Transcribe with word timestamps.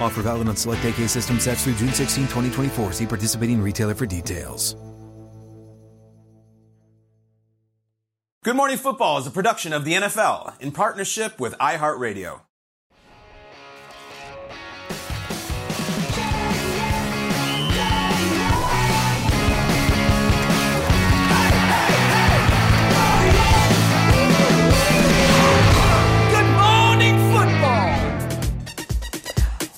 Offer 0.00 0.22
valid 0.22 0.48
on 0.48 0.56
select 0.56 0.84
AK 0.84 1.08
system 1.08 1.40
sets 1.40 1.64
through 1.64 1.74
June 1.74 1.92
16, 1.92 2.24
2024. 2.24 2.92
See 2.92 3.06
participating 3.06 3.60
retailer 3.60 3.94
for 3.94 4.06
details. 4.06 4.76
Good 8.46 8.54
Morning 8.54 8.76
Football 8.76 9.18
is 9.18 9.26
a 9.26 9.32
production 9.32 9.72
of 9.72 9.84
the 9.84 9.94
NFL 9.94 10.60
in 10.60 10.70
partnership 10.70 11.40
with 11.40 11.54
iHeartRadio. 11.58 12.45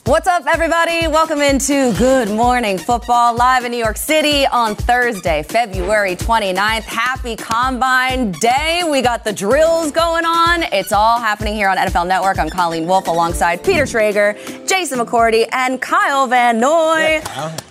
What's 0.09 0.27
up, 0.27 0.47
everybody? 0.47 1.07
Welcome 1.07 1.43
into 1.43 1.93
Good 1.99 2.31
Morning 2.31 2.79
Football 2.79 3.37
live 3.37 3.67
in 3.67 3.73
New 3.73 3.77
York 3.77 3.99
City 3.99 4.47
on 4.47 4.75
Thursday, 4.75 5.43
February 5.43 6.17
29th. 6.17 6.85
Happy 6.85 7.37
Combine 7.37 8.33
Day. 8.33 8.85
We 8.91 9.03
got 9.03 9.23
the 9.23 9.35
drills 9.35 9.93
going 9.93 10.25
on. 10.25 10.63
It's 10.73 10.93
all 10.93 11.21
happening 11.21 11.53
here 11.57 11.69
on 11.69 11.77
NFL 11.77 12.09
Network. 12.09 12.39
I'm 12.39 12.49
Colleen 12.49 12.87
Wolfe 12.87 13.07
alongside 13.07 13.63
Peter 13.63 13.83
Schrager, 13.83 14.35
Jason 14.67 14.99
McCourty, 14.99 15.47
and 15.53 15.79
Kyle 15.79 16.27
Van 16.27 16.59
Noy. 16.59 17.21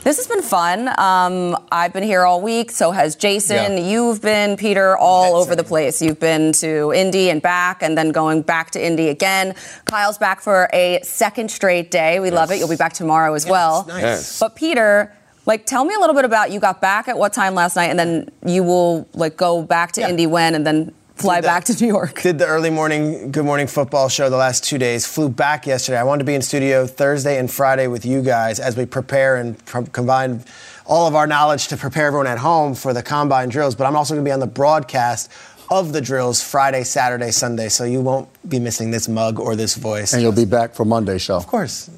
This 0.04 0.18
has 0.18 0.28
been 0.28 0.44
fun. 0.44 0.90
Um, 1.00 1.58
I've 1.72 1.92
been 1.92 2.04
here 2.04 2.22
all 2.22 2.40
week. 2.40 2.70
So 2.70 2.92
has 2.92 3.16
Jason. 3.16 3.78
Yeah. 3.78 3.90
You've 3.90 4.22
been, 4.22 4.58
Peter, 4.58 4.96
all 4.96 5.36
over 5.36 5.56
the 5.56 5.64
place. 5.64 6.04
You've 6.04 6.20
been 6.20 6.52
to 6.54 6.94
Indy 6.94 7.32
and 7.32 7.42
back, 7.42 7.82
and 7.82 7.98
then 7.98 8.12
going 8.12 8.44
back 8.44 8.70
to 8.72 8.86
Indy 8.86 9.10
again. 9.10 9.56
Kyle's 9.86 10.20
back 10.20 10.40
for 10.40 10.70
a 10.72 11.00
second 11.02 11.50
straight 11.50 11.90
day. 11.90 12.20
We 12.32 12.36
love 12.36 12.52
it. 12.52 12.58
You'll 12.60 12.70
be 12.70 12.76
back 12.76 12.94
tomorrow 12.94 13.34
as 13.34 13.46
well. 13.46 13.86
nice. 13.88 14.02
Yes. 14.02 14.40
But 14.40 14.56
Peter, 14.56 15.14
like, 15.46 15.66
tell 15.66 15.86
me 15.86 15.94
a 15.96 16.00
little 16.00 16.16
bit 16.16 16.26
about 16.26 16.52
you 16.52 16.60
got 16.60 16.82
back 16.82 17.08
at 17.08 17.18
what 17.18 17.34
time 17.34 17.56
last 17.56 17.76
night, 17.76 17.90
and 17.90 17.98
then 18.00 18.30
you 18.46 18.64
will 18.64 19.08
like 19.14 19.38
go 19.38 19.62
back 19.62 19.94
to 19.94 20.02
Indy 20.08 20.28
when, 20.28 20.56
and 20.56 20.66
then 20.68 20.94
fly 21.16 21.42
the- 21.42 21.48
back 21.48 21.64
to 21.66 21.74
New 21.82 21.88
York. 21.88 22.22
Did 22.22 22.38
the 22.38 22.46
early 22.46 22.70
morning 22.70 23.32
Good 23.32 23.46
Morning 23.46 23.66
Football 23.68 24.08
show 24.10 24.30
the 24.30 24.38
last 24.38 24.64
two 24.64 24.78
days. 24.78 25.06
Flew 25.08 25.30
back 25.30 25.66
yesterday. 25.66 25.98
I 25.98 26.04
wanted 26.04 26.20
to 26.20 26.26
be 26.26 26.36
in 26.36 26.42
studio 26.42 26.86
Thursday 26.86 27.40
and 27.40 27.50
Friday 27.50 27.88
with 27.88 28.06
you 28.06 28.22
guys 28.22 28.60
as 28.60 28.76
we 28.78 28.86
prepare 28.86 29.38
and 29.38 29.58
pr- 29.66 29.82
combine 29.92 30.44
all 30.86 31.08
of 31.08 31.16
our 31.16 31.26
knowledge 31.28 31.68
to 31.70 31.78
prepare 31.78 32.08
everyone 32.08 32.28
at 32.28 32.38
home 32.38 32.76
for 32.76 32.94
the 32.94 33.02
combine 33.04 33.50
drills. 33.50 33.74
But 33.76 33.88
I'm 33.88 33.96
also 33.96 34.14
going 34.14 34.24
to 34.24 34.30
be 34.30 34.34
on 34.34 34.40
the 34.40 34.48
broadcast 34.48 35.32
of 35.70 35.92
the 35.92 36.00
drills 36.00 36.42
Friday, 36.42 36.84
Saturday, 36.84 37.32
Sunday. 37.32 37.68
So 37.68 37.84
you 37.84 38.00
won't 38.00 38.30
be 38.48 38.58
missing 38.60 38.92
this 38.92 39.10
mug 39.10 39.40
or 39.40 39.56
this 39.56 39.76
voice. 39.76 40.14
And 40.14 40.22
you'll 40.22 40.32
be 40.32 40.46
back 40.46 40.76
for 40.76 40.86
Monday 40.86 41.18
show. 41.18 41.36
of 41.36 41.48
course. 41.48 41.90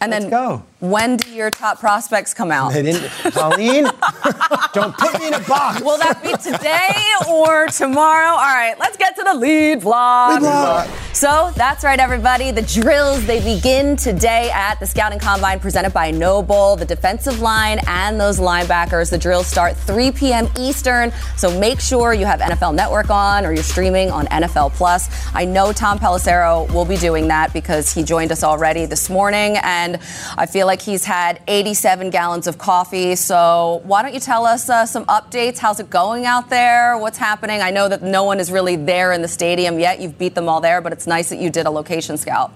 And 0.00 0.12
Let's 0.12 0.24
then 0.26 0.30
go. 0.30 0.62
when 0.78 1.16
do 1.16 1.30
your 1.32 1.50
top 1.50 1.80
prospects 1.80 2.32
come 2.32 2.52
out? 2.52 2.72
They 2.72 2.82
didn't. 2.82 3.10
Colleen, 3.32 3.84
don't 4.72 4.96
put 4.96 5.18
me 5.18 5.26
in 5.26 5.34
a 5.34 5.40
box. 5.40 5.80
Will 5.82 5.98
that 5.98 6.20
be 6.22 6.32
today 6.36 6.94
or 7.28 7.66
tomorrow? 7.66 8.30
All 8.30 8.36
right, 8.54 8.74
let's 8.78 8.96
get 8.96 9.16
to 9.16 9.24
the 9.24 9.34
lead 9.34 9.80
block. 9.80 10.34
Lead 10.34 10.40
block. 10.40 10.88
So 11.12 11.50
that's 11.56 11.82
right, 11.82 11.98
everybody. 11.98 12.52
The 12.52 12.62
drills 12.62 13.26
they 13.26 13.42
begin 13.42 13.96
today 13.96 14.50
at 14.52 14.78
the 14.78 14.86
Scouting 14.86 15.18
Combine 15.18 15.58
presented 15.58 15.92
by 15.92 16.12
Noble. 16.12 16.76
The 16.76 16.84
defensive 16.84 17.40
line 17.40 17.80
and 17.88 18.20
those 18.20 18.38
linebackers. 18.38 19.10
The 19.10 19.18
drills 19.18 19.48
start 19.48 19.76
3 19.76 20.12
p.m. 20.12 20.48
Eastern. 20.58 21.12
So 21.36 21.58
make 21.58 21.80
sure 21.80 22.14
you 22.14 22.24
have 22.24 22.38
NFL 22.38 22.76
Network 22.76 23.10
on 23.10 23.44
or 23.44 23.52
you're 23.52 23.64
streaming 23.64 24.12
on 24.12 24.26
NFL 24.26 24.72
Plus. 24.74 25.08
I 25.34 25.44
know 25.44 25.72
Tom 25.72 25.98
Pelissero 25.98 26.72
will 26.72 26.84
be 26.84 26.96
doing 26.96 27.26
that 27.28 27.52
because 27.52 27.92
he 27.92 28.04
joined 28.04 28.30
us 28.30 28.44
already 28.44 28.86
this 28.86 29.10
morning, 29.10 29.56
and 29.64 29.87
I 30.36 30.46
feel 30.46 30.66
like 30.66 30.82
he's 30.82 31.04
had 31.04 31.40
87 31.48 32.10
gallons 32.10 32.46
of 32.46 32.58
coffee. 32.58 33.14
So 33.16 33.80
why 33.84 34.02
don't 34.02 34.14
you 34.14 34.20
tell 34.20 34.44
us 34.44 34.68
uh, 34.68 34.86
some 34.86 35.04
updates? 35.06 35.58
How's 35.58 35.80
it 35.80 35.88
going 35.90 36.26
out 36.26 36.50
there? 36.50 36.98
What's 36.98 37.18
happening? 37.18 37.62
I 37.62 37.70
know 37.70 37.88
that 37.88 38.02
no 38.02 38.24
one 38.24 38.40
is 38.40 38.52
really 38.52 38.76
there 38.76 39.12
in 39.12 39.22
the 39.22 39.28
stadium 39.28 39.78
yet. 39.78 40.00
You've 40.00 40.18
beat 40.18 40.34
them 40.34 40.48
all 40.48 40.60
there, 40.60 40.80
but 40.80 40.92
it's 40.92 41.06
nice 41.06 41.30
that 41.30 41.38
you 41.38 41.50
did 41.50 41.66
a 41.66 41.70
location 41.70 42.18
scout. 42.18 42.52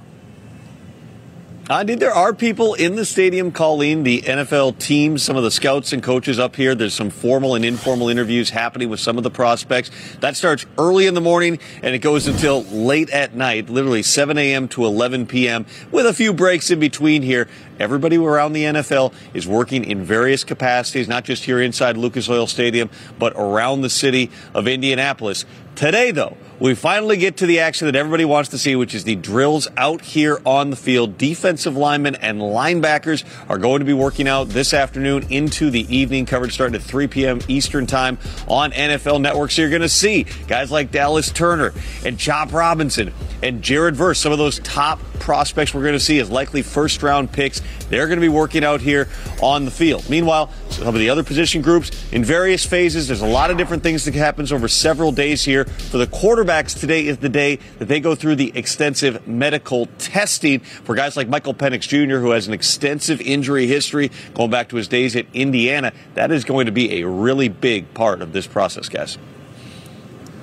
Did. 1.69 2.01
There 2.01 2.13
are 2.13 2.35
people 2.35 2.75
in 2.75 2.97
the 2.97 3.05
stadium, 3.05 3.51
Colleen, 3.51 4.03
the 4.03 4.21
NFL 4.23 4.79
team, 4.79 5.17
some 5.17 5.37
of 5.37 5.43
the 5.43 5.51
scouts 5.51 5.93
and 5.93 6.03
coaches 6.03 6.39
up 6.39 6.55
here. 6.55 6.75
There's 6.75 6.93
some 6.93 7.09
formal 7.09 7.55
and 7.55 7.65
informal 7.65 8.09
interviews 8.09 8.51
happening 8.51 8.91
with 8.91 9.01
some 9.01 9.17
of 9.17 9.25
the 9.25 9.31
prospects. 9.31 9.91
That 10.21 10.37
starts 10.37 10.67
early 10.77 11.07
in 11.07 11.15
the 11.15 11.21
morning 11.21 11.61
and 11.83 11.95
it 11.95 12.01
goes 12.01 12.27
until 12.27 12.65
late 12.65 13.09
at 13.11 13.35
night, 13.35 13.71
literally 13.71 14.03
7 14.03 14.37
a.m. 14.37 14.69
to 14.69 14.85
11 14.85 15.27
p.m. 15.27 15.65
with 15.91 16.05
a 16.05 16.13
few 16.13 16.35
breaks 16.35 16.71
in 16.71 16.79
between 16.79 17.23
here. 17.23 17.49
Everybody 17.79 18.19
around 18.19 18.53
the 18.53 18.65
NFL 18.65 19.15
is 19.33 19.47
working 19.47 19.85
in 19.85 20.05
various 20.05 20.45
capacities, 20.45 21.09
not 21.09 21.25
just 21.25 21.45
here 21.45 21.61
inside 21.61 21.97
Lucas 21.97 22.29
Oil 22.29 22.47
Stadium, 22.47 22.91
but 23.19 23.33
around 23.35 23.81
the 23.81 23.91
city 23.91 24.31
of 24.53 24.69
Indianapolis. 24.69 25.47
Today, 25.75 26.11
though, 26.11 26.37
we 26.63 26.77
finally 26.77 27.17
get 27.17 27.39
to 27.39 27.47
the 27.47 27.59
action 27.59 27.87
that 27.87 27.97
everybody 27.97 28.25
wants 28.25 28.51
to 28.51 28.59
see, 28.59 28.77
which 28.77 28.95
is 28.95 29.03
the 29.03 29.17
drills 29.17 29.67
out 29.77 30.01
here 30.01 30.41
on 30.47 30.71
the 30.71 30.77
field. 30.77 31.19
Defensive 31.19 31.77
linemen 31.77 32.15
and 32.15 32.41
linebackers 32.41 33.25
are 33.51 33.59
going 33.59 33.81
to 33.81 33.85
be 33.85 33.93
working 33.93 34.29
out 34.29 34.49
this 34.49 34.73
afternoon 34.73 35.27
into 35.29 35.71
the 35.71 35.81
evening. 35.95 36.25
Coverage 36.25 36.55
starting 36.55 36.77
at 36.77 36.83
3 36.83 37.09
p.m. 37.09 37.41
Eastern 37.49 37.85
Time 37.85 38.17
on 38.47 38.71
NFL 38.71 39.21
Network. 39.21 39.51
So 39.51 39.63
you're 39.63 39.71
going 39.71 39.83
to 39.83 39.89
see 39.89 40.25
guys 40.47 40.71
like 40.71 40.93
Dallas 40.93 41.33
Turner 41.33 41.75
and 42.05 42.17
Chop 42.17 42.53
Robinson 42.53 43.13
and 43.43 43.61
Jared 43.61 43.97
Verse, 43.97 44.21
some 44.21 44.31
of 44.31 44.39
those 44.39 44.61
top 44.61 45.01
prospects 45.15 45.75
we're 45.75 45.83
going 45.83 45.95
to 45.95 46.01
see 46.01 46.21
as 46.21 46.31
likely 46.31 46.63
first 46.63 47.03
round 47.03 47.33
picks. 47.33 47.61
They're 47.89 48.07
going 48.07 48.19
to 48.19 48.25
be 48.25 48.29
working 48.29 48.65
out 48.65 48.81
here 48.81 49.09
on 49.43 49.65
the 49.65 49.71
field. 49.73 50.09
Meanwhile, 50.09 50.51
some 50.73 50.89
of 50.89 50.95
the 50.95 51.11
other 51.11 51.23
position 51.23 51.63
groups 51.63 51.91
in 52.13 52.25
various 52.25 52.65
phases. 52.65 53.07
There's 53.07 53.23
a 53.23 53.27
lot 53.27 53.51
of 53.51 53.57
different 53.57 53.83
things 53.83 54.05
that 54.05 54.15
happens 54.15 54.53
over 54.53 54.69
several 54.69 55.13
days 55.13 55.45
here. 55.45 55.65
For 55.65 55.99
the 55.99 56.07
quarterbacks, 56.07 56.79
today 56.79 57.07
is 57.07 57.19
the 57.19 57.29
day 57.29 57.57
that 57.79 57.89
they 57.89 58.01
go 58.01 58.15
through 58.15 58.37
the 58.37 58.53
extensive 58.57 59.27
medical 59.27 59.87
testing 59.99 60.61
for 60.61 60.95
guys 60.95 61.17
like 61.17 61.29
Michael 61.29 61.55
Penix 61.55 61.83
Jr., 61.89 62.17
who 62.19 62.31
has 62.31 62.47
an 62.47 62.55
extensive 62.55 63.21
injury 63.21 63.67
history 63.67 64.11
going 64.35 64.51
back 64.51 64.69
to 64.71 64.77
his 64.77 64.89
days 64.89 65.17
at 65.17 65.27
Indiana. 65.33 65.93
That 66.15 66.31
is 66.31 66.45
going 66.45 66.67
to 66.67 66.73
be 66.73 67.01
a 67.01 67.07
really 67.07 67.49
big 67.49 67.93
part 67.95 68.23
of 68.23 68.33
this 68.33 68.47
process, 68.47 68.89
guys. 68.89 69.19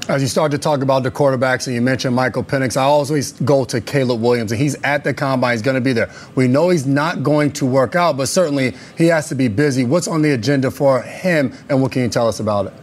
As 0.10 0.24
you 0.24 0.28
start 0.28 0.50
to 0.54 0.58
talk 0.58 0.82
about 0.82 1.04
the 1.04 1.12
quarterbacks, 1.12 1.68
and 1.68 1.76
you 1.76 1.84
mentioned 1.84 2.16
Michael 2.16 2.44
Penix, 2.44 2.76
I 2.76 2.82
always 2.82 3.34
go 3.34 3.64
to 3.66 3.80
Caleb 3.80 4.20
Williams, 4.20 4.52
and 4.52 4.60
he's 4.60 4.74
at 4.84 5.04
the 5.04 5.14
combine. 5.14 5.54
He's 5.54 5.62
going 5.62 5.76
to 5.76 5.82
be 5.82 5.94
there. 5.94 6.10
We 6.34 6.48
know 6.48 6.70
he's 6.70 6.88
not 6.88 7.22
going 7.22 7.52
to 7.54 7.66
work 7.68 7.96
out, 7.96 8.18
but 8.18 8.26
certainly 8.28 8.74
he 8.98 9.06
has 9.06 9.30
to 9.30 9.36
be 9.36 9.50
busy. 9.50 9.84
What's 9.84 10.08
on 10.08 10.24
the 10.24 10.32
agenda 10.32 10.72
for 10.72 11.04
him, 11.04 11.54
and 11.70 11.80
what 11.80 11.92
can 11.92 12.02
you 12.02 12.10
tell 12.10 12.28
us 12.28 12.40
about 12.40 12.66
it? 12.66 12.74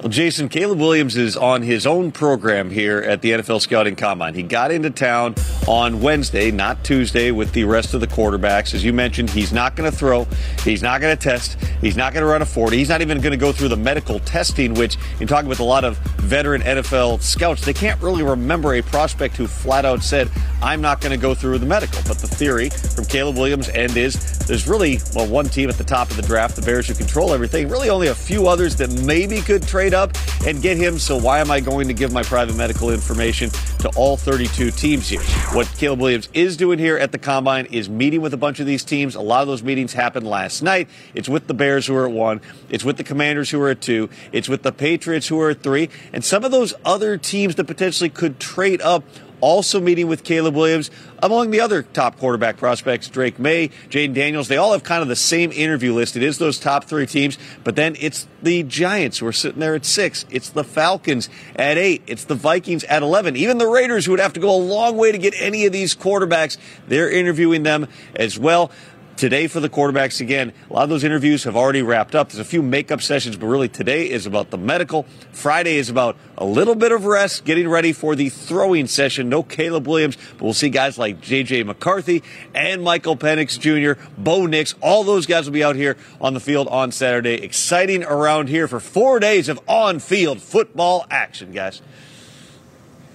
Well, 0.00 0.10
Jason, 0.10 0.50
Caleb 0.50 0.78
Williams 0.78 1.16
is 1.16 1.38
on 1.38 1.62
his 1.62 1.86
own 1.86 2.12
program 2.12 2.70
here 2.70 2.98
at 2.98 3.22
the 3.22 3.30
NFL 3.30 3.62
Scouting 3.62 3.96
Combine. 3.96 4.34
He 4.34 4.42
got 4.42 4.70
into 4.70 4.90
town 4.90 5.34
on 5.66 6.02
Wednesday, 6.02 6.50
not 6.50 6.84
Tuesday, 6.84 7.30
with 7.30 7.52
the 7.54 7.64
rest 7.64 7.94
of 7.94 8.02
the 8.02 8.06
quarterbacks. 8.06 8.74
As 8.74 8.84
you 8.84 8.92
mentioned, 8.92 9.30
he's 9.30 9.54
not 9.54 9.74
going 9.74 9.90
to 9.90 9.96
throw, 9.96 10.26
he's 10.62 10.82
not 10.82 11.00
going 11.00 11.16
to 11.16 11.20
test, 11.20 11.56
he's 11.80 11.96
not 11.96 12.12
going 12.12 12.20
to 12.20 12.28
run 12.28 12.42
a 12.42 12.46
40, 12.46 12.76
he's 12.76 12.90
not 12.90 13.00
even 13.00 13.22
going 13.22 13.30
to 13.30 13.38
go 13.38 13.52
through 13.52 13.68
the 13.68 13.76
medical 13.76 14.20
testing, 14.20 14.74
which, 14.74 14.98
in 15.18 15.26
talking 15.26 15.48
with 15.48 15.60
a 15.60 15.64
lot 15.64 15.82
of 15.82 15.98
veteran 16.26 16.62
NFL 16.62 17.22
scouts, 17.22 17.64
they 17.64 17.72
can't 17.72 18.00
really 18.02 18.22
remember 18.22 18.74
a 18.74 18.82
prospect 18.82 19.36
who 19.36 19.46
flat 19.46 19.84
out 19.84 20.02
said, 20.02 20.30
I'm 20.62 20.80
not 20.80 21.00
going 21.00 21.12
to 21.12 21.20
go 21.20 21.34
through 21.34 21.58
the 21.58 21.66
medical. 21.66 22.00
But 22.06 22.18
the 22.18 22.26
theory 22.26 22.70
from 22.70 23.04
Caleb 23.04 23.36
Williams 23.36 23.68
and 23.68 23.96
is 23.96 24.38
there's 24.46 24.68
really, 24.68 24.98
well, 25.14 25.26
one 25.26 25.46
team 25.46 25.68
at 25.68 25.76
the 25.76 25.84
top 25.84 26.10
of 26.10 26.16
the 26.16 26.22
draft, 26.22 26.56
the 26.56 26.62
Bears 26.62 26.88
who 26.88 26.94
control 26.94 27.32
everything, 27.32 27.68
really 27.68 27.90
only 27.90 28.08
a 28.08 28.14
few 28.14 28.46
others 28.48 28.76
that 28.76 28.90
maybe 29.04 29.40
could 29.40 29.66
trade 29.66 29.94
up 29.94 30.12
and 30.46 30.62
get 30.62 30.76
him. 30.76 30.98
So 30.98 31.18
why 31.18 31.40
am 31.40 31.50
I 31.50 31.60
going 31.60 31.88
to 31.88 31.94
give 31.94 32.12
my 32.12 32.22
private 32.22 32.56
medical 32.56 32.90
information 32.90 33.50
to 33.80 33.90
all 33.96 34.16
32 34.16 34.70
teams 34.72 35.08
here? 35.08 35.20
What 35.52 35.66
Caleb 35.78 36.00
Williams 36.00 36.28
is 36.32 36.56
doing 36.56 36.78
here 36.78 36.96
at 36.96 37.12
the 37.12 37.18
combine 37.18 37.66
is 37.66 37.88
meeting 37.88 38.20
with 38.20 38.34
a 38.34 38.36
bunch 38.36 38.60
of 38.60 38.66
these 38.66 38.84
teams. 38.84 39.14
A 39.14 39.20
lot 39.20 39.42
of 39.42 39.48
those 39.48 39.62
meetings 39.62 39.92
happened 39.92 40.26
last 40.26 40.62
night. 40.62 40.88
It's 41.14 41.28
with 41.28 41.46
the 41.46 41.54
Bears 41.54 41.86
who 41.86 41.96
are 41.96 42.06
at 42.06 42.12
one. 42.12 42.40
It's 42.68 42.84
with 42.84 42.96
the 42.96 43.04
Commanders 43.04 43.50
who 43.50 43.60
are 43.62 43.70
at 43.70 43.80
two. 43.80 44.08
It's 44.32 44.48
with 44.48 44.62
the 44.62 44.72
Patriots 44.72 45.28
who 45.28 45.40
are 45.40 45.50
at 45.50 45.62
three. 45.62 45.90
And 46.16 46.24
some 46.24 46.44
of 46.44 46.50
those 46.50 46.72
other 46.82 47.18
teams 47.18 47.56
that 47.56 47.64
potentially 47.66 48.08
could 48.08 48.40
trade 48.40 48.80
up 48.80 49.04
also 49.42 49.80
meeting 49.80 50.08
with 50.08 50.24
Caleb 50.24 50.54
Williams. 50.54 50.90
Among 51.22 51.50
the 51.50 51.60
other 51.60 51.82
top 51.82 52.18
quarterback 52.18 52.56
prospects, 52.56 53.08
Drake 53.08 53.38
Maye, 53.38 53.68
Jayden 53.90 54.14
Daniels, 54.14 54.48
they 54.48 54.56
all 54.56 54.72
have 54.72 54.82
kind 54.82 55.02
of 55.02 55.08
the 55.08 55.14
same 55.14 55.52
interview 55.52 55.92
list. 55.92 56.16
It 56.16 56.22
is 56.22 56.38
those 56.38 56.58
top 56.58 56.84
three 56.84 57.04
teams, 57.04 57.36
but 57.64 57.76
then 57.76 57.96
it's 58.00 58.26
the 58.42 58.62
Giants 58.62 59.18
who 59.18 59.26
are 59.26 59.32
sitting 59.32 59.60
there 59.60 59.74
at 59.74 59.84
six. 59.84 60.24
It's 60.30 60.48
the 60.48 60.64
Falcons 60.64 61.28
at 61.54 61.76
eight. 61.76 62.02
It's 62.06 62.24
the 62.24 62.34
Vikings 62.34 62.84
at 62.84 63.02
11. 63.02 63.36
Even 63.36 63.58
the 63.58 63.68
Raiders, 63.68 64.06
who 64.06 64.12
would 64.12 64.20
have 64.20 64.32
to 64.32 64.40
go 64.40 64.50
a 64.50 64.56
long 64.56 64.96
way 64.96 65.12
to 65.12 65.18
get 65.18 65.34
any 65.36 65.66
of 65.66 65.72
these 65.74 65.94
quarterbacks, 65.94 66.56
they're 66.88 67.10
interviewing 67.10 67.62
them 67.62 67.88
as 68.14 68.38
well 68.38 68.70
today 69.16 69.46
for 69.46 69.60
the 69.60 69.68
quarterbacks 69.68 70.20
again. 70.20 70.52
A 70.70 70.72
lot 70.72 70.82
of 70.84 70.88
those 70.90 71.04
interviews 71.04 71.44
have 71.44 71.56
already 71.56 71.82
wrapped 71.82 72.14
up. 72.14 72.28
There's 72.28 72.38
a 72.38 72.44
few 72.44 72.62
makeup 72.62 73.00
sessions, 73.00 73.36
but 73.36 73.46
really 73.46 73.68
today 73.68 74.10
is 74.10 74.26
about 74.26 74.50
the 74.50 74.58
medical. 74.58 75.04
Friday 75.32 75.76
is 75.76 75.88
about 75.88 76.16
a 76.36 76.44
little 76.44 76.74
bit 76.74 76.92
of 76.92 77.04
rest, 77.04 77.44
getting 77.44 77.68
ready 77.68 77.92
for 77.92 78.14
the 78.14 78.28
throwing 78.28 78.86
session. 78.86 79.28
No 79.28 79.42
Caleb 79.42 79.86
Williams, 79.86 80.16
but 80.32 80.42
we'll 80.42 80.54
see 80.54 80.68
guys 80.68 80.98
like 80.98 81.20
JJ 81.20 81.64
McCarthy 81.64 82.22
and 82.54 82.82
Michael 82.82 83.16
Penix 83.16 83.58
Jr., 83.58 84.00
Bo 84.18 84.46
Nix. 84.46 84.74
All 84.80 85.04
those 85.04 85.26
guys 85.26 85.46
will 85.46 85.54
be 85.54 85.64
out 85.64 85.76
here 85.76 85.96
on 86.20 86.34
the 86.34 86.40
field 86.40 86.68
on 86.68 86.92
Saturday. 86.92 87.42
Exciting 87.42 88.04
around 88.04 88.48
here 88.48 88.68
for 88.68 88.80
four 88.80 89.18
days 89.18 89.48
of 89.48 89.60
on 89.66 89.98
field 89.98 90.40
football 90.40 91.06
action, 91.10 91.52
guys. 91.52 91.80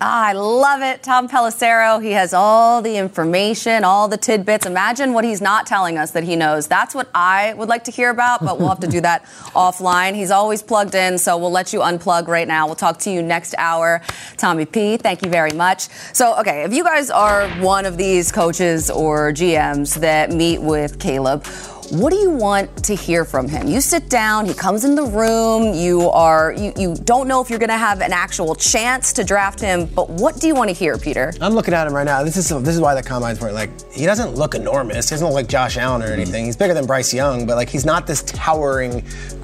Ah, 0.04 0.30
I 0.30 0.34
love 0.34 0.82
it. 0.82 1.04
Tom 1.04 1.30
Pelissero, 1.30 2.02
he 2.02 2.10
has 2.14 2.34
all 2.34 2.82
the 2.82 2.98
information, 2.98 3.84
all 3.84 4.08
the 4.08 4.18
tidbits. 4.18 4.66
Imagine 4.66 5.14
what 5.14 5.24
he's 5.24 5.42
not 5.42 5.68
telling 5.68 6.00
us 6.00 6.10
that 6.12 6.24
he 6.24 6.36
knows. 6.36 6.66
That's 6.68 6.96
what 6.96 7.08
I 7.14 7.54
would 7.54 7.70
like 7.70 7.84
to 7.84 7.92
hear 7.92 8.10
about, 8.10 8.44
but 8.44 8.58
we'll 8.58 8.70
have 8.70 8.80
to 8.80 8.88
do 8.88 9.00
that 9.02 9.26
offline. 9.54 10.16
He's 10.16 10.32
always 10.32 10.64
plugged 10.64 10.96
in, 10.96 11.20
so 11.20 11.38
we'll 11.38 11.52
let 11.52 11.72
you 11.72 11.82
unplug 11.82 12.28
right 12.28 12.48
now. 12.48 12.66
We'll 12.66 12.74
talk 12.74 12.98
to 13.02 13.12
you 13.12 13.22
next 13.22 13.54
hour. 13.60 14.02
Tommy 14.38 14.66
P, 14.66 14.98
thank 14.98 15.22
you 15.24 15.30
very 15.30 15.52
much. 15.52 15.84
So, 16.14 16.36
okay, 16.40 16.64
if 16.64 16.74
you 16.74 16.84
guys 16.84 17.12
are 17.12 17.48
one 17.60 17.86
of 17.86 17.96
these 17.96 18.32
coaches 18.32 18.90
or 18.90 19.32
GMs 19.32 20.00
that 20.00 20.32
meet 20.32 20.64
with 20.64 20.98
Caleb, 20.98 21.46
what 21.92 22.12
do 22.12 22.18
you 22.18 22.30
want 22.32 22.84
to 22.86 22.96
hear 22.96 23.26
from 23.26 23.50
him? 23.50 23.68
You 23.68 23.82
sit 23.82 24.10
down, 24.10 24.46
he 24.46 24.54
comes 24.54 24.86
in 24.86 24.96
the 24.96 25.04
room, 25.04 25.74
you 25.74 26.10
are 26.10 26.54
you, 26.54 26.72
you 26.78 26.96
don't 27.04 27.28
know 27.28 27.42
if 27.42 27.50
you're 27.50 27.60
going 27.60 27.70
to 27.70 27.78
have 27.78 28.00
an 28.00 28.14
actual 28.14 28.56
chance 28.56 29.12
to 29.14 29.26
draft 29.26 29.60
him, 29.60 29.88
but 29.88 30.10
what 30.10 30.40
do 30.40 30.48
you 30.48 30.56
want 30.56 30.70
to 30.70 30.74
hear, 30.74 30.98
Peter? 30.98 31.34
I'm 31.42 31.54
looking 31.54 31.74
at 31.74 31.86
him 31.86 31.94
right 31.94 32.06
now. 32.06 32.24
This 32.24 32.38
is 32.38 32.48
this 32.48 32.76
is 32.76 32.80
why 32.80 32.96
the 32.96 33.04
combine's 33.04 33.40
important. 33.40 33.56
Like 33.56 33.92
he 33.92 34.06
doesn't 34.06 34.36
look 34.36 34.56
enormous. 34.56 35.10
He 35.10 35.14
doesn't 35.14 35.28
look 35.28 35.36
like 35.36 35.48
Josh 35.48 35.78
Allen 35.78 36.02
or 36.02 36.06
mm-hmm. 36.06 36.14
anything. 36.14 36.46
He's 36.46 36.56
bigger 36.56 36.74
than 36.74 36.86
Bryce 36.86 37.14
Young, 37.14 37.46
but 37.46 37.56
like 37.56 37.70
he's 37.70 37.86
not 37.86 38.08
this 38.08 38.24
towering 38.24 39.04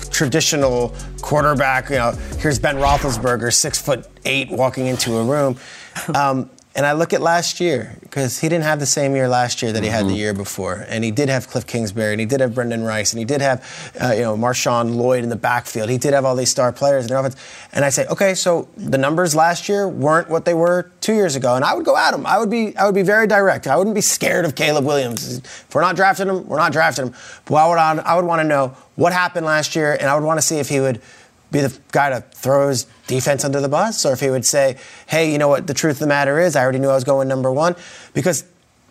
traditional 0.10 0.96
quarterback. 1.22 1.90
You 1.90 1.98
know, 1.98 2.12
here's 2.40 2.60
Ben 2.60 2.78
Roethlisberger, 2.78 3.54
six 3.54 3.82
foot 3.82 4.08
eight, 4.24 4.50
walking 4.50 4.88
into 4.88 5.18
a 5.18 5.24
room. 5.24 5.58
Um, 6.16 6.50
and 6.78 6.86
I 6.86 6.92
look 6.92 7.12
at 7.12 7.22
last 7.22 7.60
year 7.60 7.98
because 8.02 8.38
he 8.40 8.48
didn't 8.48 8.64
have 8.64 8.80
the 8.80 8.86
same 8.86 9.16
year 9.16 9.28
last 9.28 9.64
year 9.64 9.72
that 9.72 9.82
he 9.82 9.90
mm-hmm. 9.90 9.96
had 9.96 10.06
the 10.06 10.10
mm-hmm. 10.10 10.18
year 10.18 10.34
before, 10.36 10.86
and 10.88 11.04
he 11.04 11.10
did 11.10 11.28
have 11.28 11.48
Kliff 11.48 11.66
Kingsbury, 11.66 12.14
and 12.14 12.20
he 12.20 12.28
did 12.28 12.40
have 12.40 12.52
Brenden 12.52 12.86
Rice, 12.86 13.14
and 13.14 13.20
he 13.20 13.26
did 13.26 13.42
have 13.42 13.92
uh, 14.00 14.14
you 14.16 14.22
know 14.22 14.38
Marshawn 14.38 14.96
Lloyd 14.96 15.24
in 15.24 15.30
the 15.30 15.36
backfield. 15.36 15.90
He 15.90 15.98
did 15.98 16.14
have 16.14 16.24
all 16.24 16.36
these 16.36 16.52
star 16.52 16.72
players 16.72 17.06
in 17.06 17.10
the 17.10 17.20
offense, 17.20 17.36
and 17.74 17.84
I 17.84 17.90
say, 17.90 18.06
okay, 18.08 18.36
so 18.36 18.70
the 18.78 19.00
numbers 19.00 19.36
last 19.36 19.68
year 19.68 19.88
weren't 19.90 20.30
what 20.30 20.46
they 20.46 20.54
were 20.54 20.92
two 21.02 21.14
years 21.14 21.36
ago, 21.36 21.56
and 21.56 21.66
I 21.66 21.74
would 21.74 21.84
go 21.84 21.98
at 21.98 22.14
him. 22.14 22.28
I 22.28 22.38
would 22.38 22.52
be 22.52 22.78
I 22.78 22.86
would 22.86 22.96
be 22.96 23.02
very 23.02 23.26
direct. 23.26 23.66
I 23.66 23.76
wouldn't 23.76 23.96
be 23.96 24.02
scared 24.02 24.46
of 24.46 24.54
Caleb 24.54 24.86
Williams. 24.86 25.40
If 25.40 25.74
we're 25.74 25.82
not 25.82 25.96
drafting 25.96 26.28
him, 26.28 26.48
we're 26.48 26.58
not 26.60 26.74
drafting 26.74 27.08
him. 27.08 27.16
But 27.46 27.56
I 27.56 27.94
would 27.94 28.04
I 28.04 28.16
would 28.16 28.26
want 28.26 28.42
to 28.42 28.48
know 28.48 28.78
what 28.96 29.14
happened 29.14 29.48
last 29.48 29.76
year, 29.76 29.94
and 29.94 30.10
I 30.10 30.14
would 30.14 30.24
want 30.24 30.38
to 30.38 30.46
see 30.46 30.58
if 30.58 30.70
he 30.70 30.80
would 30.80 31.02
be 31.52 31.62
the 31.62 31.78
guy 31.92 32.10
to 32.10 32.22
throw 32.22 32.70
his 32.70 32.86
defense 33.08 33.46
under 33.46 33.62
the 33.62 33.70
bus, 33.70 34.06
or 34.06 34.14
if 34.14 34.20
he 34.20 34.30
would 34.30 34.46
say, 34.46 34.78
hey, 35.08 35.32
you 35.32 35.38
know 35.38 35.48
what, 35.48 35.68
the 35.68 35.74
truth 35.74 35.96
of 35.96 36.00
the 36.00 36.08
matter 36.08 36.40
is, 36.40 36.56
I 36.56 36.62
already 36.62 36.80
knew 36.80 36.90
I 36.90 36.96
was 36.96 37.04
going 37.04 37.28
number 37.28 37.52
one. 37.52 37.76
Because 38.14 38.44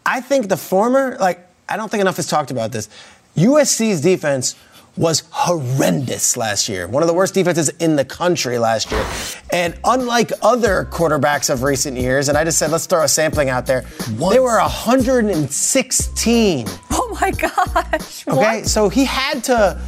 I 0.04 0.20
think 0.20 0.48
the 0.48 0.56
former, 0.56 1.16
like, 1.18 1.46
I 1.68 1.76
don't 1.76 1.90
think 1.90 2.00
enough 2.00 2.18
is 2.18 2.26
talked 2.26 2.50
about 2.50 2.72
this. 2.72 2.88
USC's 3.36 4.00
defense 4.00 4.54
was 4.96 5.24
horrendous 5.30 6.36
last 6.36 6.68
year. 6.68 6.88
One 6.88 7.02
of 7.02 7.06
the 7.06 7.14
worst 7.14 7.34
defenses 7.34 7.68
in 7.68 7.96
the 7.96 8.04
country 8.04 8.58
last 8.58 8.90
year. 8.90 9.06
And 9.50 9.78
unlike 9.84 10.32
other 10.42 10.88
quarterbacks 10.90 11.52
of 11.52 11.62
recent 11.62 11.98
years, 11.98 12.30
and 12.30 12.38
I 12.38 12.44
just 12.44 12.58
said, 12.58 12.70
let's 12.70 12.86
throw 12.86 13.02
a 13.02 13.08
sampling 13.08 13.50
out 13.50 13.66
there, 13.66 13.82
what? 14.16 14.32
they 14.32 14.40
were 14.40 14.58
116. 14.58 16.66
Oh 16.90 17.18
my 17.20 17.30
gosh. 17.30 18.26
Okay, 18.26 18.36
what? 18.36 18.66
so 18.66 18.88
he 18.88 19.04
had 19.04 19.44
to 19.44 19.78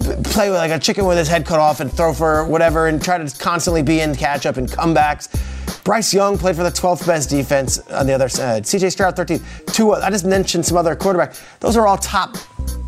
play 0.00 0.50
with 0.50 0.58
like 0.58 0.70
a 0.70 0.78
chicken 0.78 1.06
with 1.06 1.18
his 1.18 1.28
head 1.28 1.46
cut 1.46 1.58
off 1.58 1.80
and 1.80 1.92
throw 1.92 2.12
for 2.12 2.44
whatever 2.44 2.86
and 2.88 3.02
try 3.02 3.18
to 3.18 3.38
constantly 3.38 3.82
be 3.82 4.00
in 4.00 4.14
catch 4.14 4.46
up 4.46 4.56
and 4.56 4.68
comebacks. 4.68 5.28
Bryce 5.84 6.14
Young 6.14 6.38
played 6.38 6.56
for 6.56 6.62
the 6.62 6.70
12th 6.70 7.06
best 7.06 7.28
defense 7.28 7.78
on 7.90 8.06
the 8.06 8.12
other 8.12 8.28
side. 8.28 8.64
CJ 8.64 8.90
Stroud 8.90 9.16
13th. 9.16 9.72
Two, 9.74 9.92
I 9.92 10.10
just 10.10 10.24
mentioned 10.24 10.64
some 10.64 10.78
other 10.78 10.96
quarterback. 10.96 11.34
Those 11.60 11.76
are 11.76 11.86
all 11.86 11.98
top. 11.98 12.36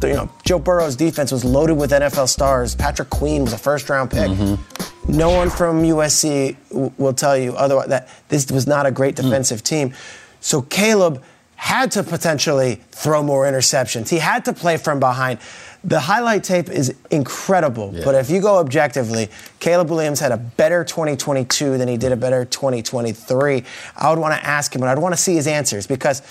You 0.02 0.14
know, 0.14 0.30
Joe 0.44 0.58
Burrow's 0.58 0.96
defense 0.96 1.30
was 1.30 1.44
loaded 1.44 1.74
with 1.74 1.90
NFL 1.90 2.28
stars. 2.28 2.74
Patrick 2.74 3.10
Queen 3.10 3.42
was 3.42 3.52
a 3.52 3.58
first 3.58 3.90
round 3.90 4.10
pick. 4.10 4.30
Mm-hmm. 4.30 5.16
No 5.16 5.30
one 5.30 5.50
from 5.50 5.82
USC 5.82 6.56
w- 6.70 6.92
will 6.96 7.12
tell 7.12 7.36
you 7.36 7.54
otherwise 7.54 7.88
that 7.88 8.08
this 8.28 8.50
was 8.50 8.66
not 8.66 8.86
a 8.86 8.90
great 8.90 9.14
mm. 9.14 9.22
defensive 9.22 9.60
mm. 9.60 9.64
team. 9.64 9.94
So 10.40 10.62
Caleb 10.62 11.22
had 11.56 11.90
to 11.92 12.02
potentially 12.02 12.80
throw 12.92 13.22
more 13.22 13.44
interceptions. 13.44 14.08
He 14.08 14.18
had 14.18 14.44
to 14.44 14.52
play 14.52 14.76
from 14.76 15.00
behind. 15.00 15.38
The 15.86 16.00
highlight 16.00 16.42
tape 16.42 16.68
is 16.68 16.92
incredible, 17.12 17.92
yeah. 17.94 18.04
but 18.04 18.16
if 18.16 18.28
you 18.28 18.40
go 18.40 18.58
objectively, 18.58 19.28
Caleb 19.60 19.88
Williams 19.88 20.18
had 20.18 20.32
a 20.32 20.36
better 20.36 20.82
2022 20.82 21.78
than 21.78 21.86
he 21.86 21.96
did 21.96 22.10
a 22.10 22.16
better 22.16 22.44
2023. 22.44 23.62
I 23.96 24.10
would 24.10 24.18
want 24.18 24.34
to 24.34 24.44
ask 24.44 24.74
him, 24.74 24.82
and 24.82 24.90
I'd 24.90 24.98
want 24.98 25.14
to 25.14 25.20
see 25.20 25.36
his 25.36 25.46
answers 25.46 25.86
because 25.86 26.22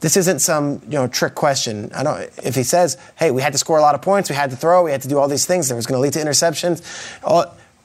this 0.00 0.16
isn't 0.16 0.40
some 0.40 0.82
you 0.86 0.98
know 0.98 1.06
trick 1.06 1.36
question. 1.36 1.92
I 1.94 2.02
don't. 2.02 2.22
If 2.42 2.56
he 2.56 2.64
says, 2.64 2.98
"Hey, 3.16 3.30
we 3.30 3.40
had 3.40 3.52
to 3.52 3.58
score 3.58 3.78
a 3.78 3.82
lot 3.82 3.94
of 3.94 4.02
points, 4.02 4.28
we 4.28 4.34
had 4.34 4.50
to 4.50 4.56
throw, 4.56 4.82
we 4.82 4.90
had 4.90 5.02
to 5.02 5.08
do 5.08 5.16
all 5.18 5.28
these 5.28 5.46
things 5.46 5.68
that 5.68 5.76
was 5.76 5.86
going 5.86 5.96
to 5.96 6.02
lead 6.02 6.14
to 6.14 6.18
interceptions," 6.18 6.82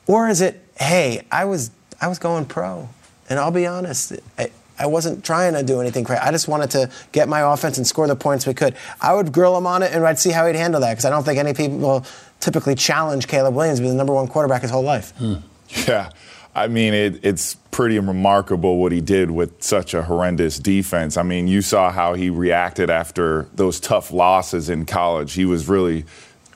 or 0.07 0.27
is 0.29 0.41
it, 0.41 0.65
"Hey, 0.79 1.21
I 1.31 1.45
was 1.45 1.69
I 2.01 2.07
was 2.07 2.17
going 2.17 2.45
pro," 2.45 2.89
and 3.29 3.37
I'll 3.37 3.51
be 3.51 3.67
honest, 3.67 4.13
I 4.39 4.49
wasn't 4.87 5.23
trying 5.23 5.53
to 5.53 5.63
do 5.63 5.81
anything 5.81 6.03
crazy. 6.03 6.21
I 6.21 6.31
just 6.31 6.47
wanted 6.47 6.71
to 6.71 6.89
get 7.11 7.27
my 7.27 7.53
offense 7.53 7.77
and 7.77 7.85
score 7.85 8.07
the 8.07 8.15
points 8.15 8.47
we 8.47 8.53
could. 8.53 8.75
I 9.01 9.13
would 9.13 9.31
grill 9.31 9.57
him 9.57 9.67
on 9.67 9.83
it 9.83 9.91
and 9.93 10.05
I'd 10.05 10.19
see 10.19 10.31
how 10.31 10.47
he'd 10.47 10.55
handle 10.55 10.81
that 10.81 10.91
because 10.91 11.05
I 11.05 11.09
don't 11.09 11.23
think 11.23 11.39
any 11.39 11.53
people 11.53 12.05
typically 12.39 12.75
challenge 12.75 13.27
Caleb 13.27 13.55
Williams 13.55 13.79
being 13.79 13.91
the 13.91 13.97
number 13.97 14.13
one 14.13 14.27
quarterback 14.27 14.61
his 14.61 14.71
whole 14.71 14.83
life. 14.83 15.11
Hmm. 15.17 15.35
Yeah. 15.87 16.09
I 16.55 16.67
mean, 16.67 16.93
it, 16.93 17.23
it's 17.23 17.55
pretty 17.71 17.99
remarkable 17.99 18.77
what 18.77 18.91
he 18.91 19.01
did 19.01 19.31
with 19.31 19.61
such 19.63 19.93
a 19.93 20.03
horrendous 20.03 20.57
defense. 20.57 21.15
I 21.15 21.23
mean, 21.23 21.47
you 21.47 21.61
saw 21.61 21.91
how 21.91 22.15
he 22.15 22.29
reacted 22.29 22.89
after 22.89 23.47
those 23.53 23.79
tough 23.79 24.11
losses 24.11 24.69
in 24.69 24.85
college. 24.85 25.33
He 25.33 25.45
was 25.45 25.67
really 25.69 26.05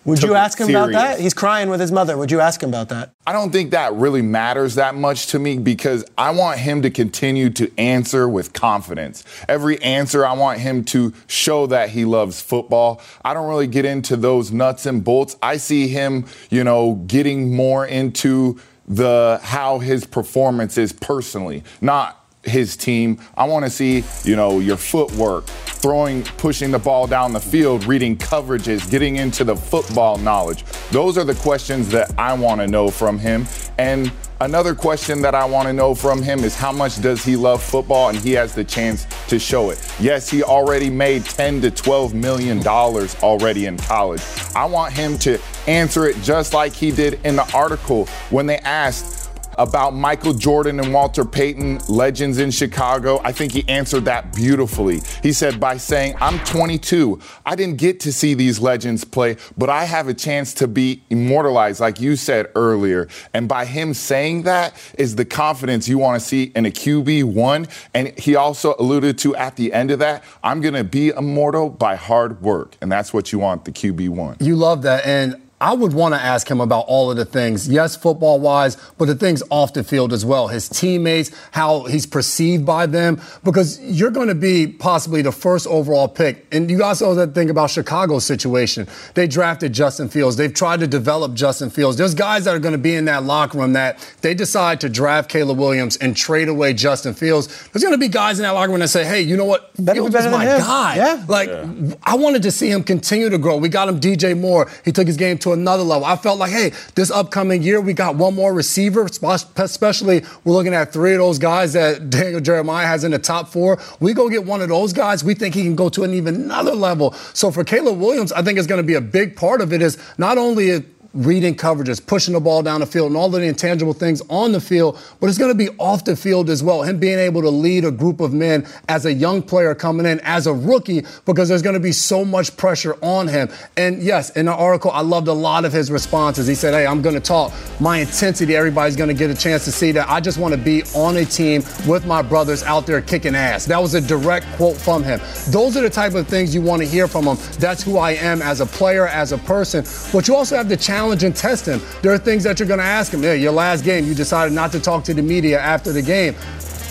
would 0.06 0.22
you 0.22 0.36
ask 0.36 0.60
him 0.60 0.68
serious. 0.68 0.90
about 0.90 0.92
that? 0.92 1.20
He's 1.20 1.34
crying 1.34 1.70
with 1.70 1.80
his 1.80 1.92
mother. 1.92 2.18
Would 2.18 2.32
you 2.32 2.40
ask 2.40 2.62
him 2.62 2.70
about 2.70 2.90
that? 2.90 3.14
I 3.26 3.32
don't 3.32 3.52
think 3.52 3.72
that 3.72 3.94
really 3.94 4.22
matters 4.22 4.76
that 4.76 4.96
much 4.96 5.28
to 5.28 5.40
me 5.40 5.58
because 5.58 6.04
I 6.18 6.32
want 6.32 6.60
him 6.60 6.82
to 6.82 6.90
continue 6.90 7.50
to 7.52 7.72
answer 7.78 8.28
with 8.28 8.54
confidence. 8.54 9.24
Every 9.48 9.82
answer, 9.82 10.26
I 10.26 10.34
want 10.34 10.60
him 10.60 10.84
to 10.86 11.14
show 11.28 11.68
that 11.68 11.90
he 11.90 12.06
loves 12.06 12.42
football. 12.42 13.02
I 13.24 13.34
don't 13.34 13.48
really 13.48 13.68
get 13.68 13.86
into 13.86 14.18
those 14.18 14.52
nuts 14.52 14.86
and 14.86 15.04
bolts. 15.04 15.38
I 15.42 15.58
see 15.58 15.88
him, 15.88 16.26
you 16.50 16.64
know, 16.64 16.96
getting 17.08 17.56
more 17.56 17.86
into 17.86 18.60
the 18.88 19.40
how 19.44 19.80
his 19.80 20.06
performance 20.06 20.78
is 20.78 20.92
personally, 20.92 21.64
not 21.82 22.23
his 22.44 22.76
team. 22.76 23.20
I 23.36 23.46
want 23.46 23.66
to 23.66 23.72
see, 23.72 24.04
you 24.24 24.36
know, 24.36 24.60
your 24.60 24.78
footwork, 24.78 25.46
throwing, 25.46 26.24
pushing 26.24 26.72
the 26.72 26.80
ball 26.80 27.08
down 27.08 27.34
the 27.34 27.40
field, 27.40 27.86
reading 27.86 28.18
coverages, 28.18 28.90
getting 28.90 29.18
into 29.18 29.44
the 29.44 29.56
football 29.56 30.18
knowledge. 30.18 30.64
Those 30.92 31.18
are 31.18 31.24
the 31.24 31.36
questions 31.36 31.90
that 31.90 32.18
I 32.18 32.34
want 32.34 32.62
to 32.62 32.68
know 32.68 32.90
from 32.90 33.18
him. 33.18 33.46
And 33.78 34.12
another 34.42 34.76
question 34.76 35.22
that 35.22 35.36
I 35.36 35.46
want 35.46 35.68
to 35.68 35.74
know 35.74 35.96
from 35.96 36.22
him 36.22 36.44
is 36.44 36.56
how 36.56 36.72
much 36.72 37.02
does 37.02 37.24
he 37.24 37.36
love 37.36 37.64
football 37.64 38.10
and 38.10 38.18
he 38.18 38.32
has 38.34 38.54
the 38.54 38.64
chance 38.64 39.08
to 39.28 39.40
show 39.40 39.70
it. 39.70 39.80
Yes, 40.00 40.30
he 40.30 40.44
already 40.44 40.90
made 40.90 41.26
10 41.26 41.62
to 41.62 41.72
12 41.72 42.14
million 42.14 42.62
dollars 42.62 43.16
already 43.24 43.66
in 43.66 43.78
college. 43.78 44.22
I 44.56 44.66
want 44.66 44.94
him 44.94 45.18
to 45.20 45.40
answer 45.68 46.08
it 46.08 46.16
just 46.22 46.54
like 46.54 46.74
he 46.74 46.92
did 46.92 47.20
in 47.26 47.36
the 47.36 47.50
article 47.56 48.06
when 48.30 48.46
they 48.46 48.58
asked 48.60 49.23
about 49.58 49.94
Michael 49.94 50.34
Jordan 50.34 50.80
and 50.80 50.94
Walter 50.94 51.26
Payton, 51.26 51.80
legends 51.90 52.38
in 52.40 52.52
Chicago, 52.52 53.22
I 53.24 53.32
think 53.32 53.52
he 53.52 53.64
answered 53.68 54.06
that 54.06 54.34
beautifully. 54.34 55.02
He 55.22 55.34
said, 55.34 55.60
by 55.60 55.78
saying, 55.78 56.16
I'm 56.20 56.40
22, 56.40 57.20
I 57.46 57.56
didn't 57.56 57.78
get 57.78 58.00
to 58.02 58.14
see 58.14 58.34
these 58.34 58.60
legends 58.60 59.04
play, 59.04 59.38
but 59.58 59.70
I 59.70 59.86
have 59.86 60.08
a 60.08 60.14
chance 60.14 60.54
to 60.56 60.68
be 60.68 61.04
immortalized, 61.10 61.80
like 61.80 62.00
you 62.00 62.16
said 62.16 62.48
earlier. 62.56 63.08
And 63.34 63.48
by 63.48 63.66
him 63.66 63.94
saying 63.94 64.44
that 64.44 64.74
is 64.98 65.16
the 65.16 65.26
confidence 65.26 65.88
you 65.88 65.98
want 65.98 66.22
to 66.22 66.28
see 66.28 66.52
in 66.56 66.66
a 66.66 66.72
QB1. 66.72 67.70
And 67.94 68.18
he 68.20 68.36
also 68.36 68.76
alluded 68.80 69.18
to 69.20 69.36
at 69.36 69.56
the 69.56 69.74
end 69.74 69.92
of 69.92 70.00
that, 70.00 70.24
I'm 70.44 70.62
going 70.62 70.74
to 70.74 70.84
be 70.84 71.10
immortal 71.10 71.70
by 71.70 71.96
hard 71.96 72.42
work. 72.42 72.78
And 72.82 72.92
that's 72.92 73.14
what 73.14 73.32
you 73.32 73.40
want 73.40 73.66
the 73.66 73.72
QB1. 73.72 74.42
You 74.42 74.56
love 74.56 74.82
that. 74.84 75.06
And 75.06 75.42
I 75.64 75.72
would 75.74 75.94
want 75.94 76.14
to 76.14 76.20
ask 76.20 76.52
him 76.52 76.60
about 76.60 76.84
all 76.90 77.10
of 77.10 77.16
the 77.16 77.24
things, 77.24 77.70
yes, 77.70 77.96
football 77.96 78.38
wise, 78.38 78.76
but 78.98 79.06
the 79.06 79.16
things 79.16 79.42
off 79.50 79.72
the 79.72 79.82
field 79.82 80.12
as 80.12 80.26
well. 80.26 80.50
His 80.50 80.68
teammates, 80.68 81.32
how 81.52 81.84
he's 81.84 82.06
perceived 82.06 82.66
by 82.66 82.86
them, 82.86 83.22
because 83.46 83.80
you're 83.80 84.12
going 84.12 84.28
to 84.28 84.36
be 84.36 84.68
possibly 84.68 85.22
the 85.22 85.32
first 85.32 85.66
overall 85.68 86.10
pick. 86.10 86.46
And 86.52 86.70
you 86.70 86.84
also 86.84 87.16
have 87.16 87.30
to 87.30 87.34
think 87.34 87.50
about 87.50 87.70
Chicago's 87.70 88.26
situation. 88.26 88.90
They 89.14 89.26
drafted 89.26 89.72
Justin 89.72 90.10
Fields. 90.10 90.36
They've 90.36 90.54
tried 90.54 90.82
to 90.82 90.88
develop 90.88 91.34
Justin 91.34 91.70
Fields. 91.70 91.96
There's 91.96 92.14
guys 92.14 92.44
that 92.44 92.54
are 92.54 92.60
going 92.60 92.74
to 92.74 92.78
be 92.78 92.96
in 92.96 93.06
that 93.06 93.24
locker 93.24 93.58
room 93.58 93.72
that 93.72 94.00
they 94.20 94.34
decide 94.34 94.82
to 94.82 94.90
draft 94.90 95.30
Caleb 95.30 95.60
Williams 95.60 95.96
and 95.96 96.14
trade 96.14 96.50
away 96.50 96.74
Justin 96.74 97.14
Fields. 97.14 97.48
There's 97.70 97.84
going 97.84 97.94
to 97.94 97.98
be 97.98 98.10
guys 98.10 98.38
in 98.38 98.44
that 98.44 98.52
locker 98.52 98.72
room 98.72 98.82
that 98.82 98.90
say, 98.90 99.06
hey, 99.06 99.22
you 99.22 99.38
know 99.38 99.46
what? 99.46 99.72
Better 99.80 100.02
Fields 100.02 100.14
better 100.14 100.28
is 100.28 100.34
my 100.34 100.44
guy. 100.44 100.98
Yeah. 100.98 101.24
Like, 101.30 101.48
Yeah. 101.48 101.94
I 102.04 102.16
wanted 102.16 102.44
to 102.44 102.52
see 102.52 102.70
him 102.70 102.84
continue 102.84 103.30
to 103.30 103.38
grow. 103.38 103.56
We 103.56 103.70
got 103.70 103.88
him 103.88 104.02
DJ 104.02 104.38
Moore. 104.38 104.70
He 104.84 104.92
took 104.92 105.08
his 105.08 105.16
game 105.16 105.38
to 105.38 105.53
another 105.54 105.84
level. 105.84 106.06
I 106.06 106.16
felt 106.16 106.40
like, 106.40 106.52
hey, 106.52 106.72
this 106.96 107.12
upcoming 107.12 107.64
year 107.64 107.80
we 107.80 107.94
got 107.94 108.16
one 108.16 108.36
more 108.36 108.54
receiver, 108.54 109.06
especially 109.06 110.24
we're 110.44 110.54
looking 110.54 110.74
at 110.74 110.92
three 110.92 111.14
of 111.14 111.20
those 111.20 111.40
guys 111.40 111.74
that 111.74 112.10
Daniel 112.10 112.42
Jeremiah 112.42 112.88
has 112.88 113.04
in 113.04 113.12
the 113.12 113.20
top 113.20 113.50
four. 113.50 113.80
We 114.00 114.14
go 114.14 114.30
get 114.30 114.46
one 114.46 114.62
of 114.62 114.70
those 114.70 114.94
guys, 114.94 115.24
we 115.24 115.34
think 115.34 115.56
he 115.56 115.64
can 115.64 115.76
go 115.76 115.90
to 115.90 116.04
an 116.04 116.14
even 116.14 116.36
another 116.36 116.76
level. 116.76 117.14
So 117.34 117.52
for 117.52 117.64
Caleb 117.64 118.00
Williams, 118.00 118.32
I 118.32 118.42
think 118.42 118.58
it's 118.58 118.68
going 118.68 118.82
to 118.82 118.88
be 118.88 118.96
a 118.96 119.02
big 119.02 119.36
part 119.36 119.62
of 119.62 119.74
it 119.74 119.82
is 119.82 119.98
not 120.18 120.38
only 120.38 120.84
reading 121.14 121.56
coverages, 121.56 122.06
pushing 122.06 122.34
the 122.34 122.40
ball 122.40 122.64
down 122.64 122.80
the 122.80 122.86
field, 122.86 123.08
and 123.08 123.18
all 123.18 123.28
of 123.28 123.34
the 123.34 123.44
intangible 123.44 123.94
things 123.94 124.22
on 124.30 124.52
the 124.52 124.60
field, 124.60 125.00
but 125.20 125.30
it's 125.30 125.38
going 125.38 125.52
to 125.52 125.58
be 125.58 125.70
off 125.78 126.04
the 126.06 126.16
field 126.16 126.50
as 126.50 126.64
well. 126.64 126.82
Him 126.82 127.00
being 127.00 127.20
able 127.20 127.42
to 127.42 127.50
lead 127.50 127.86
a 127.86 127.92
group 127.92 128.20
of 128.20 128.34
men 128.34 128.66
as 128.90 129.06
a 129.06 129.14
young 129.14 129.42
player 129.42 129.76
coming 129.76 130.06
in, 130.06 130.20
as 130.22 130.48
a 130.48 130.54
rookie, 130.54 131.06
because 131.26 131.50
there's 131.50 131.62
going 131.62 131.76
to 131.76 131.80
be 131.80 131.92
so 131.92 132.26
much 132.26 132.58
pressure 132.58 132.98
on 133.04 133.28
him. 133.28 133.50
And 133.78 134.02
yes, 134.02 134.32
in 134.32 134.48
the 134.48 134.54
article, 134.54 134.90
I 134.92 135.02
loved 135.02 135.28
a 135.28 135.34
lot 135.34 135.66
of 135.66 135.74
his 135.74 135.92
responses. 135.92 136.48
He 136.48 136.56
said, 136.56 136.74
Hey, 136.74 136.88
I'm 136.88 137.02
going 137.02 137.16
to 137.16 137.22
talk 137.22 137.54
my 137.80 137.98
intensity. 138.00 138.56
Everybody's 138.56 138.96
going 138.96 139.10
to 139.10 139.14
get 139.14 139.30
a 139.30 139.36
chance 139.36 139.66
to 139.66 139.72
see 139.72 139.92
that. 139.92 140.10
I 140.10 140.20
just 140.20 140.40
want 140.40 140.54
to 140.54 140.60
be 140.60 140.84
on 140.96 141.18
a 141.18 141.26
team 141.26 141.62
with 141.88 142.08
my 142.08 142.22
brothers 142.24 142.64
out 142.64 142.88
there 142.88 143.02
kicking 143.02 143.36
ass. 143.36 143.66
That 143.66 143.82
was 143.82 143.94
a 143.94 144.02
direct 144.02 144.48
quote 144.54 144.78
from 144.78 145.04
him. 145.04 145.20
Those 145.50 145.78
are 145.78 145.82
the 145.82 145.90
type 145.90 146.16
of 146.16 146.28
things 146.28 146.56
you 146.56 146.62
want 146.62 146.82
to 146.82 146.88
hear 146.88 147.08
from 147.08 147.26
him. 147.26 147.38
That's 147.60 147.84
who 147.84 147.98
I 147.98 148.12
am 148.12 148.42
as 148.42 148.62
a 148.62 148.66
player, 148.66 149.08
as 149.08 149.32
a 149.32 149.38
person. 149.38 149.86
But 150.12 150.28
you 150.28 150.36
also 150.36 150.56
have 150.56 150.70
the 150.70 150.78
challenge 150.78 151.03
and 151.12 151.36
test 151.36 151.66
him. 151.66 151.82
There 152.02 152.12
are 152.14 152.18
things 152.18 152.44
that 152.44 152.60
you're 152.60 152.68
going 152.68 152.80
to 152.80 152.86
ask 152.86 153.14
him. 153.14 153.24
Yeah, 153.24 153.34
your 153.34 153.52
last 153.52 153.84
game, 153.84 154.06
you 154.06 154.16
decided 154.16 154.54
not 154.54 154.72
to 154.72 154.80
talk 154.80 155.04
to 155.06 155.14
the 155.14 155.22
media 155.22 155.60
after 155.60 155.92
the 155.92 156.02
game. 156.02 156.36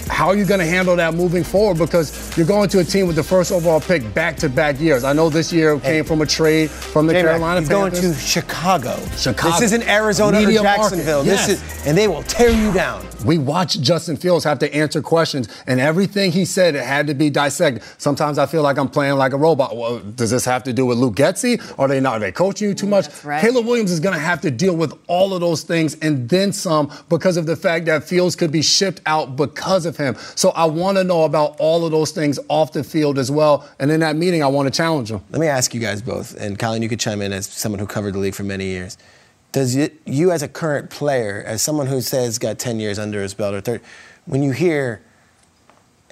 How 0.09 0.29
are 0.29 0.37
you 0.37 0.45
going 0.45 0.61
to 0.61 0.67
handle 0.67 0.97
that 0.97 1.15
moving 1.15 1.45
forward? 1.45 1.79
Because 1.79 2.37
you're 2.37 2.47
going 2.47 2.69
to 2.71 2.81
a 2.81 2.85
team 2.85 3.07
with 3.07 3.17
the 3.17 3.23
first 3.23 3.53
overall 3.53 3.81
pick 3.81 4.13
back-to-back 4.15 4.81
years. 4.81 5.05
I 5.05 5.13
know 5.13 5.29
this 5.31 5.53
year 5.53 5.79
came 5.81 6.05
from 6.05 6.21
a 6.23 6.27
trade 6.27 6.71
from 6.71 7.07
the 7.07 7.13
J-Mac, 7.13 7.31
Carolina 7.33 7.61
he's 7.61 7.69
going 7.69 7.93
to 7.93 8.15
Chicago. 8.15 8.97
Chicago. 9.17 9.53
This 9.53 9.73
isn't 9.73 9.89
Arizona 9.89 10.41
Media 10.41 10.61
or 10.61 10.65
Jacksonville. 10.65 11.25
yes. 11.25 11.47
This 11.47 11.63
is, 11.63 11.87
and 11.87 11.97
they 11.97 12.09
will 12.09 12.23
tear 12.25 12.51
you 12.51 12.73
down. 12.73 13.07
We 13.25 13.39
watched 13.39 13.81
Justin 13.81 14.17
Fields 14.17 14.45
have 14.45 14.59
to 14.61 14.75
answer 14.75 15.01
questions, 15.01 15.49
and 15.67 15.79
everything 15.81 16.33
he 16.33 16.45
said 16.45 16.75
it 16.75 16.85
had 16.85 17.07
to 17.07 17.15
be 17.15 17.31
dissected. 17.31 17.85
Sometimes 17.99 18.39
I 18.39 18.47
feel 18.47 18.63
like 18.63 18.79
I'm 18.79 18.89
playing 18.89 19.15
like 19.15 19.33
a 19.33 19.37
robot. 19.37 19.77
Well, 19.77 20.01
does 20.01 20.31
this 20.31 20.45
have 20.45 20.65
to 20.65 20.73
do 20.73 20.87
with 20.87 20.99
Luke 20.99 21.15
Getsy? 21.15 21.61
Are 21.79 21.87
they 21.87 22.01
not? 22.01 22.15
Are 22.15 22.19
they 22.19 22.33
coaching 22.33 22.69
you 22.69 22.75
too 22.75 22.87
much? 22.89 23.07
That's 23.07 23.25
right. 23.25 23.41
Caleb 23.41 23.67
Williams 23.67 23.93
is 23.93 24.01
going 24.01 24.15
to 24.15 24.21
have 24.21 24.41
to 24.41 24.51
deal 24.51 24.75
with 24.75 24.93
all 25.07 25.35
of 25.35 25.41
those 25.41 25.63
things 25.63 25.95
and 26.01 26.29
then 26.29 26.53
some 26.53 26.91
because 27.09 27.37
of 27.37 27.47
the 27.47 27.57
fact 27.57 27.87
that 27.87 28.05
Fields 28.05 28.35
could 28.35 28.51
be 28.51 28.63
shipped 28.63 29.01
out 29.07 29.37
because 29.37 29.87
of 29.87 29.92
him. 29.97 30.17
So 30.35 30.51
I 30.51 30.65
want 30.67 30.99
to 30.99 31.05
know 31.05 31.25
about 31.25 31.57
all 31.59 31.85
of 31.85 31.93
those 31.93 32.11
things 32.11 32.39
off 32.49 32.73
the 32.73 32.85
field 32.85 33.19
as 33.19 33.31
well. 33.31 33.69
And 33.79 33.91
in 33.91 34.01
that 34.01 34.17
meeting, 34.17 34.43
I 34.43 34.47
want 34.47 34.73
to 34.73 34.77
challenge 34.77 35.11
him. 35.11 35.23
Let 35.31 35.41
me 35.41 35.47
ask 35.47 35.75
you 35.75 35.81
guys 35.81 36.03
both, 36.03 36.35
and 36.41 36.59
Colin, 36.59 36.83
you 36.83 36.89
could 36.89 37.01
chime 37.01 37.23
in 37.23 37.33
as 37.33 37.47
someone 37.47 37.79
who 37.79 37.87
covered 37.87 38.15
the 38.15 38.19
league 38.19 38.35
for 38.35 38.45
many 38.45 38.67
years. 38.67 38.99
Does 39.53 39.77
it, 39.77 40.01
you, 40.07 40.31
as 40.31 40.43
a 40.43 40.49
current 40.49 40.89
player, 40.89 41.43
as 41.47 41.61
someone 41.61 41.87
who 41.87 42.01
says 42.01 42.39
got 42.39 42.59
10 42.59 42.81
years 42.81 42.99
under 42.99 43.23
his 43.23 43.35
belt 43.35 43.55
or 43.55 43.61
30, 43.61 43.85
when 44.25 44.43
you 44.43 44.53
hear 44.53 45.03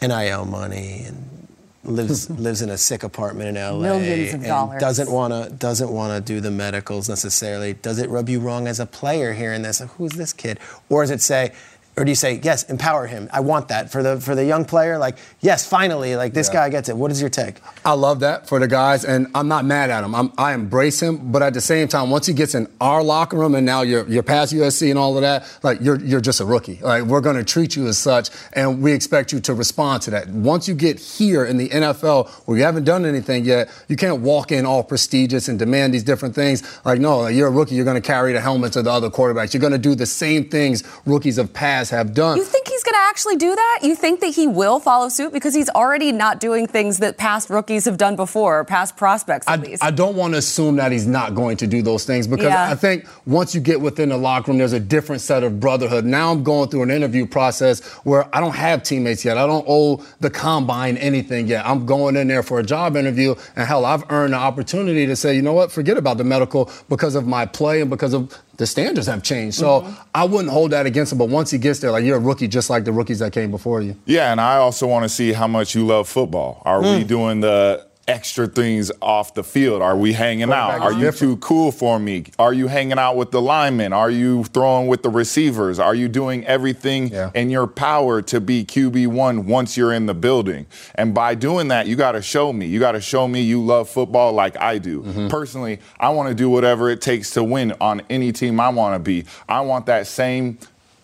NIL 0.03 0.45
money 0.45 1.05
and 1.07 1.49
lives 1.85 2.29
lives 2.39 2.63
in 2.63 2.71
a 2.71 2.79
sick 2.79 3.03
apartment 3.03 3.57
in 3.57 3.63
LA 3.63 3.79
Millions 3.81 4.35
of 4.35 4.41
and 4.41 4.45
dollars. 4.45 4.81
doesn't 4.81 5.11
want 5.11 5.33
to 5.33 5.51
doesn't 5.51 5.91
want 5.91 6.13
to 6.27 6.33
do 6.33 6.41
the 6.41 6.51
medicals 6.51 7.09
necessarily, 7.09 7.75
does 7.75 7.99
it 7.99 8.11
rub 8.11 8.29
you 8.29 8.41
wrong 8.41 8.69
as 8.69 8.81
a 8.81 8.87
player 8.87 9.33
hearing 9.33 9.63
this? 9.63 9.81
Who's 9.97 10.13
this 10.13 10.33
kid? 10.33 10.59
Or 10.89 11.03
does 11.03 11.11
it 11.11 11.23
say, 11.23 11.53
or 11.97 12.05
do 12.05 12.11
you 12.11 12.17
say, 12.17 12.41
yes, 12.43 12.63
empower 12.71 13.07
him? 13.07 13.29
I 13.33 13.41
want 13.41 13.69
that 13.69 13.91
for 13.91 14.03
the 14.03 14.21
for 14.21 14.35
the 14.35 14.45
young 14.45 14.65
player. 14.65 14.97
Like, 14.97 15.19
yes, 15.41 15.67
finally, 15.67 16.17
like 16.17 16.33
this 16.33 16.49
guy 16.49 16.69
gets 16.71 16.89
it. 16.89 16.97
What 16.97 17.11
is 17.11 17.21
your 17.21 17.29
take? 17.29 17.57
I 17.85 17.93
love 17.93 18.21
that 18.21 18.49
for 18.49 18.59
the 18.59 18.69
guys, 18.69 19.05
and 19.05 19.27
I'm 19.35 19.49
not 19.49 19.65
mad 19.65 19.91
at 19.91 20.05
him. 20.05 20.15
I'm, 20.15 20.33
I 20.39 20.55
embrace 20.55 21.03
him, 21.03 21.31
but 21.33 21.43
at 21.43 21.53
the 21.53 21.61
same 21.61 21.89
time, 21.89 22.09
once 22.09 22.27
he 22.27 22.33
gets 22.33 22.55
in 22.55 22.69
our 22.81 23.03
locker 23.03 23.37
room, 23.37 23.55
and 23.55 23.67
now 23.67 23.83
you're 23.83 24.09
you're 24.09 24.23
past 24.23 24.55
USC 24.55 24.89
and 24.89 24.99
all 24.99 25.17
of 25.17 25.23
that, 25.23 25.47
like 25.63 25.81
you're 25.83 26.01
you're 26.01 26.21
just 26.21 26.41
a 26.41 26.45
rookie. 26.45 26.79
Like 26.81 27.05
we're 27.05 27.21
going 27.21 27.37
to 27.37 27.45
treat 27.45 27.77
you 27.77 27.87
as 27.89 27.99
such, 27.99 28.31
and 28.55 28.83
we 28.83 28.93
expect 28.93 29.33
you 29.33 29.41
to 29.41 29.53
respond 29.53 30.03
to 30.03 30.11
that. 30.13 30.29
Once 30.29 30.69
you 30.69 30.75
get 30.75 30.99
here 30.99 31.45
in 31.45 31.59
the 31.59 31.69
NFL, 31.69 32.31
where 32.47 32.57
you 32.57 32.65
haven't 32.65 32.85
done 32.85 33.05
anything 33.05 33.45
yet, 33.45 33.69
you 33.89 33.97
can't 33.97 34.21
walk 34.21 34.53
in 34.53 34.65
all 34.65 34.83
prestigious 34.83 35.49
and 35.49 35.59
demand 35.59 35.93
these 35.93 36.05
different 36.05 36.35
things. 36.35 36.81
Like 36.85 37.01
no, 37.01 37.19
like, 37.19 37.35
you're 37.35 37.49
a 37.49 37.51
rookie. 37.51 37.75
You're 37.75 37.85
going 37.85 38.01
to 38.01 38.07
carry 38.07 38.33
the 38.33 38.41
helmets 38.41 38.77
of 38.77 38.85
the 38.85 38.93
other 38.93 39.11
quarterbacks. 39.11 39.53
You're 39.53 39.61
going 39.61 39.73
to 39.73 39.79
do 39.79 39.95
the 39.95 40.07
same 40.07 40.49
things 40.49 40.83
rookies 41.05 41.37
of 41.37 41.53
have 41.89 42.13
done. 42.13 42.37
You 42.37 42.45
think 42.45 42.69
he's 42.69 42.83
going 42.83 42.93
to 42.93 43.01
actually 43.01 43.37
do 43.37 43.55
that? 43.57 43.79
You 43.83 43.95
think 43.97 44.21
that 44.21 44.35
he 44.35 44.47
will 44.47 44.79
follow 44.79 45.09
suit 45.09 45.33
because 45.33 45.55
he's 45.55 45.71
already 45.71 46.13
not 46.13 46.39
doing 46.41 46.67
things 46.67 46.99
that 46.99 47.17
past 47.17 47.49
rookies 47.49 47.87
have 47.87 47.97
done 47.97 48.17
before, 48.17 48.61
or 48.61 48.65
past 48.65 48.99
prospects 48.99 49.49
at 49.49 49.61
I, 49.61 49.63
least. 49.63 49.83
I 49.83 49.91
don't 49.91 50.17
want 50.17 50.35
to 50.35 50.39
assume 50.39 50.77
that 50.77 50.93
he's 50.93 51.07
not 51.07 51.35
going 51.35 51.57
to 51.59 51.67
do 51.67 51.81
those 51.81 52.05
things 52.05 52.27
because 52.27 52.47
Yeah. 52.47 52.71
I 52.71 52.75
think 52.75 53.07
once 53.25 53.55
you 53.55 53.63
get 53.63 53.81
within 53.81 54.11
the 54.11 54.19
locker 54.19 54.51
room, 54.51 54.59
there's 54.59 54.75
a 54.75 54.81
different 54.81 55.23
set 55.23 55.43
of 55.43 55.61
brotherhood. 55.61 56.05
Now 56.05 56.31
I'm 56.33 56.43
going 56.43 56.69
through 56.69 56.83
an 56.83 56.91
interview 56.91 57.25
process 57.25 57.81
where 58.05 58.29
I 58.37 58.41
don't 58.41 58.57
have 58.57 58.83
teammates 58.83 59.25
yet. 59.25 59.39
I 59.39 59.47
don't 59.47 59.65
owe 59.67 60.05
the 60.21 60.29
combine 60.29 60.97
anything 60.99 61.47
yet. 61.47 61.65
I'm 61.65 61.87
going 61.87 62.17
in 62.17 62.29
there 62.29 62.43
for 62.43 62.59
a 62.59 62.63
job 62.65 62.97
interview, 62.97 63.37
and 63.55 63.67
hell, 63.67 63.85
I've 63.85 64.05
earned 64.11 64.33
the 64.35 64.39
opportunity 64.39 65.07
to 65.07 65.15
say, 65.15 65.35
you 65.35 65.43
know 65.43 65.53
what, 65.53 65.71
forget 65.71 65.97
about 65.97 66.19
the 66.19 66.25
medical 66.25 66.71
because 66.89 67.15
of 67.15 67.27
my 67.27 67.47
play 67.47 67.81
and 67.81 67.89
because 67.89 68.13
of 68.13 68.37
the 68.61 68.67
standards 68.67 69.07
have 69.09 69.23
changed. 69.23 69.57
So 69.57 69.81
Mm-hmm. 69.81 69.93
I 70.15 70.25
wouldn't 70.25 70.51
hold 70.53 70.71
that 70.73 70.85
against 70.87 71.13
him. 71.13 71.19
But 71.19 71.29
once 71.31 71.51
he 71.51 71.59
gets 71.59 71.81
there, 71.81 71.91
like 71.91 72.05
you're 72.05 72.19
a 72.19 72.21
rookie, 72.21 72.47
just 72.47 72.69
like 72.71 72.85
the 72.85 72.93
rookies 72.93 73.19
that 73.21 73.33
came 73.33 73.51
before 73.51 73.81
you. 73.81 73.97
Yeah, 74.05 74.31
and 74.33 74.41
I 74.41 74.57
also 74.57 74.87
want 74.87 75.05
to 75.05 75.09
see 75.09 75.33
how 75.33 75.47
much 75.49 75.75
you 75.75 75.87
love 75.87 76.09
football. 76.09 76.61
Are 76.65 76.81
Hmm. 76.83 76.99
we 76.99 77.05
doing 77.05 77.41
the 77.41 77.85
extra 78.11 78.47
things 78.47 78.91
off 79.01 79.35
the 79.35 79.45
field? 79.45 79.83
Are 79.83 79.97
we 79.97 80.13
hanging 80.13 80.53
out? 80.53 80.81
Are 80.81 80.93
you 80.93 81.01
different. 81.01 81.19
too 81.19 81.37
cool 81.39 81.73
for 81.73 81.99
me? 81.99 82.25
Are 82.39 82.53
you 82.53 82.67
hanging 82.69 82.99
out 82.99 83.17
with 83.17 83.31
the 83.31 83.41
linemen? 83.41 83.93
Are 83.93 84.11
you 84.11 84.45
throwing 84.45 84.87
with 84.89 85.03
the 85.03 85.09
receivers? 85.11 85.79
Are 85.79 85.95
you 85.95 86.09
doing 86.09 86.45
everything 86.47 87.09
Yeah. 87.09 87.31
in 87.35 87.51
your 87.51 87.67
power 87.67 88.21
to 88.23 88.41
be 88.41 88.65
QB1 88.65 89.45
once 89.47 89.77
you're 89.77 89.93
in 89.93 90.07
the 90.07 90.15
building? 90.15 90.67
And 90.97 91.15
by 91.15 91.35
doing 91.35 91.69
that, 91.69 91.87
you 91.87 91.97
got 91.97 92.13
to 92.13 92.23
show 92.23 92.53
me. 92.53 92.67
You 92.67 92.81
got 92.81 92.93
to 92.93 93.01
show 93.01 93.29
me 93.29 93.41
you 93.41 93.65
love 93.65 93.89
football 93.89 94.33
like 94.33 94.61
I 94.61 94.79
do. 94.79 95.03
Mm-hmm. 95.03 95.29
Personally, 95.29 95.79
I 95.99 96.09
want 96.11 96.29
to 96.29 96.35
do 96.35 96.51
whatever 96.51 96.91
it 96.91 97.01
takes 97.01 97.31
to 97.33 97.45
win 97.45 97.73
on 97.81 98.03
any 98.11 98.33
team 98.33 98.59
I 98.61 98.69
want 98.71 98.95
to 98.95 98.99
be. 98.99 99.25
I 99.49 99.61
want 99.61 99.87
that 99.87 100.07
same 100.07 100.59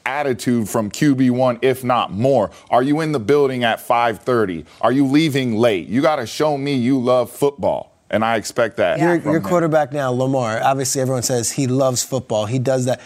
attitude 0.07 0.69
from 0.69 0.91
QB1 0.91 1.59
if 1.61 1.85
not 1.85 2.13
more. 2.13 2.51
Are 2.71 2.83
you 2.83 3.01
in 3.01 3.13
the 3.13 3.21
building 3.21 3.65
at 3.65 3.81
5:30? 3.81 4.65
Are 4.81 4.93
you 4.93 5.07
leaving 5.07 5.57
late? 5.57 5.89
You 5.89 6.01
got 6.01 6.17
to 6.17 6.27
show 6.27 6.57
me 6.57 6.75
you 6.75 6.99
love 6.99 7.31
football. 7.31 7.93
And 8.09 8.25
I 8.25 8.37
expect 8.37 8.77
that. 8.77 9.01
Your, 9.01 9.17
your 9.17 9.41
quarterback 9.41 9.93
now, 9.93 10.13
Lamar, 10.13 10.63
obviously 10.63 11.01
everyone 11.01 11.25
says 11.25 11.51
he 11.51 11.67
loves 11.67 12.05
football. 12.05 12.47
He 12.47 12.61
does 12.61 12.85
that. 12.85 13.01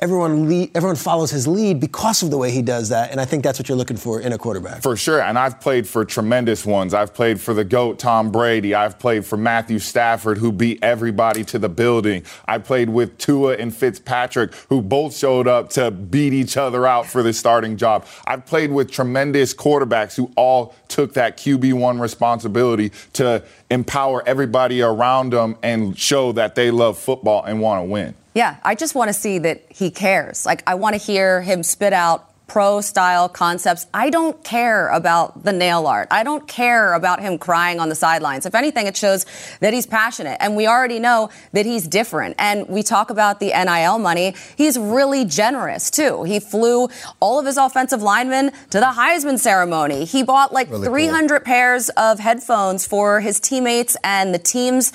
Everyone 0.00 0.48
lead, 0.48 0.70
everyone 0.74 0.96
follows 0.96 1.30
his 1.30 1.46
lead 1.46 1.80
because 1.80 2.22
of 2.22 2.30
the 2.30 2.38
way 2.38 2.50
he 2.50 2.62
does 2.62 2.90
that. 2.90 3.10
And 3.10 3.20
I 3.20 3.24
think 3.24 3.42
that's 3.42 3.58
what 3.58 3.68
you're 3.68 3.78
looking 3.78 3.96
for 3.96 4.20
in 4.20 4.32
a 4.32 4.38
quarterback. 4.38 4.82
For 4.82 4.96
sure. 4.96 5.22
And 5.22 5.38
I've 5.38 5.60
played 5.60 5.88
for 5.88 6.04
tremendous 6.04 6.66
ones. 6.66 6.94
I've 6.94 7.14
played 7.14 7.40
for 7.40 7.54
the 7.54 7.64
GOAT, 7.64 7.98
Tom 7.98 8.30
Brady. 8.30 8.74
I've 8.74 8.98
played 8.98 9.24
for 9.24 9.36
Matthew 9.36 9.78
Stafford, 9.78 10.38
who 10.38 10.52
beat 10.52 10.78
everybody 10.82 11.44
to 11.44 11.58
the 11.58 11.68
building. 11.68 12.24
I 12.46 12.58
played 12.58 12.90
with 12.90 13.16
Tua 13.18 13.56
and 13.56 13.74
Fitzpatrick, 13.74 14.54
who 14.68 14.82
both 14.82 15.16
showed 15.16 15.48
up 15.48 15.70
to 15.70 15.90
beat 15.90 16.32
each 16.32 16.56
other 16.56 16.86
out 16.86 17.06
for 17.06 17.22
the 17.22 17.32
starting 17.32 17.76
job. 17.76 18.06
I've 18.26 18.44
played 18.44 18.70
with 18.70 18.90
tremendous 18.90 19.54
quarterbacks 19.54 20.16
who 20.16 20.30
all 20.36 20.74
took 20.88 21.14
that 21.14 21.36
QB1 21.36 22.00
responsibility 22.00 22.92
to 23.14 23.42
empower 23.70 24.26
everybody 24.26 24.82
around 24.82 25.32
them 25.32 25.56
and 25.62 25.98
show 25.98 26.32
that 26.32 26.54
they 26.54 26.70
love 26.70 26.98
football 26.98 27.44
and 27.44 27.60
want 27.60 27.84
to 27.84 27.90
win. 27.90 28.14
Yeah, 28.36 28.58
I 28.62 28.74
just 28.74 28.94
want 28.94 29.08
to 29.08 29.14
see 29.14 29.38
that 29.38 29.64
he 29.70 29.90
cares. 29.90 30.44
Like, 30.44 30.62
I 30.66 30.74
want 30.74 30.92
to 30.92 30.98
hear 30.98 31.40
him 31.40 31.62
spit 31.62 31.94
out 31.94 32.30
pro 32.46 32.80
style 32.80 33.28
concepts. 33.28 33.86
I 33.92 34.08
don't 34.10 34.42
care 34.44 34.88
about 34.88 35.42
the 35.42 35.52
nail 35.52 35.86
art. 35.86 36.08
I 36.10 36.22
don't 36.22 36.46
care 36.46 36.94
about 36.94 37.20
him 37.20 37.38
crying 37.38 37.80
on 37.80 37.88
the 37.88 37.94
sidelines. 37.94 38.46
If 38.46 38.54
anything, 38.54 38.86
it 38.86 38.96
shows 38.96 39.26
that 39.60 39.74
he's 39.74 39.86
passionate. 39.86 40.36
And 40.40 40.56
we 40.56 40.66
already 40.66 40.98
know 40.98 41.30
that 41.52 41.66
he's 41.66 41.88
different. 41.88 42.36
And 42.38 42.68
we 42.68 42.82
talk 42.82 43.10
about 43.10 43.40
the 43.40 43.46
NIL 43.46 43.98
money. 43.98 44.34
He's 44.56 44.78
really 44.78 45.24
generous, 45.24 45.90
too. 45.90 46.22
He 46.22 46.38
flew 46.38 46.88
all 47.20 47.40
of 47.40 47.46
his 47.46 47.56
offensive 47.56 48.02
linemen 48.02 48.52
to 48.70 48.78
the 48.78 48.86
Heisman 48.86 49.38
ceremony. 49.38 50.04
He 50.04 50.22
bought 50.22 50.52
like 50.52 50.70
really 50.70 50.86
300 50.86 51.28
cool. 51.28 51.44
pairs 51.44 51.88
of 51.90 52.20
headphones 52.20 52.86
for 52.86 53.20
his 53.20 53.40
teammates 53.40 53.96
and 54.04 54.32
the 54.32 54.38
teams, 54.38 54.92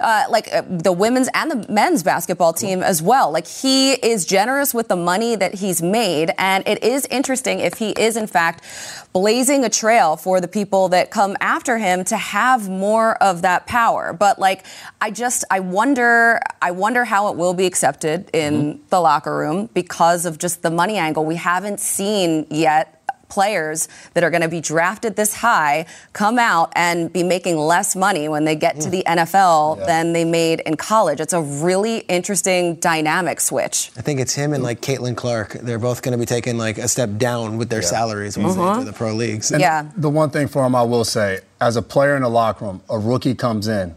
uh, 0.00 0.24
like 0.30 0.52
uh, 0.52 0.62
the 0.68 0.92
women's 0.92 1.28
and 1.34 1.50
the 1.50 1.72
men's 1.72 2.02
basketball 2.02 2.52
team 2.52 2.82
as 2.82 3.00
well. 3.00 3.30
Like 3.30 3.46
he 3.46 3.92
is 3.92 4.26
generous 4.26 4.74
with 4.74 4.88
the 4.88 4.96
money 4.96 5.36
that 5.36 5.54
he's 5.54 5.80
made. 5.80 6.32
And 6.38 6.66
it 6.66 6.87
is 6.88 7.06
interesting 7.06 7.60
if 7.60 7.74
he 7.74 7.90
is, 7.90 8.16
in 8.16 8.26
fact, 8.26 8.64
blazing 9.12 9.64
a 9.64 9.68
trail 9.68 10.16
for 10.16 10.40
the 10.40 10.48
people 10.48 10.88
that 10.88 11.10
come 11.10 11.36
after 11.40 11.78
him 11.78 12.04
to 12.04 12.16
have 12.16 12.68
more 12.68 13.22
of 13.22 13.42
that 13.42 13.66
power. 13.66 14.12
But 14.12 14.38
like, 14.38 14.66
I 15.00 15.10
just, 15.10 15.44
I 15.50 15.60
wonder, 15.60 16.40
I 16.60 16.70
wonder 16.70 17.04
how 17.04 17.28
it 17.28 17.36
will 17.36 17.54
be 17.54 17.66
accepted 17.66 18.30
in 18.32 18.54
mm-hmm. 18.54 18.82
the 18.90 19.00
locker 19.00 19.36
room 19.36 19.68
because 19.74 20.26
of 20.26 20.38
just 20.38 20.62
the 20.62 20.70
money 20.70 20.96
angle. 20.96 21.24
We 21.24 21.36
haven't 21.36 21.80
seen 21.80 22.46
yet 22.50 22.97
players 23.28 23.88
that 24.14 24.24
are 24.24 24.30
going 24.30 24.42
to 24.42 24.48
be 24.48 24.60
drafted 24.60 25.16
this 25.16 25.34
high 25.34 25.86
come 26.12 26.38
out 26.38 26.72
and 26.74 27.12
be 27.12 27.22
making 27.22 27.56
less 27.56 27.94
money 27.94 28.28
when 28.28 28.44
they 28.44 28.56
get 28.56 28.80
to 28.80 28.90
the 28.90 29.02
NFL 29.06 29.78
yeah. 29.78 29.86
than 29.86 30.12
they 30.12 30.24
made 30.24 30.60
in 30.60 30.76
college. 30.76 31.20
It's 31.20 31.32
a 31.32 31.42
really 31.42 31.98
interesting 32.00 32.76
dynamic 32.76 33.40
switch. 33.40 33.90
I 33.96 34.02
think 34.02 34.20
it's 34.20 34.34
him 34.34 34.52
and 34.52 34.62
like 34.62 34.80
Caitlin 34.80 35.16
Clark. 35.16 35.52
They're 35.52 35.78
both 35.78 36.02
going 36.02 36.12
to 36.12 36.18
be 36.18 36.26
taking 36.26 36.58
like 36.58 36.78
a 36.78 36.88
step 36.88 37.16
down 37.16 37.58
with 37.58 37.68
their 37.68 37.82
yeah. 37.82 37.88
salaries 37.88 38.38
once 38.38 38.54
mm-hmm. 38.54 38.62
they 38.62 38.70
enter 38.70 38.84
the 38.84 38.92
pro 38.92 39.12
leagues. 39.12 39.50
And 39.50 39.60
yeah. 39.60 39.90
The 39.96 40.10
one 40.10 40.30
thing 40.30 40.48
for 40.48 40.64
him 40.64 40.74
I 40.74 40.82
will 40.82 41.04
say, 41.04 41.40
as 41.60 41.76
a 41.76 41.82
player 41.82 42.16
in 42.16 42.22
the 42.22 42.28
locker 42.28 42.64
room, 42.64 42.82
a 42.88 42.98
rookie 42.98 43.34
comes 43.34 43.68
in. 43.68 43.94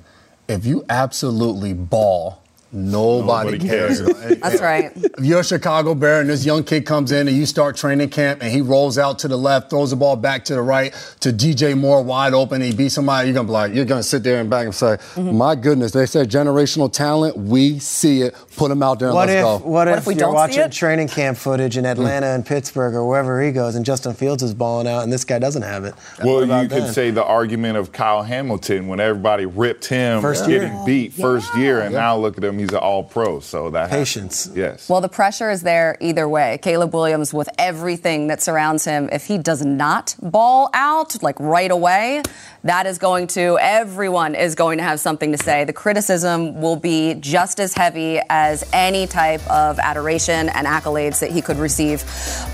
If 0.47 0.65
you 0.65 0.83
absolutely 0.89 1.73
ball 1.73 2.40
Nobody, 2.74 3.58
Nobody 3.58 3.70
cares. 3.70 4.01
cares. 4.01 4.38
That's 4.42 4.62
right. 4.62 4.92
If 4.96 5.25
you're 5.25 5.42
a 5.42 5.44
Chicago 5.44 5.94
Bear 5.94 6.22
and 6.22 6.30
this 6.30 6.46
young 6.46 6.63
kid 6.63 6.86
comes 6.86 7.12
in 7.12 7.28
and 7.28 7.36
you 7.36 7.46
start 7.46 7.75
training 7.75 8.10
camp 8.10 8.42
and 8.42 8.50
he 8.50 8.62
rolls 8.62 8.98
out 8.98 9.20
to 9.20 9.28
the 9.28 9.38
left, 9.38 9.70
throws 9.70 9.90
the 9.90 9.98
ball 9.98 10.16
back 10.16 10.46
to 10.46 10.56
the 10.56 10.62
right 10.62 10.94
to 11.20 11.34
DJ 11.34 11.78
Moore 11.78 12.01
wide 12.01 12.34
open, 12.34 12.62
he 12.62 12.74
beats 12.74 12.96
somebody, 12.96 13.28
you're 13.28 13.36
gonna 13.36 13.48
be 13.48 13.51
like, 13.51 13.74
you're 13.74 13.84
gonna 13.84 14.01
sit 14.01 14.24
there 14.24 14.40
and 14.40 14.50
back 14.50 14.66
and 14.66 14.74
say, 14.75 14.98
mm-hmm. 15.16 15.42
My 15.42 15.56
goodness, 15.56 15.92
they 15.92 16.06
said 16.06 16.30
generational 16.30 16.92
talent, 16.92 17.36
we 17.36 17.80
see 17.80 18.22
it, 18.22 18.36
put 18.56 18.72
him 18.72 18.84
out 18.84 19.00
there 19.00 19.10
and 19.10 19.16
what 19.16 19.28
let's 19.28 19.38
if, 19.38 19.44
go. 19.44 19.54
What, 19.54 19.66
what 19.66 19.88
if, 19.90 19.98
if 19.98 20.08
we 20.08 20.16
you're 20.16 20.32
watching 20.32 20.70
training 20.70 21.10
camp 21.10 21.38
footage 21.38 21.78
in 21.78 21.86
Atlanta 21.86 22.28
and 22.28 22.46
Pittsburgh 22.46 22.94
or 22.94 23.06
wherever 23.06 23.42
he 23.42 23.51
goes 23.51 23.75
and 23.75 23.86
Justin 23.86 24.13
Fields 24.13 24.44
is 24.44 24.54
balling 24.54 24.88
out 24.88 25.04
and 25.04 25.12
this 25.12 25.25
guy 25.25 25.40
doesn't 25.40 25.63
have 25.63 25.84
it? 25.84 25.94
Well, 26.24 26.42
you 26.46 26.70
could 26.70 26.84
then? 26.84 26.94
say 26.94 27.12
the 27.12 27.25
argument 27.25 27.78
of 27.78 27.92
Kyle 27.92 28.24
Hamilton 28.24 28.88
when 28.88 29.01
everybody 29.01 29.46
ripped 29.46 29.88
him 29.88 30.22
first 30.22 30.48
getting 30.48 30.74
year. 30.74 30.86
beat 30.86 31.18
yeah. 31.18 31.22
first 31.22 31.54
year 31.56 31.82
and 31.82 31.92
yeah. 31.92 32.00
now 32.00 32.18
look 32.18 32.38
at 32.38 32.44
him, 32.44 32.61
he's 32.62 32.72
an 32.72 32.77
all 32.77 33.03
pro. 33.03 33.39
So 33.39 33.70
that 33.72 33.89
patience. 33.89 34.46
Happens. 34.46 34.58
Yes. 34.58 34.89
Well, 34.89 35.01
the 35.01 35.10
pressure 35.10 35.51
is 35.51 35.62
there 35.62 35.98
either 36.00 36.27
way. 36.27 36.60
Caleb 36.62 36.94
Williams, 36.94 37.34
with 37.34 37.50
everything 37.58 38.27
that 38.27 38.41
surrounds 38.41 38.86
him, 38.86 39.10
if 39.12 39.25
he 39.25 39.38
does 39.38 39.65
not 39.65 40.15
ball 40.22 40.70
out 40.74 41.22
like 41.22 41.40
right 41.40 41.72
away, 41.72 42.24
that 42.64 42.85
is 42.85 42.98
going 42.98 43.27
to 43.27 43.57
everyone 43.59 44.35
is 44.35 44.55
going 44.55 44.77
to 44.77 44.83
have 44.83 45.00
something 45.00 45.31
to 45.31 45.38
say. 45.38 45.64
The 45.66 45.74
criticism 45.74 46.62
will 46.62 46.75
be 46.75 47.16
just 47.16 47.59
as 47.59 47.74
heavy 47.74 48.20
as 48.29 48.64
any 48.72 49.07
type 49.07 49.46
of 49.50 49.79
adoration 49.79 50.50
and 50.50 50.68
accolades 50.68 51.20
that 51.20 51.31
he 51.31 51.42
could 51.42 51.57
receive 51.57 52.03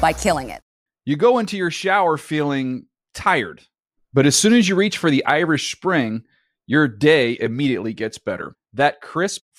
by 0.01 0.13
killing 0.13 0.49
it. 0.49 0.62
You 1.05 1.15
go 1.15 1.38
into 1.39 1.58
your 1.58 1.71
shower 1.71 2.17
feeling 2.17 2.88
tired, 3.13 3.62
but 4.13 4.25
as 4.25 4.36
soon 4.36 4.53
as 4.53 4.67
you 4.67 4.75
reach 4.75 4.97
for 4.97 5.10
the 5.10 5.25
Irish 5.25 5.71
Spring, 5.71 6.23
your 6.65 6.88
day 6.88 7.38
immediately 7.39 7.93
gets 7.93 8.17
better. 8.17 8.55
That 8.73 9.01
crisp, 9.01 9.41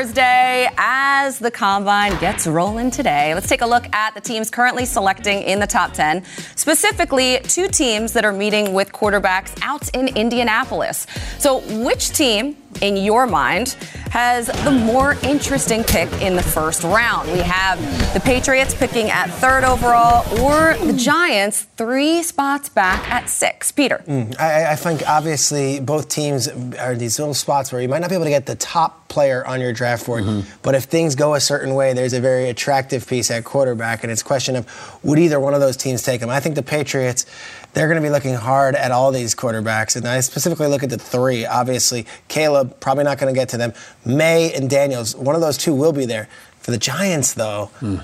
Thursday 0.00 0.68
as 0.78 1.38
the 1.38 1.50
combine 1.50 2.18
gets 2.20 2.46
rolling 2.46 2.90
today. 2.90 3.34
Let's 3.34 3.48
take 3.48 3.60
a 3.60 3.66
look 3.66 3.86
at 3.94 4.14
the 4.14 4.20
teams 4.20 4.50
currently 4.50 4.86
selecting 4.86 5.42
in 5.42 5.60
the 5.60 5.66
top 5.66 5.92
10, 5.92 6.24
specifically 6.56 7.40
two 7.42 7.68
teams 7.68 8.14
that 8.14 8.24
are 8.24 8.32
meeting 8.32 8.72
with 8.72 8.92
quarterbacks 8.92 9.52
out 9.62 9.88
in 9.94 10.08
Indianapolis. 10.16 11.06
So, 11.38 11.60
which 11.84 12.10
team 12.10 12.56
in 12.80 12.96
your 12.96 13.26
mind, 13.26 13.76
has 14.10 14.46
the 14.64 14.70
more 14.70 15.14
interesting 15.22 15.84
pick 15.84 16.10
in 16.20 16.36
the 16.36 16.42
first 16.42 16.82
round. 16.82 17.30
We 17.30 17.38
have 17.38 17.78
the 18.14 18.20
Patriots 18.20 18.74
picking 18.74 19.10
at 19.10 19.28
third 19.28 19.64
overall, 19.64 20.26
or 20.40 20.76
the 20.84 20.92
Giants 20.92 21.62
three 21.76 22.22
spots 22.22 22.68
back 22.68 23.08
at 23.10 23.28
six. 23.28 23.70
Peter. 23.72 24.02
Mm, 24.06 24.38
I, 24.38 24.72
I, 24.72 24.76
think 24.76 25.02
obviously 25.08 25.80
both 25.80 26.08
teams 26.08 26.48
are 26.48 26.94
these 26.94 27.18
little 27.18 27.34
spots 27.34 27.72
where 27.72 27.80
you 27.80 27.88
might 27.88 28.00
not 28.00 28.10
be 28.10 28.14
able 28.14 28.24
to 28.24 28.30
get 28.30 28.46
the 28.46 28.56
top 28.56 29.08
player 29.08 29.46
on 29.46 29.60
your 29.60 29.72
draft 29.72 30.06
board, 30.06 30.24
mm-hmm. 30.24 30.48
but 30.62 30.74
if 30.74 30.84
things 30.84 31.14
go 31.14 31.34
a 31.34 31.40
certain 31.40 31.74
way, 31.74 31.92
there's 31.92 32.12
a 32.12 32.20
very 32.20 32.48
attractive 32.48 33.06
piece 33.06 33.30
at 33.30 33.44
quarterback, 33.44 34.02
and 34.02 34.12
it's 34.12 34.22
a 34.22 34.24
question 34.24 34.56
of 34.56 34.66
would 35.02 35.18
either 35.18 35.40
one 35.40 35.54
of 35.54 35.60
those 35.60 35.76
teams 35.76 36.02
take 36.02 36.20
him. 36.20 36.30
I 36.30 36.40
think 36.40 36.54
the 36.54 36.62
Patriots 36.62 37.26
they're 37.72 37.86
going 37.86 38.00
to 38.00 38.06
be 38.06 38.10
looking 38.10 38.34
hard 38.34 38.74
at 38.74 38.90
all 38.90 39.12
these 39.12 39.34
quarterbacks. 39.34 39.96
And 39.96 40.06
I 40.06 40.20
specifically 40.20 40.66
look 40.66 40.82
at 40.82 40.90
the 40.90 40.98
three. 40.98 41.46
Obviously, 41.46 42.06
Caleb, 42.28 42.80
probably 42.80 43.04
not 43.04 43.18
going 43.18 43.32
to 43.32 43.38
get 43.38 43.48
to 43.50 43.56
them. 43.56 43.72
Maye 44.04 44.52
and 44.54 44.68
Daniels, 44.68 45.14
one 45.14 45.34
of 45.34 45.40
those 45.40 45.56
two 45.56 45.74
will 45.74 45.92
be 45.92 46.06
there. 46.06 46.28
For 46.58 46.72
the 46.72 46.78
Giants, 46.78 47.34
though, 47.34 47.70
hmm. 47.78 47.98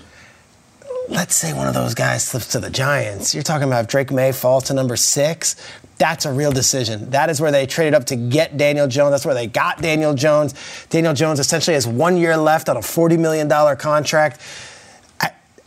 let's 1.08 1.36
say 1.36 1.52
one 1.52 1.68
of 1.68 1.74
those 1.74 1.94
guys 1.94 2.24
slips 2.24 2.48
to 2.48 2.60
the 2.60 2.70
Giants. 2.70 3.34
You're 3.34 3.42
talking 3.42 3.68
about 3.68 3.84
if 3.84 3.88
Drake 3.88 4.10
Maye 4.10 4.32
falls 4.32 4.64
to 4.64 4.74
number 4.74 4.96
six. 4.96 5.56
That's 5.98 6.26
a 6.26 6.32
real 6.32 6.52
decision. 6.52 7.10
That 7.10 7.30
is 7.30 7.40
where 7.40 7.50
they 7.50 7.66
traded 7.66 7.94
up 7.94 8.04
to 8.06 8.16
get 8.16 8.56
Daniel 8.56 8.86
Jones. 8.86 9.12
That's 9.12 9.24
where 9.24 9.34
they 9.34 9.46
got 9.46 9.80
Daniel 9.80 10.14
Jones. 10.14 10.54
Daniel 10.90 11.14
Jones 11.14 11.40
essentially 11.40 11.74
has 11.74 11.86
one 11.86 12.16
year 12.16 12.36
left 12.36 12.68
on 12.68 12.76
a 12.76 12.80
$40 12.80 13.18
million 13.18 13.48
contract. 13.76 14.40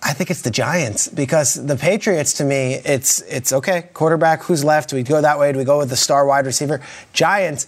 I 0.09 0.13
think 0.13 0.31
it's 0.31 0.41
the 0.41 0.49
Giants 0.49 1.07
because 1.07 1.53
the 1.53 1.75
Patriots 1.75 2.33
to 2.33 2.43
me, 2.43 2.81
it's 2.83 3.21
it's 3.21 3.53
okay. 3.53 3.89
Quarterback, 3.93 4.41
who's 4.41 4.63
left? 4.63 4.89
Do 4.89 4.95
we 4.95 5.03
go 5.03 5.21
that 5.21 5.37
way? 5.37 5.51
Do 5.51 5.59
we 5.59 5.63
go 5.63 5.77
with 5.77 5.91
the 5.91 5.95
star 5.95 6.25
wide 6.25 6.47
receiver? 6.47 6.81
Giants, 7.13 7.67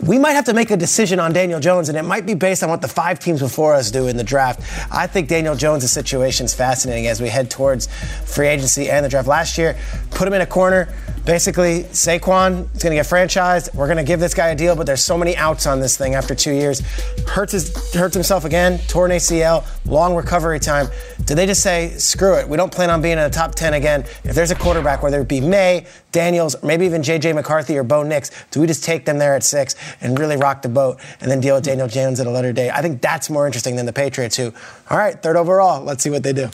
we 0.00 0.18
might 0.18 0.32
have 0.32 0.44
to 0.44 0.54
make 0.54 0.70
a 0.70 0.76
decision 0.76 1.18
on 1.18 1.32
Daniel 1.32 1.58
Jones, 1.58 1.88
and 1.88 1.96
it 1.96 2.02
might 2.02 2.26
be 2.26 2.34
based 2.34 2.62
on 2.62 2.68
what 2.68 2.82
the 2.82 2.88
five 2.88 3.18
teams 3.18 3.40
before 3.40 3.74
us 3.74 3.90
do 3.90 4.08
in 4.08 4.16
the 4.16 4.24
draft. 4.24 4.60
I 4.92 5.06
think 5.06 5.28
Daniel 5.28 5.54
Jones' 5.54 5.90
situation 5.90 6.44
is 6.44 6.54
fascinating 6.54 7.06
as 7.06 7.20
we 7.20 7.28
head 7.28 7.50
towards 7.50 7.86
free 8.24 8.48
agency 8.48 8.90
and 8.90 9.04
the 9.04 9.08
draft. 9.08 9.26
Last 9.26 9.56
year, 9.56 9.76
put 10.10 10.28
him 10.28 10.34
in 10.34 10.42
a 10.42 10.46
corner. 10.46 10.88
Basically, 11.24 11.84
Saquon 11.84 12.72
is 12.76 12.82
going 12.82 12.94
to 12.94 13.02
get 13.02 13.06
franchised. 13.06 13.74
We're 13.74 13.86
going 13.86 13.96
to 13.96 14.04
give 14.04 14.20
this 14.20 14.34
guy 14.34 14.48
a 14.48 14.54
deal, 14.54 14.76
but 14.76 14.86
there's 14.86 15.02
so 15.02 15.16
many 15.18 15.36
outs 15.36 15.66
on 15.66 15.80
this 15.80 15.96
thing 15.96 16.14
after 16.14 16.34
two 16.34 16.52
years. 16.52 16.80
Hurts, 17.26 17.52
his, 17.52 17.94
hurts 17.94 18.14
himself 18.14 18.44
again, 18.44 18.78
torn 18.86 19.10
ACL, 19.10 19.66
long 19.86 20.14
recovery 20.14 20.60
time. 20.60 20.86
Do 21.24 21.34
they 21.34 21.46
just 21.46 21.62
say, 21.62 21.96
screw 21.96 22.34
it, 22.34 22.48
we 22.48 22.56
don't 22.56 22.70
plan 22.70 22.90
on 22.90 23.02
being 23.02 23.18
in 23.18 23.24
the 23.24 23.30
top 23.30 23.54
10 23.54 23.74
again? 23.74 24.02
If 24.24 24.36
there's 24.36 24.52
a 24.52 24.54
quarterback, 24.54 25.02
whether 25.02 25.20
it 25.20 25.26
be 25.26 25.40
Maye, 25.40 25.86
Daniels, 26.16 26.56
maybe 26.62 26.86
even 26.86 27.02
J.J. 27.02 27.34
McCarthy 27.34 27.76
or 27.76 27.82
Bo 27.82 28.02
Nix, 28.02 28.30
do 28.50 28.60
we 28.60 28.66
just 28.66 28.82
take 28.82 29.04
them 29.04 29.18
there 29.18 29.34
at 29.34 29.44
six? 29.44 29.76
and 30.00 30.18
really 30.18 30.36
rock 30.36 30.62
the 30.62 30.68
boat 30.68 30.98
and 31.20 31.30
then 31.30 31.40
deal 31.40 31.54
with 31.54 31.64
Daniel 31.64 31.88
Jones 31.88 32.20
at 32.20 32.26
a 32.26 32.30
later 32.30 32.52
date. 32.52 32.70
I 32.70 32.82
think 32.82 33.00
that's 33.00 33.28
more 33.30 33.46
interesting 33.46 33.76
than 33.76 33.86
the 33.86 33.92
Patriots 33.92 34.36
who, 34.36 34.52
all 34.90 34.98
right, 34.98 35.20
third 35.22 35.36
overall, 35.36 35.82
let's 35.82 36.02
see 36.02 36.10
what 36.10 36.22
they 36.22 36.32
do. 36.32 36.48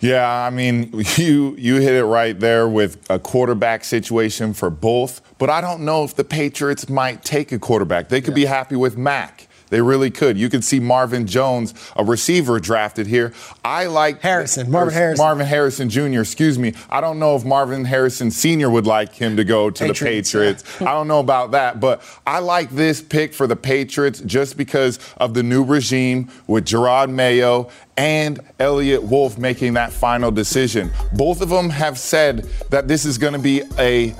Yeah, 0.00 0.28
I 0.28 0.50
mean, 0.50 0.90
you 1.16 1.54
you 1.56 1.76
hit 1.76 1.94
it 1.94 2.04
right 2.04 2.38
there 2.38 2.68
with 2.68 2.98
a 3.10 3.18
quarterback 3.18 3.84
situation 3.84 4.52
for 4.52 4.70
both, 4.70 5.20
but 5.38 5.50
I 5.50 5.60
don't 5.60 5.84
know 5.84 6.04
if 6.04 6.14
the 6.14 6.24
Patriots 6.24 6.88
might 6.88 7.24
take 7.24 7.52
a 7.52 7.58
quarterback. 7.58 8.08
They 8.08 8.20
could 8.20 8.32
yeah. 8.32 8.44
be 8.44 8.44
happy 8.46 8.76
with 8.76 8.96
Mac. 8.96 9.48
They 9.74 9.82
really 9.82 10.12
could. 10.12 10.38
You 10.38 10.48
could 10.48 10.62
see 10.62 10.78
Marvin 10.78 11.26
Jones, 11.26 11.74
a 11.96 12.04
receiver 12.04 12.60
drafted 12.60 13.08
here. 13.08 13.32
I 13.64 13.86
like 13.86 14.20
Harrison, 14.20 14.70
Marvin 14.70 14.94
Harrison. 14.94 15.24
Marvin 15.24 15.46
Harrison 15.46 15.90
Jr., 15.90 16.20
excuse 16.20 16.60
me. 16.60 16.74
I 16.88 17.00
don't 17.00 17.18
know 17.18 17.34
if 17.34 17.44
Marvin 17.44 17.84
Harrison 17.84 18.30
Sr. 18.30 18.70
would 18.70 18.86
like 18.86 19.14
him 19.14 19.36
to 19.36 19.42
go 19.42 19.70
to 19.70 19.84
Patriots, 19.86 20.30
the 20.30 20.38
Patriots. 20.38 20.80
Yeah. 20.80 20.90
I 20.90 20.92
don't 20.92 21.08
know 21.08 21.18
about 21.18 21.50
that, 21.50 21.80
but 21.80 22.04
I 22.24 22.38
like 22.38 22.70
this 22.70 23.02
pick 23.02 23.34
for 23.34 23.48
the 23.48 23.56
Patriots 23.56 24.20
just 24.20 24.56
because 24.56 25.00
of 25.16 25.34
the 25.34 25.42
new 25.42 25.64
regime 25.64 26.30
with 26.46 26.66
Jerod 26.66 27.10
Mayo 27.10 27.68
and 27.96 28.38
Eliot 28.60 29.02
Wolf 29.02 29.38
making 29.38 29.74
that 29.74 29.92
final 29.92 30.30
decision. 30.30 30.92
Both 31.14 31.40
of 31.40 31.48
them 31.48 31.68
have 31.70 31.98
said 31.98 32.48
that 32.70 32.86
this 32.86 33.04
is 33.04 33.18
going 33.18 33.32
to 33.32 33.40
be 33.40 33.62
a 33.76 34.14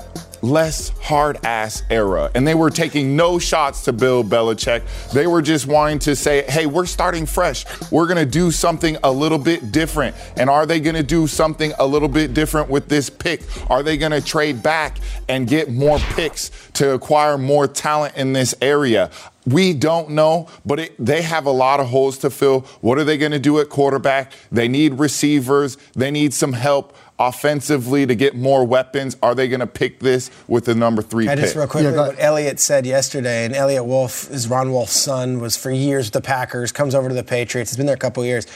less 0.45 0.89
hard 1.01 1.43
ass 1.45 1.83
era. 1.89 2.31
And 2.35 2.47
they 2.47 2.55
were 2.55 2.69
taking 2.69 3.15
no 3.15 3.39
shots 3.39 3.83
to 3.85 3.93
Bill 3.93 4.23
Belichick. 4.23 4.83
They 5.11 5.27
were 5.27 5.41
just 5.41 5.67
wanting 5.67 5.99
to 5.99 6.15
say, 6.15 6.43
hey, 6.47 6.65
we're 6.65 6.85
starting 6.85 7.25
fresh. 7.25 7.65
We're 7.91 8.07
going 8.07 8.17
to 8.17 8.25
do 8.25 8.51
something 8.51 8.97
a 9.03 9.11
little 9.11 9.39
bit 9.39 9.71
different. 9.71 10.15
And 10.37 10.49
are 10.49 10.65
they 10.65 10.79
going 10.79 10.95
to 10.95 11.03
do 11.03 11.27
something 11.27 11.73
a 11.79 11.85
little 11.85 12.09
bit 12.09 12.33
different 12.33 12.69
with 12.69 12.87
this 12.87 13.09
pick? 13.09 13.41
Are 13.69 13.83
they 13.83 13.97
going 13.97 14.11
to 14.11 14.21
trade 14.21 14.61
back 14.61 14.99
and 15.27 15.47
get 15.47 15.71
more 15.71 15.99
picks 15.99 16.51
to 16.73 16.91
acquire 16.93 17.37
more 17.37 17.67
talent 17.67 18.15
in 18.15 18.33
this 18.33 18.53
area? 18.61 19.09
We 19.45 19.73
don't 19.73 20.09
know, 20.09 20.47
but 20.65 20.79
it, 20.79 20.95
they 20.97 21.21
have 21.21 21.45
a 21.45 21.51
lot 21.51 21.79
of 21.79 21.87
holes 21.87 22.17
to 22.19 22.31
fill. 22.31 22.61
What 22.81 22.97
are 22.97 23.03
they 23.03 23.17
going 23.17 23.31
to 23.31 23.39
do 23.39 23.59
at 23.59 23.69
quarterback? 23.69 24.31
They 24.51 24.67
need 24.67 24.95
receivers, 24.95 25.77
they 25.93 26.09
need 26.09 26.33
some 26.33 26.53
help 26.53 26.97
offensively 27.17 28.05
to 28.05 28.15
get 28.15 28.35
more 28.35 28.65
weapons? 28.65 29.15
Are 29.21 29.33
they 29.33 29.47
going 29.47 29.61
to 29.61 29.67
pick 29.67 29.99
this 29.99 30.29
with 30.47 30.65
the 30.65 30.75
number 30.75 31.01
three 31.01 31.29
I 31.29 31.35
pick? 31.35 31.45
Just 31.45 31.55
real 31.55 31.67
quickly, 31.67 31.91
yeah, 31.91 32.07
what 32.07 32.15
Eliot 32.19 32.59
said 32.59 32.85
yesterday, 32.85 33.45
and 33.45 33.55
Eliot 33.55 33.85
Wolf 33.85 34.29
is 34.31 34.47
Ron 34.47 34.71
Wolf's 34.71 34.93
son, 34.93 35.39
was 35.39 35.55
for 35.55 35.71
years 35.71 36.07
with 36.07 36.13
the 36.13 36.21
Packers, 36.21 36.71
comes 36.71 36.93
over 36.93 37.07
to 37.07 37.15
the 37.15 37.23
Patriots, 37.23 37.71
has 37.71 37.77
been 37.77 37.85
there 37.85 37.95
a 37.95 37.99
couple 37.99 38.23
years. 38.25 38.47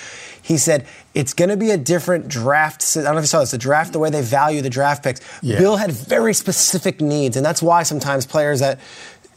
He 0.42 0.58
said 0.58 0.88
it's 1.14 1.34
going 1.34 1.50
to 1.50 1.58
be 1.58 1.72
a 1.72 1.78
different 1.78 2.28
draft. 2.28 2.98
I 2.98 3.02
don't 3.02 3.14
know 3.14 3.20
if 3.20 3.24
you 3.24 3.28
saw 3.28 3.40
this. 3.40 3.52
The 3.52 3.58
draft, 3.58 3.94
the 3.94 4.00
way 4.00 4.10
they 4.10 4.22
value 4.22 4.62
the 4.62 4.70
draft 4.70 5.04
picks. 5.04 5.22
Yeah. 5.42 5.60
Bill 5.60 5.78
had 5.78 5.92
very 5.92 6.34
specific 6.34 7.02
needs, 7.02 7.38
and 7.38 7.46
that's 7.46 7.62
why 7.62 7.84
sometimes 7.84 8.26
players 8.26 8.60
that 8.60 8.80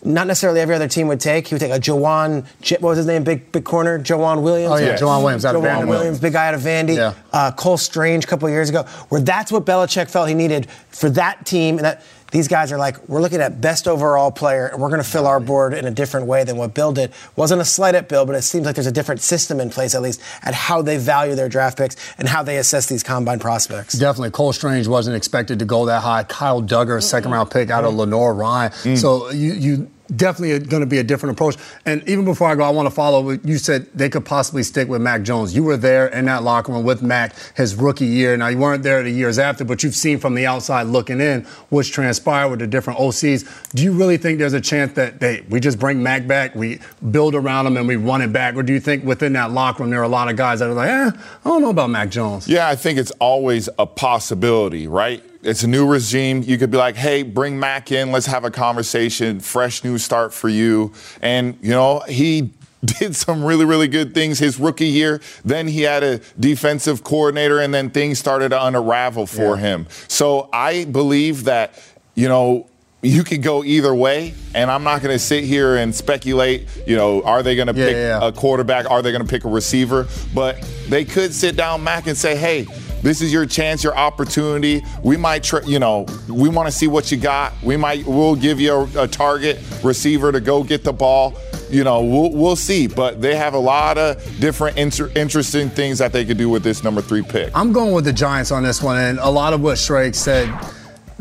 not 0.05 0.27
necessarily 0.27 0.61
every 0.61 0.75
other 0.75 0.89
team 0.89 1.09
would 1.09 1.21
take. 1.21 1.47
He 1.49 1.55
would 1.55 1.61
take 1.61 1.71
a 1.71 1.79
Joejuan, 1.79 2.45
what 2.81 2.91
was 2.91 2.99
his 2.99 3.07
name, 3.07 3.25
big 3.25 3.53
big 3.53 3.65
corner, 3.65 3.99
Joejuan 3.99 4.43
Williams. 4.43 4.73
Oh 4.73 4.77
yeah, 4.77 4.97
Joejuan 4.97 5.23
Williams. 5.23 5.45
Out 5.45 5.55
Joejuan 5.55 5.89
Williams, 5.89 6.21
big 6.21 6.33
guy 6.33 6.49
out 6.49 6.55
of 6.55 6.61
Vandy. 6.61 6.97
Yeah. 6.97 7.15
Uh, 7.33 7.53
Cole 7.53 7.77
Strange 7.77 8.25
a 8.25 8.27
couple 8.27 8.49
years 8.51 8.69
ago, 8.69 8.83
where 9.09 9.21
that's 9.21 9.53
what 9.53 9.65
Belichick 9.65 10.11
felt 10.11 10.29
he 10.29 10.35
needed 10.35 10.69
for 10.91 11.11
that 11.11 11.47
team. 11.47 11.77
And 11.77 11.85
that 11.85 12.03
these 12.33 12.49
guys 12.49 12.73
are 12.73 12.79
like, 12.79 13.09
we're 13.09 13.21
looking 13.21 13.41
at 13.41 13.61
best 13.61 13.87
overall 13.87 14.33
player, 14.33 14.67
and 14.67 14.81
we're 14.81 14.89
going 14.89 15.03
to 15.03 15.09
fill 15.09 15.27
our 15.27 15.39
board 15.39 15.75
in 15.75 15.85
a 15.85 15.91
different 15.91 16.27
way 16.27 16.43
than 16.43 16.57
what 16.57 16.75
Bill 16.75 16.93
did. 16.93 17.13
Wasn't 17.37 17.61
a 17.61 17.65
slight 17.65 17.95
at 17.95 18.09
Bill, 18.09 18.27
but 18.27 18.35
it 18.35 18.43
seems 18.43 18.67
like 18.67 18.75
there's 18.75 18.87
a 18.87 18.93
different 18.93 19.21
system 19.21 19.61
in 19.61 19.71
place, 19.71 19.95
at 19.95 20.03
least, 20.03 20.21
at 20.43 20.55
how 20.55 20.83
they 20.83 20.97
value 20.97 21.35
their 21.35 21.49
draft 21.49 21.79
picks 21.79 21.95
and 22.19 22.27
how 22.27 22.43
they 22.43 22.57
assess 22.57 22.87
these 22.87 23.03
combine 23.03 23.39
prospects. 23.39 23.95
Definitely. 23.95 24.31
Cole 24.31 24.53
Strange 24.53 24.89
wasn't 24.89 25.17
expected 25.17 25.59
to 25.61 25.65
go 25.65 25.87
that 25.87 26.01
high. 26.01 26.25
Kyle 26.25 26.63
Dugger, 26.63 27.03
second 27.03 27.31
round 27.31 27.51
pick 27.51 27.71
out 27.71 27.85
of 27.85 27.95
Lenoir-Rhyne. 27.95 28.71
Mm. 28.71 28.99
So 28.99 29.31
you, 29.31 29.53
you 29.53 29.91
definitely 30.17 30.59
going 30.67 30.81
to 30.81 30.87
be 30.87 30.99
a 30.99 31.05
different 31.05 31.35
approach. 31.37 31.57
And 31.87 32.07
even 32.09 32.25
before 32.25 32.49
I 32.49 32.55
go, 32.55 32.63
I 32.63 32.71
want 32.71 32.87
to 32.87 32.95
follow. 32.95 33.31
You 33.31 33.59
said 33.59 33.87
they 33.95 34.09
could 34.09 34.25
possibly 34.25 34.63
stick 34.63 34.89
with 34.89 35.01
Mac 35.01 35.23
Jones. 35.23 35.55
You 35.55 35.65
were 35.65 35.77
there 35.77 36.09
in 36.09 36.27
that 36.27 36.43
locker 36.43 36.73
room 36.73 36.85
with 36.85 37.03
Mac 37.03 37.35
his 37.57 37.75
rookie 37.75 38.07
year. 38.07 38.37
Now 38.37 38.49
you 38.49 38.59
weren't 38.59 38.83
there 38.83 39.03
the 39.03 39.11
years 39.11 39.39
after, 39.39 39.65
but 39.65 39.83
you've 39.83 39.95
seen 39.95 40.19
from 40.19 40.35
the 40.35 40.47
outside 40.47 40.85
looking 40.85 41.21
in 41.21 41.43
what's 41.71 41.89
transpired 41.89 42.51
with 42.51 42.61
the 42.61 42.67
different 42.67 42.99
OCs. 42.99 43.71
Do 43.75 43.83
you 43.83 43.93
really 43.93 44.17
think 44.17 44.39
there's 44.39 44.53
a 44.53 44.61
chance 44.61 44.93
that 44.95 45.21
they 45.21 45.45
we 45.49 45.61
just 45.61 45.79
bring 45.79 46.03
Mac 46.03 46.27
back, 46.27 46.55
we 46.55 46.81
build 47.11 47.35
around 47.35 47.67
him, 47.67 47.77
and 47.77 47.87
we 47.87 47.97
run 47.97 48.23
it 48.23 48.33
back, 48.33 48.55
or 48.57 48.63
do 48.63 48.73
you 48.73 48.81
think 48.81 49.05
within 49.05 49.33
that 49.35 49.51
locker 49.51 49.83
room 49.83 49.91
there 49.91 50.01
are 50.01 50.05
a 50.05 50.09
lot 50.09 50.29
of 50.29 50.37
guys 50.37 50.61
that 50.61 50.69
are 50.69 50.75
like, 50.75 50.89
eh, 50.89 51.11
I 51.45 51.49
don't 51.49 51.63
know 51.63 51.71
about 51.71 51.91
Mac 51.91 52.11
Jones? 52.11 52.49
Yeah, 52.49 52.69
I 52.69 52.77
think 52.77 52.99
it's 52.99 53.13
always 53.13 53.69
a 53.79 53.87
possibility, 53.87 54.87
right? 54.87 55.23
It's 55.43 55.65
a 55.65 55.69
new 55.69 55.87
regime. 55.87 56.43
You 56.43 56.57
could 56.59 56.71
be 56.71 56.79
like, 56.79 56.97
hey, 56.97 57.23
bring 57.23 57.59
Mac 57.59 57.91
in. 57.91 58.13
Let's 58.13 58.27
have 58.27 58.45
a 58.45 58.51
conversation. 58.51 59.41
Fresh 59.41 59.85
new 59.85 59.99
start 59.99 60.33
for 60.33 60.49
you. 60.49 60.93
And, 61.21 61.59
you 61.61 61.71
know, 61.71 62.01
he 62.01 62.51
did 62.85 63.15
some 63.15 63.45
really, 63.45 63.65
really 63.65 63.89
good 63.89 64.15
things 64.15 64.39
his 64.39 64.59
rookie 64.59 64.87
year. 64.87 65.21
Then 65.45 65.69
he 65.69 65.83
had 65.83 66.03
a 66.03 66.21
defensive 66.39 67.05
coordinator, 67.05 67.61
and 67.61 67.73
then 67.73 67.91
things 67.91 68.19
started 68.19 68.51
to 68.51 68.67
unravel 68.67 69.27
for 69.27 69.57
yeah. 69.57 69.63
him. 69.63 69.87
So 70.09 70.49
I 70.53 70.85
believe 70.85 71.45
that, 71.45 71.81
you 72.15 72.29
know, 72.29 72.69
you 73.05 73.25
could 73.25 73.43
go 73.43 73.65
either 73.65 73.93
way, 73.93 74.33
and 74.55 74.71
I'm 74.71 74.85
not 74.85 75.03
going 75.03 75.13
to 75.13 75.19
sit 75.19 75.43
here 75.43 75.77
and 75.77 75.93
speculate. 75.93 76.69
You 76.87 76.95
know, 76.95 77.23
are 77.23 77.43
they 77.43 77.57
going 77.57 77.67
to 77.67 77.75
yeah, 77.75 77.87
pick 77.87 77.97
yeah. 77.97 78.29
a 78.29 78.31
quarterback? 78.31 78.89
Are 78.89 79.03
they 79.03 79.11
going 79.11 79.25
to 79.25 79.29
pick 79.29 79.45
a 79.45 79.49
receiver? 79.49 80.07
But 80.33 80.61
they 80.89 81.05
could 81.05 81.35
sit 81.35 81.57
down 81.57 81.83
Mac 81.83 82.07
and 82.07 82.17
say, 82.17 82.37
"Hey, 82.37 82.65
this 83.03 83.21
is 83.21 83.33
your 83.33 83.47
chance, 83.47 83.83
your 83.85 83.97
opportunity. 83.97 84.85
We 85.03 85.17
might, 85.17 85.43
tr- 85.43 85.65
you 85.65 85.79
know, 85.79 86.07
we 86.29 86.49
want 86.49 86.69
to 86.69 86.73
see 86.73 86.87
what 86.87 87.11
you 87.11 87.19
got. 87.19 87.53
We 87.63 87.77
might, 87.77 88.07
we'll 88.07 88.37
give 88.37 88.61
you 88.61 88.73
a, 88.73 89.05
a 89.05 89.09
target 89.09 89.61
receiver 89.83 90.33
to 90.33 90.41
go 90.41 90.63
get 90.63 90.85
the 90.85 90.93
ball. 90.93 91.35
You 91.69 91.85
know, 91.85 92.03
we'll, 92.03 92.31
we'll 92.31 92.57
see. 92.57 92.87
But 92.87 93.21
they 93.21 93.35
have 93.35 93.55
a 93.55 93.59
lot 93.59 93.99
of 93.99 94.23
different 94.41 94.77
inter- 94.77 95.11
interesting 95.17 95.71
things 95.71 95.99
that 95.99 96.13
they 96.13 96.25
could 96.25 96.39
do 96.39 96.49
with 96.49 96.63
this 96.63 96.85
number 96.85 97.01
three 97.01 97.23
pick. 97.23 97.51
I'm 97.55 97.73
going 97.73 97.93
with 97.93 98.05
the 98.05 98.13
Giants 98.13 98.51
on 98.53 98.63
this 98.63 98.83
one, 98.83 98.99
and 98.99 99.19
a 99.19 99.31
lot 99.31 99.53
of 99.53 99.63
what 99.63 99.79
Shrake 99.79 100.15
said 100.15 100.49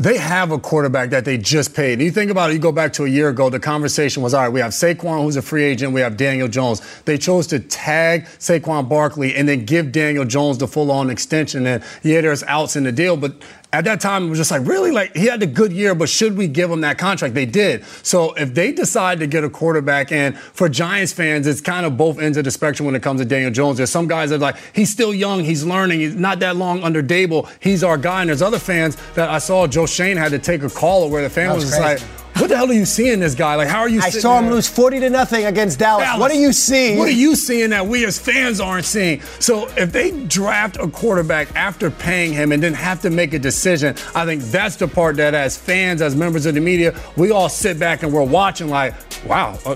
they 0.02 0.18
have 0.18 0.52
a 0.52 0.58
quarterback 0.58 1.12
that 1.12 1.26
they 1.26 1.38
just 1.38 1.76
paid. 1.76 2.02
You 2.02 2.10
think 2.10 2.32
about 2.32 2.50
it, 2.50 2.54
you 2.54 2.60
go 2.60 2.72
back 2.72 2.92
to 2.94 3.06
a 3.06 3.08
year 3.08 3.30
ago, 3.30 3.52
the 3.52 3.60
conversation 3.60 4.24
was 4.24 4.34
all 4.34 4.42
right, 4.42 4.50
we 4.50 4.60
have 4.60 4.72
Saquon, 4.72 5.22
who's 5.22 5.36
a 5.36 5.44
free 5.44 5.64
agent, 5.64 5.94
we 5.94 6.02
have 6.02 6.18
Daniel 6.18 6.48
Jones. 6.48 6.82
They 7.04 7.20
chose 7.20 7.46
to 7.48 7.60
tag 7.60 8.26
Saquon 8.40 8.90
Barkley 8.90 9.36
and 9.36 9.48
then 9.48 9.66
give 9.66 9.92
Daniel 9.92 10.26
Jones 10.26 10.58
the 10.58 10.68
full 10.68 10.92
on 10.92 11.12
extension. 11.12 11.68
And 11.68 11.84
yeah, 12.02 12.22
there's 12.22 12.42
outs 12.44 12.76
in 12.76 12.84
the 12.84 12.92
deal, 12.92 13.16
but 13.16 13.36
at 13.74 13.86
that 13.86 14.02
time, 14.02 14.26
it 14.26 14.30
was 14.30 14.38
just 14.38 14.52
like, 14.52 14.66
really? 14.68 14.92
Like, 14.92 15.16
he 15.16 15.28
had 15.28 15.42
a 15.42 15.48
good 15.48 15.72
year, 15.72 15.96
but 15.96 16.10
should 16.10 16.36
we 16.36 16.48
give 16.48 16.70
him 16.70 16.82
that 16.82 16.98
contract? 16.98 17.34
They 17.34 17.46
did. 17.46 17.86
So 18.04 18.34
if 18.34 18.54
they 18.54 18.74
decide 18.74 19.20
to 19.20 19.28
get 19.28 19.46
a 19.46 19.50
quarterback, 19.50 20.12
and 20.12 20.38
for 20.38 20.68
Giants 20.68 21.14
fans, 21.14 21.48
it's 21.48 21.62
kind 21.62 21.86
of 21.86 21.96
both 21.96 22.20
ends 22.20 22.38
of 22.38 22.44
the 22.44 22.52
spectrum 22.52 22.86
when 22.86 22.96
it 22.96 23.02
comes 23.02 23.22
to 23.22 23.26
Daniel 23.26 23.52
Jones. 23.52 23.78
There's 23.78 23.90
some 23.90 24.08
guys 24.08 24.30
that 24.32 24.38
are 24.38 24.40
like, 24.40 24.58
he's 24.74 24.90
still 24.90 25.14
young, 25.14 25.44
he's 25.44 25.64
learning, 25.64 26.02
he's 26.02 26.16
not 26.16 26.40
that 26.40 26.58
long 26.58 26.84
under 26.84 27.02
Daboll, 27.02 27.50
he's 27.62 27.84
our 27.84 27.98
guy. 27.98 28.22
And 28.22 28.30
there's 28.30 28.42
other 28.42 28.60
fans 28.60 28.98
that 29.14 29.30
I 29.30 29.38
saw 29.38 29.68
Joe 29.68 29.86
Schoen 29.86 30.18
had 30.18 30.32
to 30.32 30.40
take 30.40 30.64
a 30.64 30.70
call 30.70 31.10
where 31.10 31.22
the 31.22 31.30
fan 31.30 31.54
was, 31.54 31.64
was 31.64 31.80
like, 31.80 32.02
what 32.38 32.50
the 32.50 32.58
hell 32.58 32.70
are 32.70 32.74
you 32.74 32.86
seeing 32.86 33.20
this 33.20 33.36
guy? 33.36 33.56
Like, 33.56 33.68
how 33.68 33.80
are 33.80 33.90
you? 33.90 34.02
Seeing? 34.02 34.16
I 34.16 34.20
saw 34.20 34.40
him 34.40 34.46
there? 34.46 34.56
lose 34.56 34.68
forty 34.68 35.00
to 35.00 35.10
nothing 35.10 35.46
against 35.46 35.80
Dallas. 35.80 36.06
Dallas. 36.06 36.20
What 36.20 36.32
are 36.32 36.36
you 36.36 36.54
seeing? 36.54 36.98
What 36.98 37.08
are 37.08 37.12
you 37.12 37.36
seeing 37.36 37.70
that 37.72 37.86
we 37.86 38.06
as 38.06 38.18
fans 38.18 38.60
aren't 38.60 38.86
seeing? 38.86 39.22
So 39.40 39.68
if 39.78 39.92
they 39.92 40.12
draft 40.26 40.78
a 40.78 40.88
quarterback 40.88 41.56
after 41.56 41.92
paying 41.92 42.34
him 42.34 42.52
and 42.52 42.62
then 42.62 42.74
have 42.74 43.02
to 43.02 43.10
make 43.10 43.34
a 43.34 43.40
decision, 43.40 43.96
I 44.16 44.26
think 44.26 44.44
that's 44.44 44.76
the 44.76 44.88
part 44.88 45.18
that, 45.18 45.34
as 45.34 45.58
fans, 45.58 46.02
as 46.02 46.16
members 46.16 46.46
of 46.46 46.56
the 46.56 46.62
media, 46.62 46.98
we 47.18 47.32
all 47.32 47.50
sit 47.50 47.80
back 47.80 48.04
and 48.04 48.14
we're 48.14 48.24
watching 48.24 48.70
like, 48.70 48.94
wow, 49.26 49.58
uh, 49.66 49.76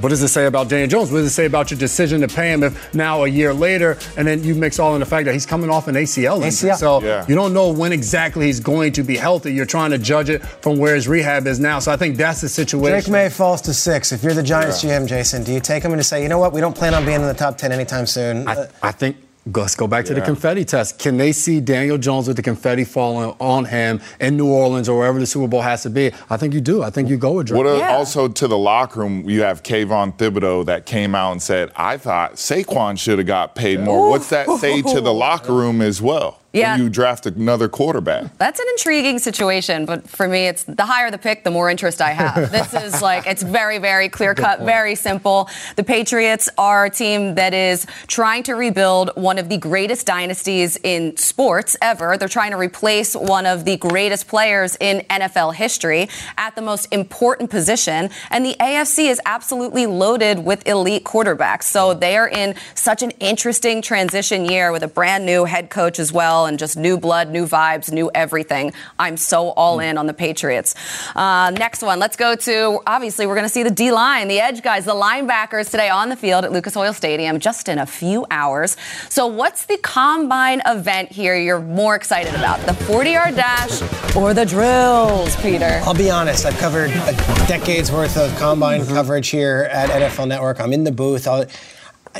what 0.00 0.08
does 0.08 0.22
it 0.22 0.28
say 0.28 0.46
about 0.46 0.68
Daniel 0.68 0.88
Jones? 0.88 1.12
What 1.12 1.18
does 1.18 1.26
it 1.26 1.34
say 1.34 1.46
about 1.46 1.70
your 1.70 1.78
decision 1.78 2.20
to 2.22 2.28
pay 2.28 2.52
him 2.52 2.62
if 2.62 2.94
now 2.94 3.24
a 3.24 3.28
year 3.28 3.52
later, 3.52 3.98
and 4.16 4.26
then 4.26 4.42
you 4.42 4.54
mix 4.54 4.78
all 4.78 4.94
in 4.94 5.00
the 5.00 5.06
fact 5.06 5.26
that 5.26 5.32
he's 5.32 5.46
coming 5.46 5.70
off 5.70 5.88
an 5.88 5.94
ACL 5.94 6.36
injury. 6.36 6.70
ACL. 6.70 6.76
So 6.76 7.02
yeah. 7.02 7.24
you 7.28 7.34
don't 7.34 7.52
know 7.52 7.70
when 7.70 7.92
exactly 7.92 8.46
he's 8.46 8.60
going 8.60 8.92
to 8.92 9.02
be 9.02 9.16
healthy. 9.16 9.52
You're 9.52 9.66
trying 9.66 9.90
to 9.90 9.98
judge 9.98 10.30
it 10.30 10.44
from 10.44 10.78
where 10.78 10.94
his 10.94 11.08
rehab 11.08 11.46
is 11.46 11.60
now. 11.60 11.78
So 11.78 11.92
I 11.92 11.95
think 11.96 12.16
that's 12.16 12.40
the 12.40 12.48
situation. 12.48 12.92
Drake 12.92 13.08
Maye 13.08 13.28
falls 13.28 13.62
to 13.62 13.74
six. 13.74 14.12
If 14.12 14.22
you're 14.22 14.34
the 14.34 14.42
Giants 14.42 14.82
yeah. 14.82 14.98
GM, 14.98 15.08
Jason, 15.08 15.44
do 15.44 15.52
you 15.52 15.60
take 15.60 15.82
him 15.82 15.92
and 15.92 16.04
say, 16.04 16.22
you 16.22 16.28
know 16.28 16.38
what, 16.38 16.52
we 16.52 16.60
don't 16.60 16.76
plan 16.76 16.94
on 16.94 17.04
being 17.04 17.20
in 17.20 17.26
the 17.26 17.34
top 17.34 17.58
10 17.58 17.72
anytime 17.72 18.06
soon? 18.06 18.48
I, 18.48 18.68
I 18.82 18.92
think 18.92 19.16
Let's 19.54 19.76
go 19.76 19.86
back 19.86 20.04
to 20.06 20.12
yeah. 20.12 20.20
the 20.20 20.26
confetti 20.26 20.64
test. 20.64 20.98
Can 20.98 21.18
they 21.18 21.30
see 21.30 21.60
Daniel 21.60 21.98
Jones 21.98 22.26
with 22.26 22.36
the 22.36 22.42
confetti 22.42 22.84
falling 22.84 23.36
on 23.38 23.64
him 23.64 24.00
in 24.18 24.36
New 24.36 24.48
Orleans 24.48 24.88
or 24.88 24.98
wherever 24.98 25.20
the 25.20 25.26
Super 25.26 25.46
Bowl 25.46 25.60
has 25.60 25.84
to 25.84 25.90
be? 25.90 26.10
I 26.28 26.36
think 26.36 26.52
you 26.52 26.60
do. 26.60 26.82
I 26.82 26.90
think 26.90 27.08
you 27.08 27.16
go 27.16 27.34
with 27.34 27.46
Drake. 27.46 27.62
What 27.62 27.78
yeah. 27.78 27.94
also 27.94 28.26
to 28.26 28.48
the 28.48 28.58
locker 28.58 29.00
room, 29.00 29.30
you 29.30 29.42
have 29.42 29.62
Kayvon 29.62 30.16
Thibodeaux 30.18 30.66
that 30.66 30.84
came 30.84 31.14
out 31.14 31.30
and 31.30 31.40
said, 31.40 31.70
"I 31.76 31.96
thought 31.96 32.34
Saquon 32.34 32.98
should 32.98 33.18
have 33.18 33.28
got 33.28 33.54
paid 33.54 33.78
more." 33.78 34.10
What's 34.10 34.30
that 34.30 34.48
say 34.58 34.82
to 34.82 35.00
the 35.00 35.14
locker 35.14 35.52
room 35.52 35.80
as 35.80 36.02
well? 36.02 36.40
Yeah. 36.52 36.76
you 36.76 36.88
draft 36.88 37.26
another 37.26 37.68
quarterback. 37.68 38.36
That's 38.38 38.58
an 38.58 38.66
intriguing 38.72 39.18
situation, 39.18 39.84
but 39.84 40.08
for 40.08 40.26
me, 40.26 40.46
it's 40.46 40.64
the 40.64 40.84
higher 40.84 41.10
the 41.10 41.18
pick, 41.18 41.44
the 41.44 41.50
more 41.50 41.68
interest 41.68 42.00
I 42.00 42.10
have. 42.10 42.50
this 42.50 42.72
is 42.74 43.02
like, 43.02 43.26
it's 43.26 43.42
very, 43.42 43.78
very 43.78 44.08
clear 44.08 44.34
cut, 44.34 44.60
very 44.60 44.94
simple. 44.94 45.50
The 45.76 45.84
Patriots 45.84 46.48
are 46.56 46.86
a 46.86 46.90
team 46.90 47.34
that 47.34 47.52
is 47.52 47.86
trying 48.06 48.42
to 48.44 48.54
rebuild 48.54 49.10
one 49.16 49.38
of 49.38 49.48
the 49.48 49.58
greatest 49.58 50.06
dynasties 50.06 50.76
in 50.82 51.16
sports 51.16 51.76
ever. 51.82 52.16
They're 52.16 52.28
trying 52.28 52.52
to 52.52 52.56
replace 52.56 53.14
one 53.14 53.46
of 53.46 53.64
the 53.64 53.76
greatest 53.76 54.26
players 54.26 54.76
in 54.80 55.00
NFL 55.10 55.54
history 55.54 56.08
at 56.38 56.54
the 56.56 56.62
most 56.62 56.92
important 56.92 57.50
position. 57.50 58.10
And 58.30 58.44
the 58.44 58.56
AFC 58.60 59.10
is 59.10 59.20
absolutely 59.26 59.86
loaded 59.86 60.38
with 60.38 60.66
elite 60.66 61.04
quarterbacks. 61.04 61.64
So 61.64 61.92
they 61.92 62.16
are 62.16 62.28
in 62.28 62.54
such 62.74 63.02
an 63.02 63.10
interesting 63.12 63.82
transition 63.82 64.44
year 64.46 64.72
with 64.72 64.82
a 64.82 64.88
brand 64.88 65.26
new 65.26 65.44
head 65.44 65.70
coach 65.70 65.98
as 65.98 66.12
well 66.12 66.35
and 66.44 66.58
just 66.58 66.76
new 66.76 66.98
blood, 66.98 67.30
new 67.30 67.46
vibes, 67.46 67.90
new 67.90 68.10
everything. 68.14 68.74
I'm 68.98 69.16
so 69.16 69.48
all 69.52 69.80
in 69.80 69.96
on 69.96 70.06
the 70.06 70.12
Patriots. 70.12 70.74
Uh, 71.16 71.50
next 71.50 71.80
one, 71.82 71.98
let's 71.98 72.16
go 72.16 72.36
to 72.36 72.80
obviously, 72.86 73.26
we're 73.26 73.34
going 73.36 73.46
to 73.46 73.52
see 73.52 73.62
the 73.62 73.70
D 73.70 73.90
line, 73.92 74.28
the 74.28 74.38
edge 74.40 74.62
guys, 74.62 74.84
the 74.84 74.92
linebackers 74.94 75.70
today 75.70 75.88
on 75.88 76.10
the 76.10 76.16
field 76.16 76.44
at 76.44 76.52
Lucas 76.52 76.76
Oil 76.76 76.92
Stadium 76.92 77.40
just 77.40 77.68
in 77.70 77.78
a 77.78 77.86
few 77.86 78.26
hours. 78.30 78.76
So, 79.08 79.26
what's 79.26 79.64
the 79.64 79.78
combine 79.78 80.60
event 80.66 81.10
here 81.10 81.34
you're 81.36 81.60
more 81.60 81.94
excited 81.94 82.34
about? 82.34 82.60
The 82.66 82.74
40 82.74 83.10
yard 83.10 83.36
dash 83.36 83.80
or 84.14 84.34
the 84.34 84.44
drills, 84.44 85.34
Peter? 85.36 85.80
I'll 85.84 85.94
be 85.94 86.10
honest. 86.10 86.44
I've 86.44 86.58
covered 86.58 86.90
a 86.90 87.12
decade's 87.48 87.90
worth 87.90 88.18
of 88.18 88.36
combine 88.38 88.66
Mm-hmm. 88.80 88.94
coverage 88.94 89.28
here 89.28 89.68
at 89.70 89.88
NFL 89.90 90.26
Network. 90.26 90.58
I'm 90.60 90.72
in 90.72 90.82
the 90.82 90.90
booth. 90.90 91.28
I'll, 91.28 91.46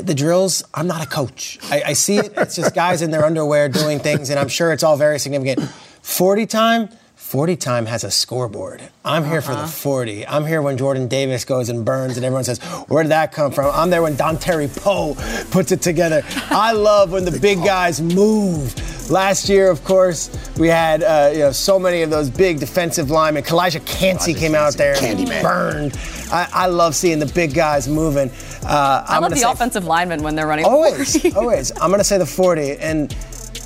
the 0.03 0.15
drills. 0.15 0.63
I'm 0.75 0.87
not 0.87 1.03
a 1.03 1.07
coach. 1.07 1.59
I, 1.71 1.83
I 1.87 1.93
see 1.93 2.19
it. 2.19 2.33
It's 2.37 2.57
just 2.57 2.75
guys 2.75 3.03
in 3.03 3.11
their 3.11 3.25
underwear 3.25 3.69
doing 3.69 3.99
things, 3.99 4.31
and 4.31 4.39
I'm 4.39 4.49
sure 4.49 4.73
it's 4.73 4.83
all 4.83 4.97
very 4.97 5.19
significant. 5.19 5.69
40 6.03 6.47
time. 6.47 6.89
40 7.27 7.57
time 7.57 7.87
has 7.87 8.05
a 8.05 8.11
scoreboard. 8.11 8.81
I'm 9.05 9.25
here 9.25 9.43
for 9.43 9.51
Uh-huh. 9.51 9.63
the 9.63 9.69
40. 9.69 10.29
I'm 10.29 10.47
here 10.47 10.63
when 10.63 10.77
Jordan 10.79 11.09
Davis 11.09 11.45
goes 11.45 11.69
and 11.69 11.85
burns, 11.85 12.17
and 12.17 12.25
everyone 12.25 12.45
says, 12.45 12.61
Where 12.87 13.03
did 13.03 13.11
that 13.11 13.33
come 13.33 13.51
from? 13.51 13.73
I'm 13.75 13.91
there 13.91 14.01
when 14.01 14.15
Dontari 14.15 14.69
Poe 14.81 15.17
puts 15.51 15.73
it 15.73 15.83
together. 15.83 16.23
I 16.51 16.71
love 16.71 17.11
when 17.11 17.25
the 17.25 17.37
big 17.37 17.65
guys 17.65 18.01
move. 18.01 18.73
Last 19.11 19.49
year, 19.49 19.71
of 19.73 19.83
course, 19.83 20.31
we 20.57 20.69
had 20.69 21.03
uh, 21.03 21.31
you 21.33 21.41
know 21.41 21.51
so 21.53 21.81
many 21.81 22.03
of 22.03 22.11
those 22.11 22.31
big 22.31 22.61
defensive 22.61 23.11
linemen. 23.11 23.43
Calijah 23.43 23.85
Kancey 23.85 24.33
came 24.33 24.55
out 24.55 24.75
there 24.75 24.95
and 25.03 25.27
burned. 25.43 25.99
I, 26.31 26.49
I 26.53 26.67
love 26.67 26.95
seeing 26.95 27.19
the 27.19 27.27
big 27.27 27.55
guys 27.55 27.89
moving. 27.89 28.31
Uh, 28.65 29.05
I 29.09 29.17
I'm 29.17 29.23
love 29.23 29.35
the 29.35 29.51
offensive 29.51 29.85
linemen 29.85 30.23
when 30.23 30.37
they're 30.37 30.47
running. 30.47 30.63
the 30.65 30.71
Always, 30.71 31.21
40. 31.23 31.37
always. 31.37 31.73
I'm 31.81 31.89
going 31.91 31.99
to 31.99 32.05
say 32.05 32.19
the 32.19 32.27
40. 32.27 32.79
And 32.79 33.15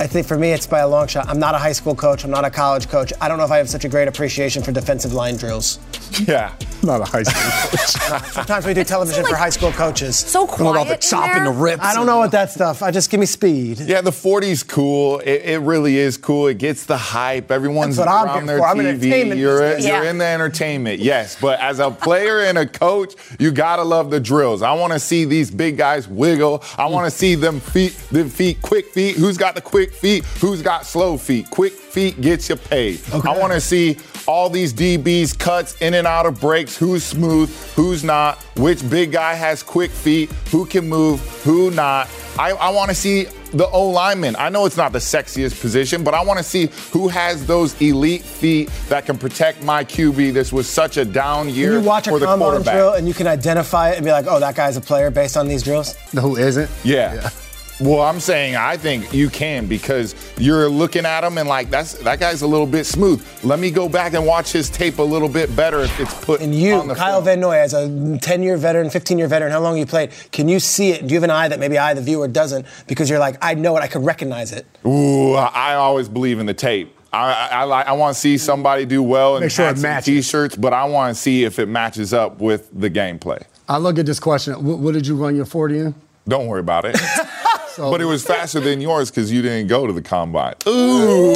I 0.01 0.07
think 0.07 0.27
for 0.27 0.39
me, 0.39 0.51
it's 0.53 0.67
by 0.67 0.79
a 0.79 0.89
long 0.89 1.07
shot. 1.09 1.29
I'm 1.29 1.39
not 1.39 1.55
a 1.55 1.59
high 1.59 1.73
school 1.73 1.95
coach. 1.95 2.25
I'm 2.25 2.31
not 2.31 2.47
a 2.47 2.51
college 2.51 2.89
coach. 2.89 3.13
I 3.21 3.29
don't 3.29 3.37
know 3.37 3.45
if 3.45 3.51
I 3.51 3.59
have 3.59 3.69
such 3.69 3.85
a 3.85 3.89
great 3.89 4.09
appreciation 4.09 4.63
for 4.63 4.73
defensive 4.73 5.13
line 5.13 5.37
drills. 5.37 5.79
Yeah. 6.27 6.55
Not 6.83 7.03
a 7.03 7.05
high 7.05 7.23
school. 7.23 7.71
coach. 7.71 8.23
Sometimes 8.33 8.65
we 8.65 8.73
do 8.73 8.83
television 8.83 9.27
for 9.27 9.37
high 9.37 9.51
school 9.51 9.71
coaches. 9.73 10.17
So 10.17 10.47
What 10.47 10.55
about 10.59 10.73
the 10.89 10.97
quiet 10.97 11.05
in 11.05 11.11
chopping 11.11 11.45
there. 11.45 11.53
the 11.53 11.59
rips? 11.61 11.83
I 11.85 11.93
don't 11.95 12.07
know 12.07 12.17
what 12.17 12.31
that 12.31 12.51
stuff. 12.51 12.83
I 12.83 12.91
just 12.91 13.11
give 13.11 13.21
me 13.21 13.27
speed. 13.27 13.79
Yeah, 13.81 14.01
the 14.01 14.11
40's 14.11 14.63
cool. 14.63 15.19
It, 15.21 15.43
it 15.45 15.59
really 15.61 15.99
is 15.99 16.17
cool. 16.17 16.47
It 16.47 16.57
gets 16.57 16.87
the 16.87 16.97
hype. 16.97 17.51
Everyone's 17.51 17.97
That's 17.97 18.09
what 18.09 18.31
I'm 18.31 18.47
their 18.47 18.59
for. 18.59 18.67
I'm 18.69 18.79
TV. 18.79 19.37
you're 19.37 19.59
business. 19.61 19.87
you're 19.87 20.05
in 20.05 20.17
the 20.17 20.25
entertainment, 20.25 21.01
yes. 21.01 21.39
But 21.39 21.61
as 21.61 21.79
a 21.79 21.91
player 21.91 22.41
and 22.41 22.57
a 22.57 22.67
coach, 22.67 23.15
you 23.39 23.51
gotta 23.53 23.83
love 23.83 24.11
the 24.11 24.19
drills. 24.21 24.63
I 24.63 24.73
want 24.73 24.95
to 24.95 24.99
see 24.99 25.27
these 25.27 25.51
big 25.51 25.77
guys 25.77 26.09
wiggle. 26.09 26.65
I 26.79 26.87
want 26.87 27.05
to 27.05 27.11
see 27.17 27.35
them 27.35 27.61
feet, 27.61 27.93
them 28.11 28.31
feet, 28.31 28.63
quick 28.63 28.87
feet. 28.87 29.17
Who's 29.17 29.37
got 29.37 29.55
the 29.55 29.61
quick 29.61 29.90
feet? 29.91 30.25
Who's 30.41 30.63
got 30.63 30.87
slow 30.87 31.17
feet? 31.17 31.51
Quick 31.51 31.73
feet 31.73 32.21
gets 32.21 32.49
you 32.49 32.57
paid. 32.57 33.01
I 33.13 33.37
want 33.39 33.53
to 33.53 33.61
see 33.61 33.97
all 34.27 34.49
these 34.49 34.73
DBs 34.73 35.39
cuts 35.39 35.81
in 35.81 35.95
and 35.95 36.07
out 36.07 36.27
of 36.27 36.41
breaks. 36.41 36.77
Who's 36.77 37.03
smooth? 37.05 37.51
Who's 37.75 38.05
not? 38.05 38.39
Which 38.57 38.89
big 38.89 39.13
guy 39.13 39.35
has 39.35 39.63
quick 39.63 39.91
feet? 39.91 40.31
Who 40.51 40.67
can 40.67 40.89
move? 40.89 41.21
Who 41.43 41.71
not? 41.71 42.09
I, 42.39 42.53
I 42.53 42.71
want 42.71 42.91
to 42.91 42.95
see 42.95 43.25
the 43.53 43.67
O 43.71 43.89
lineman. 43.89 44.37
I 44.39 44.49
know 44.51 44.65
it's 44.67 44.77
not 44.77 44.93
the 44.93 45.01
sexiest 45.01 45.61
position, 45.61 46.05
but 46.05 46.15
I 46.15 46.23
want 46.23 46.39
to 46.39 46.45
see 46.45 46.69
who 46.93 47.09
has 47.09 47.45
those 47.47 47.79
elite 47.83 48.23
feet 48.23 48.71
that 48.89 49.05
can 49.07 49.19
protect 49.19 49.63
my 49.65 49.85
QB. 49.85 50.33
This 50.33 50.53
was 50.53 50.69
such 50.69 50.97
a 50.97 51.05
down 51.05 51.49
year 51.49 51.73
Can 51.73 51.83
you 51.83 51.89
watch 51.89 52.07
a 52.07 52.11
for 52.11 52.19
the 52.21 52.27
combine 52.27 52.51
quarterback. 52.51 52.75
drill 52.75 52.93
and 52.93 53.09
you 53.09 53.15
can 53.15 53.27
identify 53.27 53.91
it 53.91 53.97
and 53.97 54.05
be 54.05 54.13
like, 54.13 54.27
oh, 54.29 54.39
that 54.39 54.55
guy's 54.55 54.77
a 54.77 54.81
player 54.81 55.11
based 55.11 55.37
on 55.37 55.49
these 55.49 55.63
drills? 55.65 55.97
Who 56.13 56.37
isn't? 56.37 56.71
Yeah. 56.85 57.31
Well, 57.81 58.03
I'm 58.03 58.21
saying 58.21 58.57
I 58.57 58.77
think 58.77 59.11
you 59.15 59.31
can 59.31 59.65
because 59.67 60.15
you're 60.37 60.69
looking 60.69 61.07
at 61.07 61.25
him 61.25 61.39
and 61.39 61.49
like 61.49 61.71
that's 61.71 61.95
that 62.01 62.21
guy's 62.21 62.43
a 62.43 62.47
little 62.47 62.67
bit 62.67 62.85
smooth. 62.85 63.27
Let 63.43 63.59
me 63.59 63.71
go 63.71 63.89
back 63.89 64.13
and 64.13 64.27
watch 64.27 64.53
his 64.53 64.69
tape 64.69 64.99
a 64.99 65.03
little 65.03 65.31
bit 65.31 65.55
better 65.57 65.81
if 65.81 65.99
it's 65.99 66.25
put 66.25 66.43
And 66.43 66.55
you, 66.55 66.75
on 66.75 66.89
the 66.89 66.95
Kyle 66.95 67.15
film. 67.15 67.25
Van 67.25 67.41
Noy, 67.41 67.57
as 67.57 67.73
a 67.73 68.19
10 68.19 68.43
year 68.43 68.59
veteran, 68.59 68.91
15 68.91 69.17
year 69.17 69.29
veteran, 69.29 69.51
how 69.51 69.61
long 69.61 69.79
you 69.79 69.87
played, 69.87 70.11
can 70.31 70.47
you 70.47 70.61
see 70.61 70.91
it? 70.91 71.07
Do 71.07 71.15
you 71.15 71.17
have 71.17 71.25
an 71.25 71.31
eye 71.31 71.49
that 71.49 71.59
maybe 71.59 71.79
I, 71.79 71.95
the 71.95 72.03
viewer, 72.03 72.29
doesn't? 72.29 72.67
Because 72.87 73.09
you're 73.09 73.19
like, 73.19 73.37
I 73.41 73.55
know 73.55 73.75
it, 73.79 73.81
I 73.81 73.87
could 73.89 74.05
recognize 74.05 74.53
it. 74.53 74.67
Ooh, 74.85 75.33
I 75.35 75.75
always 75.77 76.07
believe 76.07 76.39
in 76.39 76.45
the 76.45 76.53
tape. 76.55 76.95
I 77.15 77.33
I, 77.51 77.65
I, 77.65 77.83
I 77.83 77.93
want 77.93 78.15
to 78.15 78.21
see 78.21 78.37
somebody 78.37 78.85
do 78.85 79.03
well 79.03 79.37
in 79.37 79.41
Make 79.43 79.53
sure 79.53 79.67
and 79.69 79.81
matches. 79.81 80.27
t-shirts, 80.27 80.55
but 80.55 80.75
I 80.75 80.85
want 80.85 81.17
to 81.17 81.21
see 81.21 81.45
if 81.45 81.59
it 81.59 81.67
matches 81.67 82.13
up 82.13 82.41
with 82.41 82.69
the 82.79 82.91
gameplay. 82.91 83.43
I 83.71 83.79
look 83.79 83.99
at 83.99 84.05
this 84.05 84.21
question. 84.21 84.63
What, 84.63 84.81
what 84.81 84.93
did 84.93 85.07
you 85.07 85.17
run 85.17 85.35
your 85.35 85.47
40 85.47 85.79
in? 85.79 85.95
Don't 86.29 86.47
worry 86.47 86.61
about 86.61 86.85
it. 86.85 86.97
So, 87.81 87.91
but 87.91 88.03
it 88.03 88.05
was 88.05 88.23
faster 88.23 88.61
than 88.61 88.83
yours 88.83 89.11
because 89.11 89.33
you 89.33 89.41
didn't 89.41 89.69
go 89.69 89.87
to 89.87 89.93
the 89.95 90.03
combine. 90.03 90.53
Ooh, 90.69 91.33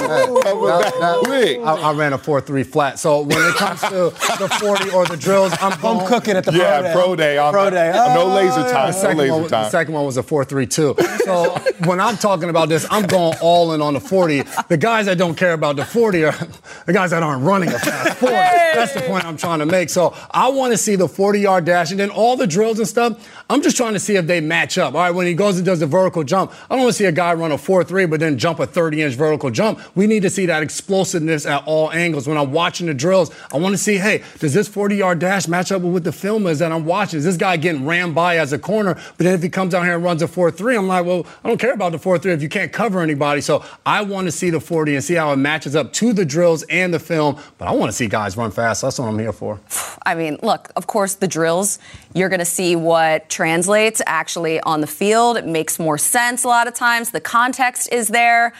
that 0.00 0.56
was 0.56 0.82
that 0.82 1.00
that- 1.00 1.18
quick. 1.22 1.58
I, 1.60 1.74
I 1.76 1.92
ran 1.92 2.12
a 2.12 2.18
4-3 2.18 2.66
flat. 2.66 2.98
So 2.98 3.20
when 3.22 3.38
it 3.38 3.54
comes 3.54 3.80
to 3.82 4.10
the 4.40 4.48
40 4.60 4.90
or 4.90 5.06
the 5.06 5.16
drills, 5.16 5.52
I'm 5.60 5.70
Home 5.78 5.98
going- 5.98 6.08
cooking 6.08 6.36
at 6.36 6.44
the 6.44 6.52
Yeah, 6.52 6.80
pro 6.80 6.82
day. 6.82 6.86
Yeah, 6.86 6.92
pro 6.92 7.16
day 7.16 7.38
on 7.38 7.52
Pro 7.52 7.64
the- 7.66 7.70
day. 7.70 7.92
no 7.92 8.22
Oh, 8.22 8.34
laser 8.34 8.60
yeah. 8.60 8.72
time. 8.72 8.90
The 8.90 8.96
No 8.96 9.02
second, 9.02 9.18
laser 9.18 9.32
one, 9.34 9.48
the 9.48 9.68
second 9.70 9.94
one 9.94 10.04
was 10.04 10.16
a 10.16 10.22
4-3-2. 10.24 11.22
So 11.24 11.56
when 11.88 12.00
I'm 12.00 12.16
talking 12.16 12.48
about 12.48 12.68
this, 12.68 12.84
I'm 12.90 13.06
going 13.06 13.36
all 13.40 13.72
in 13.72 13.80
on 13.80 13.94
the 13.94 14.00
40. 14.00 14.42
The 14.68 14.76
guys 14.76 15.06
that 15.06 15.16
don't 15.16 15.36
care 15.36 15.52
about 15.52 15.76
the 15.76 15.84
40 15.84 16.24
are 16.24 16.32
the 16.86 16.92
guys 16.92 17.10
that 17.10 17.22
aren't 17.22 17.44
running 17.44 17.68
a 17.68 17.78
fast 17.78 18.18
40. 18.18 18.34
That's 18.34 18.94
the 18.94 19.02
point 19.02 19.24
I'm 19.24 19.36
trying 19.36 19.60
to 19.60 19.66
make. 19.66 19.90
So 19.90 20.12
I 20.32 20.48
want 20.48 20.72
to 20.72 20.76
see 20.78 20.96
the 20.96 21.06
40-yard 21.06 21.64
dash 21.64 21.92
and 21.92 22.00
then 22.00 22.10
all 22.10 22.36
the 22.36 22.48
drills 22.48 22.78
and 22.80 22.88
stuff. 22.88 23.12
I'm 23.52 23.60
just 23.60 23.76
trying 23.76 23.92
to 23.92 24.00
see 24.00 24.16
if 24.16 24.26
they 24.26 24.40
match 24.40 24.78
up. 24.78 24.94
All 24.94 25.00
right, 25.00 25.10
when 25.10 25.26
he 25.26 25.34
goes 25.34 25.58
and 25.58 25.66
does 25.66 25.80
the 25.80 25.86
vertical 25.86 26.24
jump, 26.24 26.52
I 26.70 26.74
don't 26.74 26.84
want 26.84 26.88
to 26.88 26.98
see 26.98 27.04
a 27.04 27.12
guy 27.12 27.34
run 27.34 27.52
a 27.52 27.56
4-3 27.56 28.08
but 28.08 28.18
then 28.18 28.38
jump 28.38 28.60
a 28.60 28.66
30-inch 28.66 29.14
vertical 29.14 29.50
jump. 29.50 29.78
We 29.94 30.06
need 30.06 30.22
to 30.22 30.30
see 30.30 30.46
that 30.46 30.62
explosiveness 30.62 31.44
at 31.44 31.62
all 31.66 31.92
angles. 31.92 32.26
When 32.26 32.38
I'm 32.38 32.50
watching 32.50 32.86
the 32.86 32.94
drills, 32.94 33.30
I 33.52 33.58
want 33.58 33.74
to 33.74 33.78
see, 33.78 33.98
hey, 33.98 34.22
does 34.38 34.54
this 34.54 34.70
40-yard 34.70 35.18
dash 35.18 35.48
match 35.48 35.70
up 35.70 35.82
with 35.82 35.92
what 35.92 36.04
the 36.04 36.12
film 36.12 36.46
is 36.46 36.60
that 36.60 36.72
I'm 36.72 36.86
watching? 36.86 37.18
Is 37.18 37.24
this 37.24 37.36
guy 37.36 37.58
getting 37.58 37.84
rammed 37.84 38.14
by 38.14 38.38
as 38.38 38.54
a 38.54 38.58
corner? 38.58 38.94
But 38.94 39.18
then 39.18 39.34
if 39.34 39.42
he 39.42 39.50
comes 39.50 39.74
out 39.74 39.84
here 39.84 39.96
and 39.96 40.02
runs 40.02 40.22
a 40.22 40.26
4-3, 40.26 40.78
I'm 40.78 40.88
like, 40.88 41.04
well, 41.04 41.26
I 41.44 41.48
don't 41.48 41.58
care 41.58 41.74
about 41.74 41.92
the 41.92 41.98
4-3 41.98 42.26
if 42.32 42.42
you 42.42 42.48
can't 42.48 42.72
cover 42.72 43.00
anybody. 43.02 43.42
So 43.42 43.62
I 43.84 44.00
want 44.00 44.28
to 44.28 44.32
see 44.32 44.48
the 44.48 44.60
40 44.60 44.94
and 44.94 45.04
see 45.04 45.14
how 45.14 45.30
it 45.30 45.36
matches 45.36 45.76
up 45.76 45.92
to 45.92 46.14
the 46.14 46.24
drills 46.24 46.62
and 46.70 46.94
the 46.94 46.98
film. 46.98 47.38
But 47.58 47.68
I 47.68 47.72
want 47.72 47.90
to 47.90 47.92
see 47.92 48.06
guys 48.08 48.34
run 48.34 48.50
fast. 48.50 48.80
That's 48.80 48.98
what 48.98 49.08
I'm 49.08 49.18
here 49.18 49.34
for. 49.34 49.60
I 50.06 50.14
mean, 50.14 50.38
look, 50.42 50.70
of 50.74 50.86
course, 50.86 51.14
the 51.14 51.28
drills, 51.28 51.78
you're 52.14 52.28
going 52.28 52.40
to 52.40 52.44
see 52.44 52.76
what 52.76 53.28
translates 53.28 54.02
actually 54.06 54.60
on 54.60 54.80
the 54.80 54.86
field. 54.86 55.36
It 55.36 55.46
makes 55.46 55.78
more 55.78 55.98
sense 55.98 56.44
a 56.44 56.48
lot 56.48 56.68
of 56.68 56.74
times. 56.74 57.10
The 57.10 57.20
context 57.20 57.92
is 57.92 58.08
there. 58.08 58.52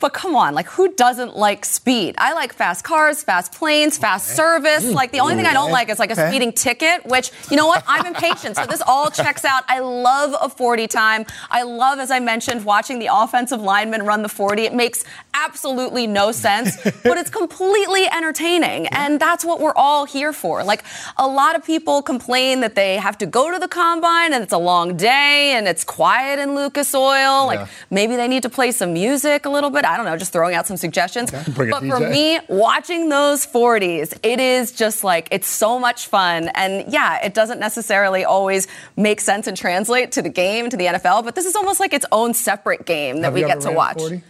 But 0.00 0.12
come 0.14 0.34
on, 0.34 0.54
like 0.54 0.66
who 0.66 0.92
doesn't 0.94 1.36
like 1.36 1.64
speed? 1.64 2.14
I 2.18 2.32
like 2.32 2.52
fast 2.52 2.84
cars, 2.84 3.22
fast 3.22 3.52
planes, 3.52 3.98
fast 3.98 4.34
service. 4.34 4.84
Mm. 4.84 4.94
Like 4.94 5.12
the 5.12 5.20
only 5.20 5.34
thing 5.36 5.46
I 5.46 5.52
don't 5.52 5.70
like 5.70 5.88
is 5.90 5.98
like 5.98 6.10
a 6.10 6.14
Okay. 6.14 6.28
speeding 6.30 6.52
ticket, 6.52 7.04
which 7.06 7.30
you 7.50 7.56
know 7.56 7.66
what? 7.66 7.84
I'm 7.86 8.06
impatient. 8.06 8.56
So 8.56 8.66
this 8.66 8.82
all 8.86 9.10
checks 9.10 9.44
out. 9.44 9.62
I 9.68 9.78
love 9.80 10.34
a 10.40 10.48
40 10.48 10.86
time. 10.88 11.24
I 11.50 11.62
love, 11.62 11.98
as 11.98 12.10
I 12.10 12.18
mentioned, 12.18 12.64
watching 12.64 12.98
the 12.98 13.08
offensive 13.12 13.60
lineman 13.60 14.02
run 14.04 14.22
the 14.22 14.28
40. 14.28 14.62
It 14.64 14.74
makes 14.74 15.04
absolutely 15.34 16.06
no 16.06 16.32
sense, 16.32 16.76
but 17.04 17.16
it's 17.18 17.30
completely 17.30 18.06
entertaining. 18.06 18.86
And 18.88 19.20
that's 19.20 19.44
what 19.44 19.60
we're 19.60 19.74
all 19.76 20.04
here 20.06 20.32
for. 20.32 20.64
Like 20.64 20.82
a 21.16 21.26
lot 21.26 21.54
of 21.56 21.64
people 21.64 22.02
complain 22.02 22.60
that 22.60 22.74
they 22.74 22.96
have 22.96 23.16
to 23.18 23.26
go 23.26 23.50
to 23.52 23.58
the 23.58 23.68
combine 23.68 24.32
and 24.32 24.42
it's 24.42 24.52
a 24.52 24.58
long 24.58 24.96
day 24.96 25.52
and 25.52 25.68
it's 25.68 25.84
quiet 25.84 26.38
in 26.38 26.54
Lucas 26.54 26.94
Oil. 26.94 27.46
Like 27.46 27.68
maybe 27.90 28.16
they 28.16 28.28
need 28.28 28.42
to 28.42 28.48
play 28.50 28.72
some 28.72 28.92
music 28.92 29.44
a 29.46 29.50
little 29.50 29.70
bit. 29.70 29.84
I 29.90 29.96
don't 29.96 30.06
know, 30.06 30.16
just 30.16 30.32
throwing 30.32 30.54
out 30.54 30.66
some 30.66 30.76
suggestions. 30.76 31.32
A 31.32 31.44
But 31.50 31.84
for 31.84 32.00
me, 32.00 32.38
watching 32.48 33.08
those 33.08 33.46
40s, 33.46 34.18
it 34.22 34.40
is 34.40 34.72
just 34.72 35.02
like, 35.04 35.28
it's 35.30 35.48
so 35.48 35.78
much 35.78 36.06
fun. 36.06 36.48
And 36.54 36.90
yeah, 36.92 37.24
it 37.24 37.34
doesn't 37.34 37.58
necessarily 37.58 38.24
always 38.24 38.68
make 38.96 39.20
sense 39.20 39.46
and 39.46 39.56
translate 39.56 40.12
to 40.12 40.22
the 40.22 40.28
game, 40.28 40.70
to 40.70 40.76
the 40.76 40.86
NFL, 40.86 41.24
but 41.24 41.34
this 41.34 41.46
is 41.46 41.56
almost 41.56 41.80
like 41.80 41.92
its 41.92 42.06
own 42.12 42.34
separate 42.34 42.86
game 42.86 43.16
that 43.16 43.24
Have 43.24 43.34
we 43.34 43.40
get 43.40 43.60
to 43.62 43.72
watch. 43.72 43.98
40? 43.98 44.22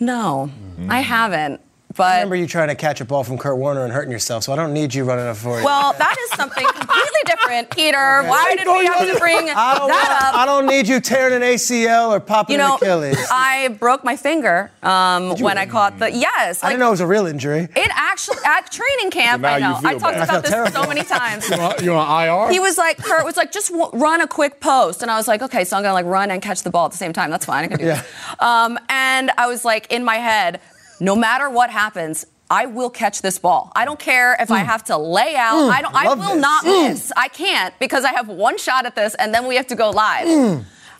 No, 0.00 0.50
I 0.88 1.00
haven't. 1.00 1.60
But 1.96 2.04
I 2.04 2.14
remember 2.16 2.36
you 2.36 2.46
trying 2.46 2.68
to 2.68 2.74
catch 2.74 3.00
a 3.00 3.04
ball 3.04 3.24
from 3.24 3.38
Kurt 3.38 3.56
Warner 3.58 3.84
and 3.84 3.92
hurting 3.92 4.12
yourself, 4.12 4.44
so 4.44 4.52
I 4.52 4.56
don't 4.56 4.72
need 4.72 4.94
you 4.94 5.04
running 5.04 5.26
up 5.26 5.36
for 5.36 5.58
you. 5.58 5.64
well, 5.64 5.92
that 5.98 6.16
is 6.24 6.30
something 6.36 6.64
completely 6.66 7.20
different, 7.26 7.70
Peter. 7.70 8.22
Why 8.24 8.54
did 8.56 8.66
we 8.66 8.86
have 8.86 9.12
to 9.12 9.18
bring 9.18 9.50
I 9.50 9.76
don't, 9.78 9.88
that 9.88 10.08
want- 10.22 10.34
up? 10.34 10.34
I 10.40 10.46
don't 10.46 10.66
need 10.66 10.88
you 10.88 11.00
tearing 11.00 11.34
an 11.34 11.42
ACL 11.42 12.10
or 12.10 12.20
popping 12.20 12.54
you 12.54 12.58
know, 12.58 12.72
an 12.76 12.82
Achilles. 12.82 13.26
I 13.30 13.68
broke 13.78 14.04
my 14.04 14.16
finger 14.16 14.70
um, 14.82 15.30
when 15.40 15.58
I 15.58 15.66
caught 15.66 15.98
the 15.98 16.10
yes. 16.10 16.62
I 16.64 16.68
didn't 16.68 16.80
know 16.80 16.88
it 16.88 16.92
was 16.92 17.00
a 17.00 17.06
real 17.06 17.26
injury. 17.26 17.68
It 17.76 17.90
actually 17.94 18.38
at 18.46 18.70
training 18.70 19.10
camp. 19.10 19.42
So 19.42 19.48
I 19.48 19.58
know. 19.58 19.78
I 19.84 19.98
talked 19.98 20.02
bad. 20.16 20.22
About 20.28 20.46
feel 20.46 20.64
this 20.64 20.74
so 20.74 20.86
many 20.86 21.02
times. 21.04 21.48
You 21.82 21.92
on, 21.94 22.06
on 22.08 22.46
IR? 22.48 22.52
He 22.52 22.60
was 22.60 22.78
like, 22.78 22.98
Kurt 22.98 23.24
was 23.24 23.36
like, 23.36 23.52
just 23.52 23.70
w- 23.70 23.90
run 23.92 24.20
a 24.20 24.26
quick 24.26 24.60
post, 24.60 25.02
and 25.02 25.10
I 25.10 25.16
was 25.16 25.28
like, 25.28 25.42
okay, 25.42 25.64
so 25.64 25.76
I'm 25.76 25.82
gonna 25.82 25.94
like 25.94 26.06
run 26.06 26.30
and 26.30 26.40
catch 26.40 26.62
the 26.62 26.70
ball 26.70 26.86
at 26.86 26.92
the 26.92 26.98
same 26.98 27.12
time. 27.12 27.30
That's 27.30 27.44
fine. 27.46 27.64
I 27.64 27.68
can 27.68 27.78
do 27.78 27.84
Yeah. 27.86 28.02
that. 28.02 28.42
Um, 28.42 28.78
and 28.88 29.30
I 29.36 29.46
was 29.46 29.64
like, 29.64 29.90
in 29.92 30.04
my 30.04 30.16
head, 30.16 30.60
no 31.02 31.14
matter 31.16 31.50
what 31.50 31.68
happens. 31.70 32.24
I 32.50 32.66
will 32.66 32.90
catch 32.90 33.22
this 33.22 33.38
ball. 33.38 33.72
I 33.74 33.86
don't 33.86 33.98
care 33.98 34.36
if 34.38 34.50
I 34.50 34.58
have 34.58 34.84
to 34.84 34.96
lay 34.98 35.34
out. 35.36 35.70
I 35.70 35.80
don't. 35.80 35.94
I 35.94 36.06
Mm. 36.06 36.18
will 36.18 36.34
this. 36.34 36.40
not 36.42 36.64
Mm. 36.64 36.88
miss. 36.90 37.12
I 37.16 37.28
can't 37.28 37.72
because 37.78 38.04
I 38.04 38.12
have 38.12 38.28
one 38.28 38.58
shot 38.58 38.84
at 38.84 38.94
this, 38.94 39.14
and 39.14 39.32
then 39.34 39.46
we 39.46 39.56
have 39.56 39.66
to 39.68 39.74
go 39.74 39.88
live. 39.90 40.26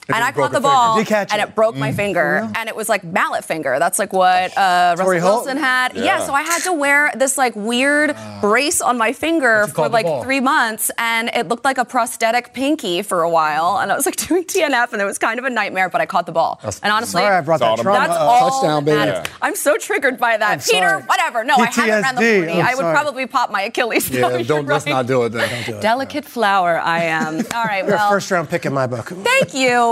And 0.09 0.23
I 0.25 0.33
caught 0.33 0.53
the 0.53 0.61
ball, 0.61 0.97
Did 0.97 1.01
you 1.03 1.07
catch 1.07 1.33
and 1.33 1.41
it? 1.41 1.49
it 1.51 1.55
broke 1.55 1.77
my 1.77 1.93
finger, 1.93 2.49
and 2.57 2.69
it 2.69 2.75
was 2.77 2.89
like 2.89 3.05
mallet 3.05 3.45
finger. 3.45 3.79
That's 3.79 3.99
like 3.99 4.13
what 4.13 4.57
uh, 4.59 4.97
Russell 4.99 5.21
Holt? 5.21 5.45
Wilson 5.45 5.57
had. 5.59 5.95
Yeah. 5.97 6.27
so 6.27 6.35
I 6.35 6.43
had 6.43 6.61
to 6.65 6.73
wear 6.73 7.13
this 7.17 7.39
like 7.39 7.55
weird 7.57 8.17
brace 8.41 8.81
on 8.81 8.99
my 8.99 9.13
finger 9.13 9.67
for 9.69 9.89
like 9.89 10.05
ball. 10.07 10.23
three 10.23 10.41
months, 10.41 10.91
and 10.99 11.31
it 11.35 11.49
looked 11.49 11.65
like 11.65 11.79
a 11.79 11.85
prosthetic 11.85 12.53
pinky 12.53 13.03
for 13.03 13.23
a 13.23 13.31
while. 13.31 13.79
And 13.79 13.93
I 13.93 13.97
was 13.97 14.05
like 14.07 14.17
doing 14.29 14.45
TNF, 14.45 14.93
and 14.93 15.01
it 15.01 15.05
was 15.05 15.19
kind 15.19 15.39
of 15.39 15.45
a 15.45 15.51
nightmare. 15.51 15.89
But 15.89 16.01
I 16.01 16.07
caught 16.07 16.27
the 16.27 16.33
ball, 16.33 16.61
and 16.83 16.93
honestly, 16.93 17.21
Sorry 17.23 17.37
I 17.37 17.41
brought 17.41 17.61
that 17.61 17.71
That's 17.77 17.83
trauma 17.83 18.07
that's 18.09 18.19
all 18.19 18.51
Touchdown, 18.51 18.85
that 18.85 18.91
baby. 18.91 19.11
matters. 19.13 19.33
I'm 19.41 19.57
so 19.57 19.77
triggered 19.79 20.19
by 20.19 20.37
that. 20.37 20.51
I'm 20.53 20.59
Peter, 20.61 20.89
sorry. 20.89 21.03
whatever. 21.05 21.45
No, 21.45 21.55
I 21.57 21.67
haven't 21.67 22.03
ran 22.03 22.15
the 22.17 22.21
PTSD. 22.21 22.45
40. 22.47 22.61
I'm 22.61 22.67
would 22.67 22.77
sorry. 22.83 22.95
probably 22.95 23.27
pop 23.27 23.51
my 23.51 23.63
Achilles. 23.63 24.11
yeah, 24.11 24.21
No, 24.23 24.31
don't, 24.43 24.47
you're 24.49 24.63
let's 24.75 24.85
right. 24.87 24.93
not 24.93 25.07
do 25.07 25.23
it 25.25 25.29
then. 25.31 25.49
Don't 25.49 25.67
do 25.67 25.79
it. 25.79 25.83
Delicate 25.83 26.25
flower, 26.25 26.79
I 26.81 27.05
am. 27.05 27.37
All 27.55 27.65
right, 27.65 27.85
You're 27.85 27.95
a 27.95 27.97
well, 27.97 28.11
first 28.11 28.31
round 28.31 28.49
pick 28.51 28.67
in 28.67 28.73
my 28.75 28.87
book. 28.87 29.07
thank 29.07 29.55
you, 29.55 29.92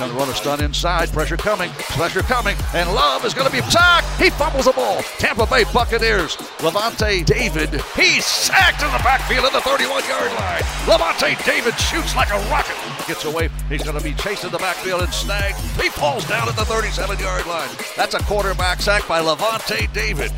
Trying 0.00 0.12
to 0.12 0.18
run 0.18 0.30
a 0.30 0.34
stunt 0.34 0.62
inside. 0.62 1.12
Pressure 1.12 1.36
coming. 1.36 1.70
Pressure 1.72 2.22
coming. 2.22 2.56
And 2.72 2.88
Love 2.94 3.26
is 3.26 3.34
going 3.34 3.46
to 3.46 3.52
be 3.52 3.60
sacked. 3.68 4.06
He 4.18 4.30
fumbles 4.30 4.64
the 4.64 4.72
ball. 4.72 5.02
Tampa 5.18 5.44
Bay 5.44 5.64
Buccaneers. 5.74 6.36
Lavonte 6.60 7.22
David. 7.26 7.68
He's 7.94 8.24
sacked 8.24 8.82
in 8.82 8.90
the 8.92 9.02
backfield 9.04 9.44
at 9.44 9.52
the 9.52 9.60
31 9.60 10.02
yard 10.08 10.32
line. 10.32 10.62
Lavonte 10.88 11.44
David 11.44 11.78
shoots 11.78 12.16
like 12.16 12.30
a 12.30 12.38
rocket. 12.48 12.76
Gets 13.06 13.26
away. 13.26 13.50
He's 13.68 13.82
going 13.82 13.98
to 13.98 14.02
be 14.02 14.14
chased 14.14 14.44
in 14.44 14.50
the 14.50 14.56
backfield 14.56 15.02
and 15.02 15.12
snagged. 15.12 15.58
He 15.78 15.90
falls 15.90 16.26
down 16.26 16.48
at 16.48 16.56
the 16.56 16.64
37 16.64 17.18
yard 17.18 17.44
line. 17.44 17.68
That's 17.94 18.14
a 18.14 18.20
quarterback 18.20 18.80
sack 18.80 19.06
by 19.06 19.20
Lavonte 19.20 19.92
David. 19.92 20.32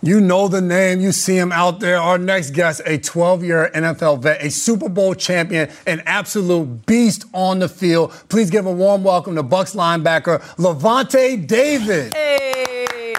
You 0.00 0.20
know 0.20 0.46
the 0.46 0.60
name. 0.60 1.00
You 1.00 1.10
see 1.10 1.36
him 1.36 1.50
out 1.50 1.80
there. 1.80 1.98
Our 1.98 2.18
next 2.18 2.52
guest, 2.52 2.82
a 2.86 2.98
12 2.98 3.42
year 3.42 3.70
NFL 3.74 4.22
vet, 4.22 4.42
a 4.42 4.50
Super 4.50 4.88
Bowl 4.88 5.14
champion, 5.14 5.70
an 5.86 6.02
absolute 6.06 6.86
beast 6.86 7.24
on 7.32 7.58
the 7.58 7.68
field. 7.68 8.12
Please 8.28 8.48
give 8.48 8.66
a 8.66 8.72
warm 8.72 9.02
welcome 9.02 9.34
to 9.34 9.42
Bucs 9.42 9.74
linebacker 9.74 10.40
Lavonte 10.56 11.46
David. 11.46 12.14
Hey. 12.14 13.14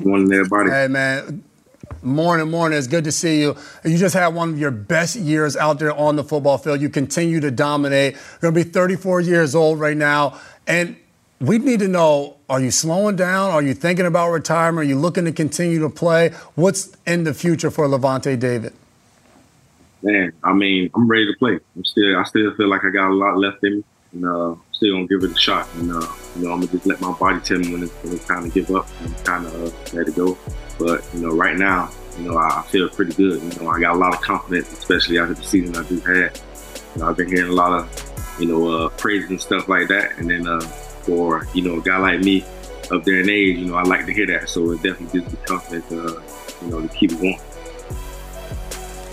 Morning, 0.00 0.32
everybody. 0.32 0.70
Hey, 0.70 0.88
man. 0.88 1.42
Morning, 2.02 2.50
morning. 2.50 2.78
It's 2.78 2.86
good 2.86 3.04
to 3.04 3.12
see 3.12 3.40
you. 3.40 3.56
You 3.82 3.96
just 3.96 4.14
had 4.14 4.28
one 4.28 4.50
of 4.50 4.58
your 4.58 4.70
best 4.70 5.16
years 5.16 5.56
out 5.56 5.78
there 5.78 5.92
on 5.92 6.16
the 6.16 6.22
football 6.22 6.58
field. 6.58 6.80
You 6.80 6.90
continue 6.90 7.40
to 7.40 7.50
dominate. 7.50 8.14
You're 8.14 8.52
going 8.52 8.62
to 8.62 8.64
be 8.64 8.70
34 8.70 9.22
years 9.22 9.54
old 9.54 9.80
right 9.80 9.96
now. 9.96 10.38
And 10.66 10.96
we 11.40 11.58
need 11.58 11.80
to 11.80 11.88
know 11.88 12.36
are 12.48 12.60
you 12.60 12.70
slowing 12.70 13.16
down? 13.16 13.50
Are 13.50 13.62
you 13.62 13.74
thinking 13.74 14.06
about 14.06 14.30
retirement? 14.30 14.86
Are 14.86 14.88
you 14.88 14.98
looking 14.98 15.26
to 15.26 15.32
continue 15.32 15.80
to 15.80 15.90
play? 15.90 16.30
What's 16.54 16.96
in 17.06 17.24
the 17.24 17.34
future 17.34 17.70
for 17.70 17.86
Lavonte 17.86 18.38
David? 18.38 18.72
Man, 20.02 20.32
I 20.42 20.52
mean, 20.52 20.90
I'm 20.94 21.08
ready 21.08 21.26
to 21.26 21.38
play. 21.38 21.58
I'm 21.76 21.84
still, 21.84 22.16
I 22.16 22.22
still 22.24 22.54
feel 22.54 22.68
like 22.68 22.84
I 22.84 22.90
got 22.90 23.10
a 23.10 23.14
lot 23.14 23.36
left 23.36 23.62
in 23.64 23.78
me, 23.78 23.84
and 24.12 24.24
uh, 24.24 24.52
I'm 24.52 24.62
still 24.72 24.94
gonna 24.94 25.06
give 25.08 25.24
it 25.24 25.32
a 25.32 25.38
shot. 25.38 25.68
And 25.74 25.90
uh, 25.90 26.06
you 26.36 26.44
know, 26.44 26.52
I'm 26.52 26.60
gonna 26.60 26.72
just 26.72 26.86
let 26.86 27.00
my 27.00 27.12
body 27.12 27.40
tell 27.40 27.58
me 27.58 27.72
when 27.72 27.82
it's, 27.82 27.92
when 28.02 28.14
it's 28.14 28.26
time 28.26 28.44
to 28.44 28.48
give 28.48 28.70
up 28.74 28.86
and 29.02 29.24
kind 29.24 29.46
of 29.46 29.54
uh, 29.54 29.96
let 29.96 30.08
it 30.08 30.16
go. 30.16 30.38
But 30.78 31.04
you 31.12 31.20
know, 31.20 31.34
right 31.34 31.56
now, 31.56 31.90
you 32.16 32.30
know, 32.30 32.38
I 32.38 32.64
feel 32.68 32.88
pretty 32.88 33.12
good. 33.12 33.42
You 33.42 33.60
know, 33.60 33.70
I 33.70 33.80
got 33.80 33.94
a 33.94 33.98
lot 33.98 34.14
of 34.14 34.20
confidence, 34.22 34.72
especially 34.72 35.18
after 35.18 35.34
the 35.34 35.42
season 35.42 35.76
I 35.76 35.82
just 35.82 36.06
had. 36.06 36.40
You 36.94 37.02
know, 37.02 37.08
I've 37.08 37.16
been 37.16 37.28
hearing 37.28 37.50
a 37.50 37.54
lot 37.54 37.72
of, 37.72 38.36
you 38.40 38.46
know, 38.46 38.86
uh, 38.86 38.88
praise 38.90 39.28
and 39.28 39.40
stuff 39.40 39.68
like 39.68 39.88
that. 39.88 40.16
And 40.18 40.30
then 40.30 40.46
uh, 40.46 40.60
for 41.02 41.46
you 41.54 41.62
know 41.62 41.78
a 41.78 41.82
guy 41.82 41.98
like 41.98 42.20
me, 42.20 42.44
there 43.04 43.20
in 43.20 43.30
age, 43.30 43.58
you 43.58 43.66
know, 43.66 43.74
I 43.76 43.82
like 43.82 44.06
to 44.06 44.12
hear 44.12 44.26
that. 44.26 44.48
So 44.48 44.72
it 44.72 44.82
definitely 44.82 45.20
gives 45.20 45.32
me 45.32 45.38
confidence, 45.46 45.92
uh, 45.92 46.22
you 46.62 46.68
know, 46.68 46.80
to 46.80 46.88
keep 46.88 47.12
it 47.12 47.20
going. 47.20 47.40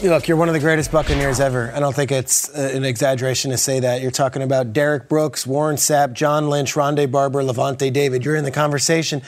Look, 0.04 0.28
you're 0.28 0.38
one 0.38 0.50
of 0.50 0.54
the 0.54 0.60
greatest 0.60 0.92
Buccaneers 0.92 1.40
ever. 1.40 1.72
I 1.74 1.80
don't 1.80 1.96
think 1.96 2.12
it's 2.12 2.50
uh, 2.50 2.72
an 2.74 2.84
exaggeration 2.84 3.52
to 3.52 3.58
say 3.58 3.80
that. 3.80 4.02
You're 4.02 4.12
talking 4.12 4.42
about 4.42 4.74
Derrick 4.74 5.10
Brooks, 5.10 5.48
Warren 5.48 5.78
Sapp, 5.78 6.14
John 6.14 6.50
Lynch, 6.50 6.74
Rondé 6.74 7.10
Barber, 7.10 7.42
Lavonte 7.42 7.92
David. 7.92 8.24
You're 8.24 8.36
in 8.36 8.44
the 8.44 8.52
conversation. 8.52 9.22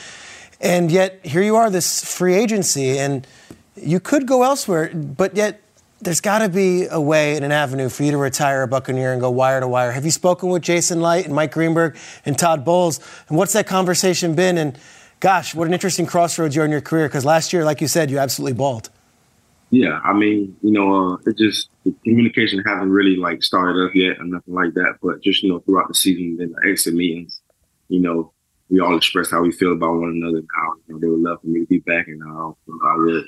And 0.59 0.91
yet, 0.91 1.25
here 1.25 1.41
you 1.41 1.55
are, 1.55 1.69
this 1.69 2.03
free 2.03 2.35
agency, 2.35 2.99
and 2.99 3.25
you 3.75 3.99
could 3.99 4.27
go 4.27 4.43
elsewhere, 4.43 4.91
but 4.93 5.35
yet 5.35 5.61
there's 6.01 6.21
got 6.21 6.39
to 6.39 6.49
be 6.49 6.85
a 6.85 7.01
way 7.01 7.35
and 7.35 7.43
an 7.43 7.51
avenue 7.51 7.89
for 7.89 8.03
you 8.03 8.11
to 8.11 8.17
retire 8.17 8.61
a 8.61 8.67
Buccaneer 8.67 9.13
and 9.13 9.21
go 9.21 9.31
wire 9.31 9.59
to 9.59 9.67
wire. 9.67 9.91
Have 9.91 10.05
you 10.05 10.11
spoken 10.11 10.49
with 10.49 10.61
Jason 10.61 11.01
Licht 11.01 11.25
and 11.25 11.35
Mike 11.35 11.51
Greenberg 11.51 11.97
and 12.25 12.37
Todd 12.37 12.63
Bowles? 12.63 12.99
And 13.29 13.37
what's 13.37 13.53
that 13.53 13.67
conversation 13.67 14.35
been? 14.35 14.57
And 14.57 14.77
gosh, 15.19 15.55
what 15.55 15.67
an 15.67 15.73
interesting 15.73 16.05
crossroads 16.05 16.55
you're 16.55 16.65
in 16.65 16.71
your 16.71 16.81
career 16.81 17.07
because 17.07 17.25
last 17.25 17.51
year, 17.51 17.65
like 17.65 17.81
you 17.81 17.87
said, 17.87 18.11
you 18.11 18.19
absolutely 18.19 18.57
balled. 18.57 18.89
Yeah, 19.69 19.99
I 20.03 20.13
mean, 20.13 20.55
you 20.61 20.71
know, 20.71 21.13
uh, 21.13 21.17
it 21.25 21.37
just 21.37 21.69
the 21.83 21.93
communication 22.05 22.63
hasn't 22.65 22.89
really 22.89 23.17
like 23.17 23.43
started 23.43 23.83
up 23.85 23.93
yet 23.93 24.17
or 24.19 24.23
nothing 24.23 24.53
like 24.53 24.73
that. 24.75 24.95
But 25.01 25.21
just 25.21 25.43
you 25.43 25.49
know, 25.49 25.59
throughout 25.59 25.89
the 25.89 25.93
season, 25.93 26.37
and 26.39 26.55
the 26.55 26.69
exit 26.69 26.93
meetings, 26.93 27.41
you 27.89 27.99
know, 27.99 28.31
we 28.69 28.79
all 28.79 28.95
expressed 28.95 29.31
how 29.31 29.41
we 29.41 29.51
feel 29.51 29.73
about 29.73 29.95
one 29.95 30.09
another 30.09 30.37
and 30.37 30.47
how 30.55 30.73
you 30.87 30.93
know, 30.93 30.99
they 31.01 31.07
would 31.07 31.19
love 31.19 31.41
for 31.41 31.47
me 31.47 31.61
to 31.61 31.65
be 31.65 31.79
back, 31.79 32.07
and 32.07 32.23
I 32.23 32.95
would, 32.95 33.25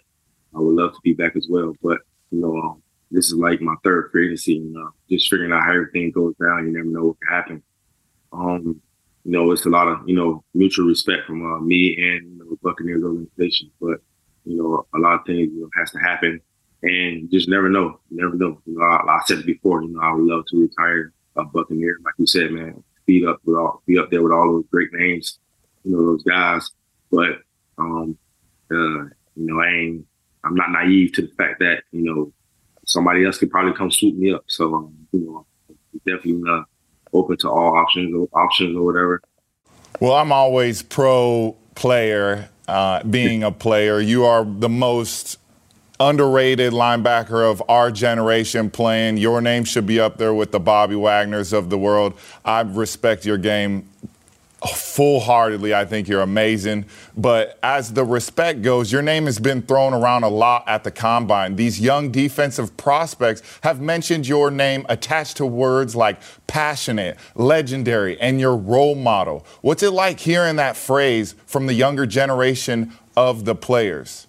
I 0.56 0.60
would 0.60 0.76
love 0.76 0.94
to 0.94 1.00
be 1.04 1.12
back 1.12 1.36
as 1.36 1.48
well. 1.50 1.74
But 1.84 2.00
you 2.32 2.42
know, 2.42 2.58
um, 2.58 2.84
this 3.12 3.28
is 3.28 3.34
like 3.34 3.62
my 3.62 3.76
third 3.84 4.10
free 4.12 4.28
agency, 4.28 4.54
you 4.54 4.74
know, 4.74 4.92
just 5.10 5.30
figuring 5.30 5.52
out 5.52 5.64
how 5.64 5.74
everything 5.74 6.12
goes 6.12 6.36
down. 6.36 6.68
You 6.68 6.74
never 6.74 6.86
know 6.86 7.06
what 7.06 7.18
can 7.22 7.36
happen. 7.36 7.64
Um, 8.32 8.82
you 9.26 9.32
know, 9.32 9.52
it's 9.52 9.66
a 9.66 9.70
lot 9.70 9.88
of 9.88 10.08
you 10.08 10.16
know 10.16 10.44
mutual 10.54 10.86
respect 10.88 11.28
from 11.28 11.46
uh, 11.46 11.60
me 11.60 11.96
and 11.98 12.32
you 12.32 12.38
know, 12.40 12.50
the 12.50 12.58
Buccaneers 12.62 13.04
organization, 13.04 13.72
but 13.82 14.00
you 14.46 14.58
know, 14.58 14.88
a 14.96 15.00
lot 15.00 15.20
of 15.20 15.26
things 15.26 15.52
you 15.54 15.62
know, 15.62 15.70
has 15.78 15.92
to 15.92 16.00
happen, 16.00 16.40
and 16.84 17.22
you 17.22 17.28
just 17.32 17.50
never 17.50 17.70
know. 17.70 18.00
You 18.10 18.24
never 18.24 18.36
know. 18.36 18.62
You 18.66 18.78
know, 18.78 18.84
I, 18.84 19.04
I 19.08 19.20
said 19.26 19.46
before. 19.46 19.84
You 19.84 19.90
know, 19.90 20.02
I 20.02 20.14
would 20.14 20.24
love 20.24 20.46
to 20.48 20.62
retire 20.62 21.14
a 21.36 21.44
Buccaneer, 21.44 21.98
like 22.04 22.14
you 22.18 22.28
said, 22.28 22.52
man. 22.52 22.84
Be 23.06 23.26
up 23.26 23.40
with 23.44 23.58
all, 23.58 23.82
be 23.86 23.98
up 23.98 24.12
there 24.12 24.22
with 24.22 24.32
all 24.32 24.52
those 24.52 24.66
great 24.72 24.94
names, 24.94 25.40
you 25.84 25.92
know, 25.92 26.06
those 26.06 26.24
guys. 26.24 26.70
But 27.12 27.40
um, 27.78 28.18
uh, 28.72 28.76
you 28.76 29.12
know, 29.36 29.60
I 29.62 29.68
ain't. 29.68 30.06
I'm 30.44 30.56
not 30.56 30.72
naive 30.72 31.14
to 31.14 31.24
the 31.24 31.28
fact 31.30 31.60
that 31.60 31.84
you 31.92 32.04
know 32.04 32.34
somebody 32.86 33.26
else 33.26 33.38
could 33.38 33.52
probably 33.52 33.74
come 33.74 33.92
swoop 33.92 34.16
me 34.16 34.34
up. 34.34 34.44
So 34.48 34.74
um, 34.76 34.94
you 35.12 35.20
know, 35.20 35.46
definitely 36.06 36.42
uh, 36.50 36.64
open 37.14 37.38
to 37.38 37.50
all 37.50 37.78
options, 37.78 38.14
or 38.16 38.28
options 38.40 38.76
or 38.76 38.86
whatever. 38.86 39.22
Well, 40.00 40.14
I'm 40.14 40.32
always 40.32 40.82
pro 40.82 41.58
player, 41.76 42.50
uh, 42.68 43.04
being 43.04 43.44
a 43.44 43.52
player. 43.52 44.00
You 44.00 44.26
are 44.26 44.46
the 44.46 44.70
most 44.70 45.38
underrated 46.00 46.72
linebacker 46.72 47.50
of 47.50 47.62
our 47.68 47.92
generation 47.92 48.70
playing. 48.70 49.18
Your 49.18 49.42
name 49.42 49.66
should 49.66 49.86
be 49.86 50.00
up 50.00 50.18
there 50.18 50.34
with 50.34 50.52
the 50.52 50.60
Bobby 50.60 50.96
Wagners 50.96 51.52
of 51.52 51.70
the 51.70 51.78
world. 51.78 52.14
I 52.46 52.62
respect 52.62 53.26
your 53.26 53.38
game 53.38 53.90
full 54.68 55.22
heartedly. 55.22 55.74
I 55.74 55.86
think 55.86 56.08
you're 56.08 56.22
amazing. 56.22 56.86
But 57.16 57.58
as 57.64 57.94
the 57.94 58.04
respect 58.04 58.62
goes, 58.62 58.92
your 58.92 59.02
name 59.02 59.26
has 59.26 59.40
been 59.40 59.62
thrown 59.62 59.94
around 59.94 60.24
a 60.24 60.30
lot 60.30 60.64
at 60.68 60.84
the 60.84 60.92
combine. 60.92 61.56
These 61.56 61.80
young 61.80 62.12
defensive 62.12 62.76
prospects 62.76 63.42
have 63.62 63.80
mentioned 63.80 64.28
your 64.28 64.52
name 64.52 64.86
attached 64.90 65.38
to 65.38 65.46
words 65.46 65.96
like 65.96 66.20
passionate, 66.48 67.18
legendary, 67.36 68.20
and 68.20 68.40
your 68.40 68.56
role 68.56 68.96
model. 68.96 69.46
What's 69.62 69.84
it 69.84 69.92
like 69.92 70.20
hearing 70.20 70.58
that 70.58 70.76
phrase 70.76 71.36
from 71.46 71.68
the 71.68 71.74
younger 71.74 72.06
generation 72.06 72.92
of 73.16 73.46
the 73.46 73.56
players? 73.56 74.28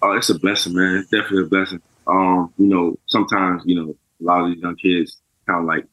Oh, 0.00 0.12
it's 0.12 0.30
a 0.30 0.38
blessing, 0.38 0.74
man. 0.74 1.02
Definitely 1.10 1.42
a 1.42 1.46
blessing. 1.46 1.82
Um, 2.06 2.52
you 2.58 2.66
know, 2.66 2.98
sometimes, 3.06 3.62
you 3.66 3.76
know, 3.76 3.96
a 4.20 4.24
lot 4.24 4.42
of 4.42 4.48
these 4.48 4.62
young 4.62 4.76
kids 4.76 5.18
kind 5.46 5.60
of 5.60 5.66
like 5.66 5.86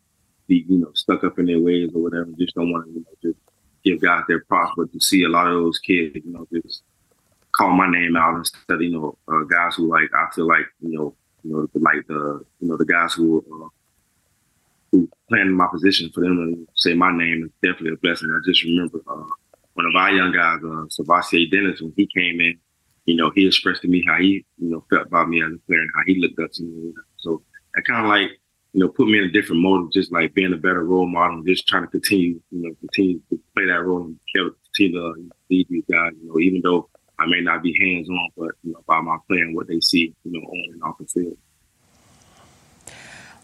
be, 0.47 0.65
you 0.67 0.79
know, 0.79 0.91
stuck 0.95 1.23
up 1.23 1.37
in 1.37 1.45
their 1.45 1.59
ways 1.59 1.91
or 1.93 2.01
whatever, 2.01 2.27
just 2.37 2.55
don't 2.55 2.71
want 2.71 2.85
to, 2.85 2.91
you 2.91 2.99
know, 2.99 3.17
just 3.21 3.37
give 3.83 4.01
guys 4.01 4.23
their 4.27 4.43
props, 4.45 4.73
but 4.77 4.91
to 4.93 4.99
see 4.99 5.23
a 5.23 5.29
lot 5.29 5.47
of 5.47 5.53
those 5.53 5.79
kids, 5.79 6.15
you 6.15 6.31
know, 6.31 6.47
just 6.53 6.83
call 7.51 7.71
my 7.71 7.89
name 7.89 8.15
out 8.15 8.37
instead 8.37 8.79
you 8.79 8.91
know 8.91 9.17
uh, 9.27 9.43
guys 9.43 9.75
who 9.75 9.89
like 9.89 10.09
I 10.13 10.27
feel 10.33 10.47
like 10.47 10.65
you 10.81 10.97
know 10.97 11.15
you 11.43 11.51
know 11.51 11.67
like 11.73 12.05
the 12.07 12.43
you 12.59 12.67
know 12.67 12.77
the 12.77 12.85
guys 12.85 13.13
who 13.13 13.43
uh, 13.51 13.67
who 14.91 15.09
playing 15.27 15.47
in 15.47 15.53
my 15.53 15.67
position 15.67 16.09
for 16.13 16.21
them 16.21 16.37
to 16.37 16.67
say 16.75 16.93
my 16.93 17.11
name 17.11 17.45
is 17.45 17.51
definitely 17.61 17.93
a 17.93 17.97
blessing. 17.97 18.29
I 18.31 18.39
just 18.47 18.63
remember 18.63 18.99
uh, 19.07 19.23
one 19.73 19.85
of 19.85 19.95
our 19.95 20.11
young 20.11 20.31
guys, 20.31 20.59
uh, 20.63 20.85
Sebastian 20.89 21.49
Dennis, 21.51 21.81
when 21.81 21.93
he 21.95 22.07
came 22.07 22.39
in, 22.39 22.57
you 23.05 23.15
know, 23.15 23.31
he 23.35 23.47
expressed 23.47 23.81
to 23.83 23.87
me 23.87 24.03
how 24.07 24.17
he 24.17 24.45
you 24.57 24.69
know 24.69 24.83
felt 24.89 25.07
about 25.07 25.29
me 25.29 25.43
as 25.43 25.51
a 25.51 25.57
player 25.67 25.81
and 25.81 25.91
how 25.95 26.03
he 26.05 26.19
looked 26.19 26.39
up 26.39 26.51
to 26.53 26.63
me. 26.63 26.93
So 27.17 27.41
I 27.75 27.81
kind 27.81 28.05
of 28.05 28.09
like 28.09 28.38
you 28.73 28.81
know, 28.81 28.89
put 28.89 29.07
me 29.07 29.17
in 29.17 29.23
a 29.23 29.31
different 29.31 29.61
mode, 29.61 29.85
of 29.85 29.91
just 29.91 30.11
like 30.11 30.33
being 30.33 30.53
a 30.53 30.57
better 30.57 30.83
role 30.83 31.07
model, 31.07 31.37
and 31.37 31.47
just 31.47 31.67
trying 31.67 31.83
to 31.83 31.89
continue, 31.89 32.39
you 32.51 32.61
know, 32.61 32.75
continue 32.79 33.19
to 33.29 33.39
play 33.55 33.65
that 33.65 33.83
role 33.83 34.05
and 34.05 34.19
continue 34.35 34.99
to 34.99 35.07
uh, 35.07 35.13
lead 35.49 35.67
these 35.69 35.83
guys, 35.91 36.11
you 36.21 36.29
know, 36.29 36.39
even 36.39 36.61
though 36.63 36.89
I 37.17 37.25
may 37.25 37.41
not 37.41 37.63
be 37.63 37.75
hands 37.79 38.09
on, 38.09 38.29
but, 38.37 38.51
you 38.63 38.71
know, 38.71 38.83
by 38.87 39.01
my 39.01 39.17
playing 39.27 39.55
what 39.55 39.67
they 39.67 39.79
see, 39.79 40.13
you 40.23 40.31
know, 40.31 40.39
on 40.39 40.73
and 40.73 40.83
off 40.83 40.97
the 40.99 41.05
field. 41.05 41.37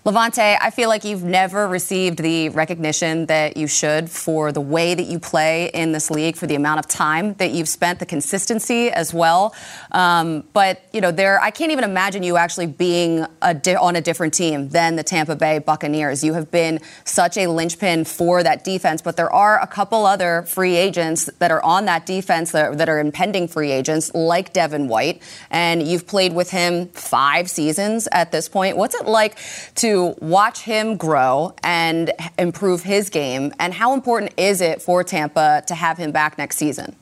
Lavonte, 0.05 0.55
I 0.61 0.69
feel 0.69 0.87
like 0.87 1.03
you've 1.03 1.23
never 1.23 1.67
received 1.67 2.19
the 2.19 2.49
recognition 2.49 3.25
that 3.25 3.57
you 3.57 3.65
should 3.65 4.07
for 4.07 4.51
the 4.51 4.61
way 4.61 4.93
that 4.93 5.07
you 5.07 5.17
play 5.17 5.71
in 5.73 5.93
this 5.93 6.11
league, 6.11 6.35
for 6.35 6.45
the 6.45 6.53
amount 6.53 6.77
of 6.77 6.87
time 6.87 7.33
that 7.35 7.53
you've 7.53 7.67
spent, 7.67 7.97
the 7.97 8.05
consistency 8.05 8.91
as 8.91 9.15
well. 9.15 9.55
Um, 9.93 10.43
but 10.53 10.83
you 10.93 11.01
know, 11.01 11.09
there, 11.09 11.41
I 11.41 11.49
can't 11.49 11.71
even 11.71 11.83
imagine 11.83 12.21
you 12.21 12.37
actually 12.37 12.67
being 12.67 13.25
a 13.41 13.55
di- 13.55 13.73
on 13.73 13.95
a 13.95 14.01
different 14.01 14.35
team 14.35 14.69
than 14.69 14.95
the 14.95 15.01
Tampa 15.01 15.35
Bay 15.35 15.57
Buccaneers. 15.57 16.23
You 16.23 16.33
have 16.33 16.51
been 16.51 16.81
such 17.03 17.35
a 17.35 17.47
linchpin 17.47 18.05
for 18.05 18.43
that 18.43 18.63
defense, 18.63 19.01
but 19.01 19.17
there 19.17 19.33
are 19.33 19.59
a 19.59 19.65
couple 19.65 20.05
other 20.05 20.43
free 20.43 20.75
agents 20.75 21.31
that 21.39 21.49
are 21.49 21.63
on 21.63 21.85
that 21.85 22.05
defense 22.05 22.51
that 22.51 22.65
are, 22.67 22.75
that 22.75 22.89
are 22.89 22.99
impending 22.99 23.47
free 23.47 23.71
agents, 23.71 24.13
like 24.13 24.53
Devin 24.53 24.87
White, 24.87 25.23
and 25.49 25.81
you've 25.81 26.05
played 26.05 26.35
with 26.35 26.51
him 26.51 26.89
five 26.89 27.49
seasons 27.49 28.07
at 28.11 28.31
this 28.31 28.47
point. 28.47 28.77
What's 28.77 28.93
it 28.93 29.07
like 29.07 29.39
to 29.77 29.94
watch 30.21 30.61
him 30.61 30.97
grow 30.97 31.53
and 31.63 32.11
improve 32.37 32.83
his 32.83 33.09
game? 33.09 33.53
And 33.59 33.73
how 33.73 33.93
important 33.93 34.33
is 34.37 34.61
it 34.61 34.81
for 34.81 35.03
Tampa 35.03 35.63
to 35.67 35.75
have 35.75 35.97
him 35.97 36.11
back 36.11 36.37
next 36.37 36.57
season? 36.57 36.95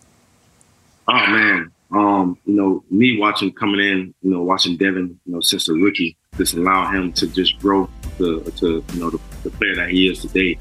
Oh 1.07 1.27
man, 1.27 1.71
um, 1.91 2.37
you 2.45 2.55
know, 2.55 2.83
me 2.89 3.19
watching 3.19 3.51
coming 3.53 3.79
in, 3.79 4.13
you 4.21 4.31
know, 4.31 4.41
watching 4.41 4.77
Devin, 4.77 5.19
you 5.25 5.33
know, 5.33 5.41
since 5.41 5.67
a 5.69 5.73
rookie, 5.73 6.17
just 6.37 6.55
allow 6.55 6.89
him 6.89 7.13
to 7.13 7.27
just 7.27 7.59
grow 7.59 7.89
to, 8.17 8.41
to 8.57 8.83
you 8.93 8.99
know, 8.99 9.09
the, 9.09 9.19
the 9.43 9.49
player 9.51 9.75
that 9.75 9.89
he 9.89 10.07
is 10.07 10.21
today, 10.21 10.57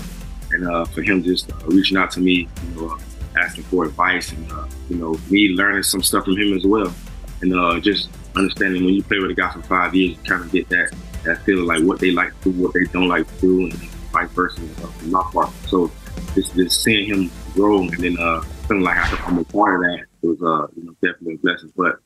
and 0.51 0.69
uh, 0.69 0.85
for 0.85 1.03
him 1.03 1.23
just 1.23 1.51
uh, 1.51 1.57
reaching 1.67 1.97
out 1.97 2.11
to 2.13 2.21
me, 2.21 2.49
you 2.75 2.81
know, 2.81 2.91
uh, 2.91 2.99
asking 3.39 3.65
for 3.65 3.85
advice, 3.85 4.33
and 4.33 4.53
uh, 4.53 4.67
you 4.91 4.97
know, 4.97 5.19
me 5.31 5.49
learning 5.51 5.83
some 5.83 6.03
stuff 6.03 6.25
from 6.25 6.37
him 6.37 6.53
as 6.55 6.65
well, 6.65 6.93
and 7.41 7.55
uh, 7.55 7.81
just 7.81 8.11
understanding 8.37 8.85
when 8.85 8.95
you 8.95 9.03
play 9.03 9.19
with 9.19 9.31
a 9.31 9.35
guy 9.35 9.51
for 9.53 9.63
five 9.63 9.95
years, 9.95 10.17
you 10.17 10.23
kind 10.25 10.43
of 10.43 10.53
get 10.53 10.69
that 10.69 10.93
that 11.25 11.43
feeling 11.45 11.67
like 11.67 11.83
what 11.83 12.01
they 12.01 12.11
like 12.11 12.39
to 12.43 12.53
do, 12.53 12.63
what 12.63 12.75
they 12.75 12.85
don't 12.93 13.09
like 13.09 13.27
to 13.27 13.41
do, 13.41 13.65
and 13.65 13.75
vice 14.13 14.31
versa 14.31 14.61
uh, 14.61 14.87
from 14.87 15.11
my 15.11 15.23
part. 15.33 15.51
So 15.69 15.91
just, 16.35 16.55
just 16.55 16.83
seeing 16.83 17.07
him 17.07 17.31
grow 17.55 17.81
and 17.81 17.99
then 17.99 18.17
uh, 18.19 18.41
feeling 18.67 18.83
like 18.83 18.97
I'm 19.29 19.39
a 19.39 19.45
part 19.45 19.77
of 19.77 19.83
that 19.83 20.07
was 20.23 20.43
uh, 20.43 20.67
you 20.77 20.85
know 20.85 20.93
definitely 21.03 21.35
a 21.35 21.39
blessing. 21.39 21.73
But 21.77 21.97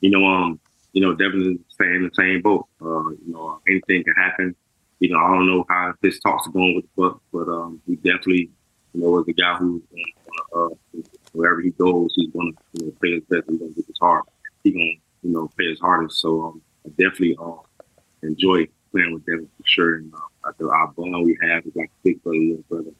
you 0.00 0.10
know, 0.10 0.24
um, 0.24 0.60
you 0.92 1.02
know, 1.02 1.12
definitely 1.12 1.58
staying 1.68 1.96
in 1.96 2.02
the 2.04 2.10
same 2.14 2.40
boat. 2.40 2.66
Uh, 2.80 3.10
you 3.10 3.32
know, 3.32 3.60
anything 3.68 4.04
can 4.04 4.14
happen. 4.14 4.54
You 5.00 5.10
know, 5.10 5.18
I 5.18 5.34
don't 5.34 5.46
know 5.46 5.64
how 5.68 5.92
this 6.00 6.20
talks 6.20 6.46
are 6.46 6.50
going 6.50 6.76
with 6.76 6.84
the 6.84 6.90
book, 6.96 7.22
but 7.32 7.48
um, 7.48 7.82
he 7.86 7.96
definitely, 7.96 8.50
you 8.92 9.00
know, 9.00 9.10
was 9.10 9.26
the 9.26 9.34
guy 9.34 9.58
going 9.58 9.82
to, 9.82 10.58
uh, 10.58 10.68
wherever 11.32 11.60
he 11.60 11.70
goes, 11.70 12.12
he's 12.14 12.32
to 12.32 12.52
you 12.74 12.86
know, 12.86 12.92
play 13.00 13.12
his 13.12 13.24
best. 13.24 13.50
He's 13.50 13.58
to 13.58 13.68
get 13.74 13.86
his 13.86 13.98
heart. 14.00 14.24
He's 14.62 14.72
to, 14.72 14.78
you 14.78 15.00
know, 15.24 15.50
play 15.56 15.66
his 15.66 15.80
hardest. 15.80 16.20
So 16.20 16.44
um, 16.44 16.62
definitely, 16.90 17.36
uh, 17.42 17.56
enjoy 18.24 18.66
playing 18.92 19.14
with 19.14 19.24
them 19.26 19.48
for 19.56 19.66
sure. 19.66 19.94
And 19.96 20.12
uh, 20.14 20.50
I 20.60 20.64
our 20.64 20.88
bond 20.88 21.24
we 21.24 21.38
have 21.42 21.66
is 21.66 21.74
like 21.74 21.90
big 22.02 22.22
brother, 22.22 22.38
little 22.38 22.64
brother. 22.68 22.90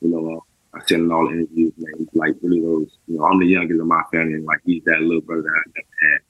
You 0.00 0.08
know, 0.08 0.36
uh, 0.36 0.40
I 0.76 0.80
said 0.86 1.00
in 1.00 1.12
all 1.12 1.28
the 1.28 1.34
interviews, 1.34 1.72
man, 1.76 1.92
he's 1.98 2.08
like 2.14 2.34
really 2.42 2.60
those. 2.60 2.88
You 3.06 3.18
know, 3.18 3.24
I'm 3.24 3.38
the 3.38 3.46
youngest 3.46 3.80
of 3.80 3.86
my 3.86 4.02
family, 4.10 4.34
and 4.34 4.44
like 4.44 4.60
he's 4.64 4.82
that 4.84 5.00
little 5.00 5.20
brother 5.20 5.42
that 5.42 5.50
I 5.50 5.62
never 5.76 6.14
had. 6.14 6.20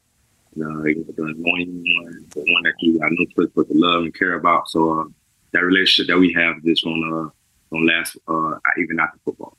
You 0.55 0.65
know, 0.65 0.85
he 0.85 0.95
the 0.95 1.23
annoying 1.23 1.85
one, 2.03 2.27
the 2.31 2.41
one 2.41 2.63
that 2.65 2.75
you 2.81 2.99
got 2.99 3.11
no 3.13 3.27
place 3.35 3.49
but 3.55 3.69
to 3.69 3.75
love 3.75 4.03
and 4.03 4.15
care 4.15 4.35
about. 4.35 4.69
So 4.69 5.01
uh, 5.01 5.05
that 5.53 5.65
relationship 5.65 6.13
that 6.13 6.19
we 6.19 6.33
have 6.35 6.57
is 6.65 6.83
gonna 6.83 7.27
uh, 7.27 7.31
gonna 7.71 7.85
last 7.85 8.19
uh, 8.29 8.59
even 8.79 9.01
after 9.01 9.19
football. 9.25 9.57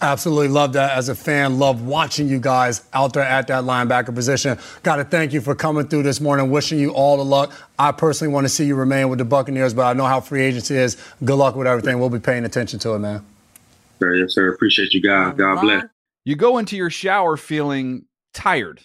Absolutely 0.00 0.48
love 0.48 0.74
that 0.74 0.96
as 0.96 1.08
a 1.08 1.14
fan. 1.14 1.58
Love 1.58 1.82
watching 1.82 2.28
you 2.28 2.38
guys 2.38 2.82
out 2.92 3.14
there 3.14 3.24
at 3.24 3.48
that 3.48 3.64
linebacker 3.64 4.14
position. 4.14 4.56
Got 4.84 4.96
to 4.96 5.04
thank 5.04 5.32
you 5.32 5.40
for 5.40 5.56
coming 5.56 5.88
through 5.88 6.04
this 6.04 6.20
morning. 6.20 6.50
Wishing 6.50 6.78
you 6.78 6.90
all 6.90 7.16
the 7.16 7.24
luck. 7.24 7.52
I 7.78 7.90
personally 7.90 8.32
want 8.32 8.44
to 8.44 8.48
see 8.48 8.64
you 8.64 8.76
remain 8.76 9.08
with 9.08 9.18
the 9.18 9.24
Buccaneers, 9.24 9.74
but 9.74 9.82
I 9.82 9.94
know 9.94 10.04
how 10.04 10.20
free 10.20 10.42
agency 10.42 10.76
is. 10.76 10.96
Good 11.24 11.34
luck 11.34 11.56
with 11.56 11.66
everything. 11.66 11.98
We'll 11.98 12.10
be 12.10 12.20
paying 12.20 12.44
attention 12.44 12.78
to 12.80 12.94
it, 12.94 13.00
man. 13.00 13.24
Sir, 13.98 14.14
yes, 14.14 14.34
sir. 14.34 14.52
Appreciate 14.52 14.94
you 14.94 15.02
guys. 15.02 15.34
God 15.36 15.60
bless. 15.60 15.84
You 16.24 16.36
go 16.36 16.58
into 16.58 16.76
your 16.76 16.90
shower 16.90 17.36
feeling 17.36 18.04
tired, 18.34 18.82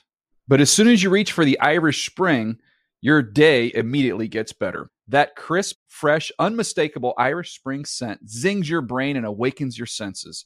but 0.48 0.62
as 0.62 0.72
soon 0.72 0.88
as 0.88 1.04
you 1.04 1.12
reach 1.12 1.32
for 1.32 1.46
the 1.46 1.60
Irish 1.60 2.10
Spring, 2.10 2.58
your 3.02 3.22
day 3.22 3.72
immediately 3.76 4.28
gets 4.28 4.54
better. 4.54 4.90
That 5.08 5.36
crisp, 5.36 5.76
fresh, 5.88 6.32
unmistakable 6.40 7.14
Irish 7.18 7.54
Spring 7.54 7.86
scent 7.86 8.30
zings 8.30 8.70
your 8.70 8.82
brain 8.82 9.16
and 9.18 9.26
awakens 9.26 9.78
your 9.78 9.86
senses. 9.86 10.46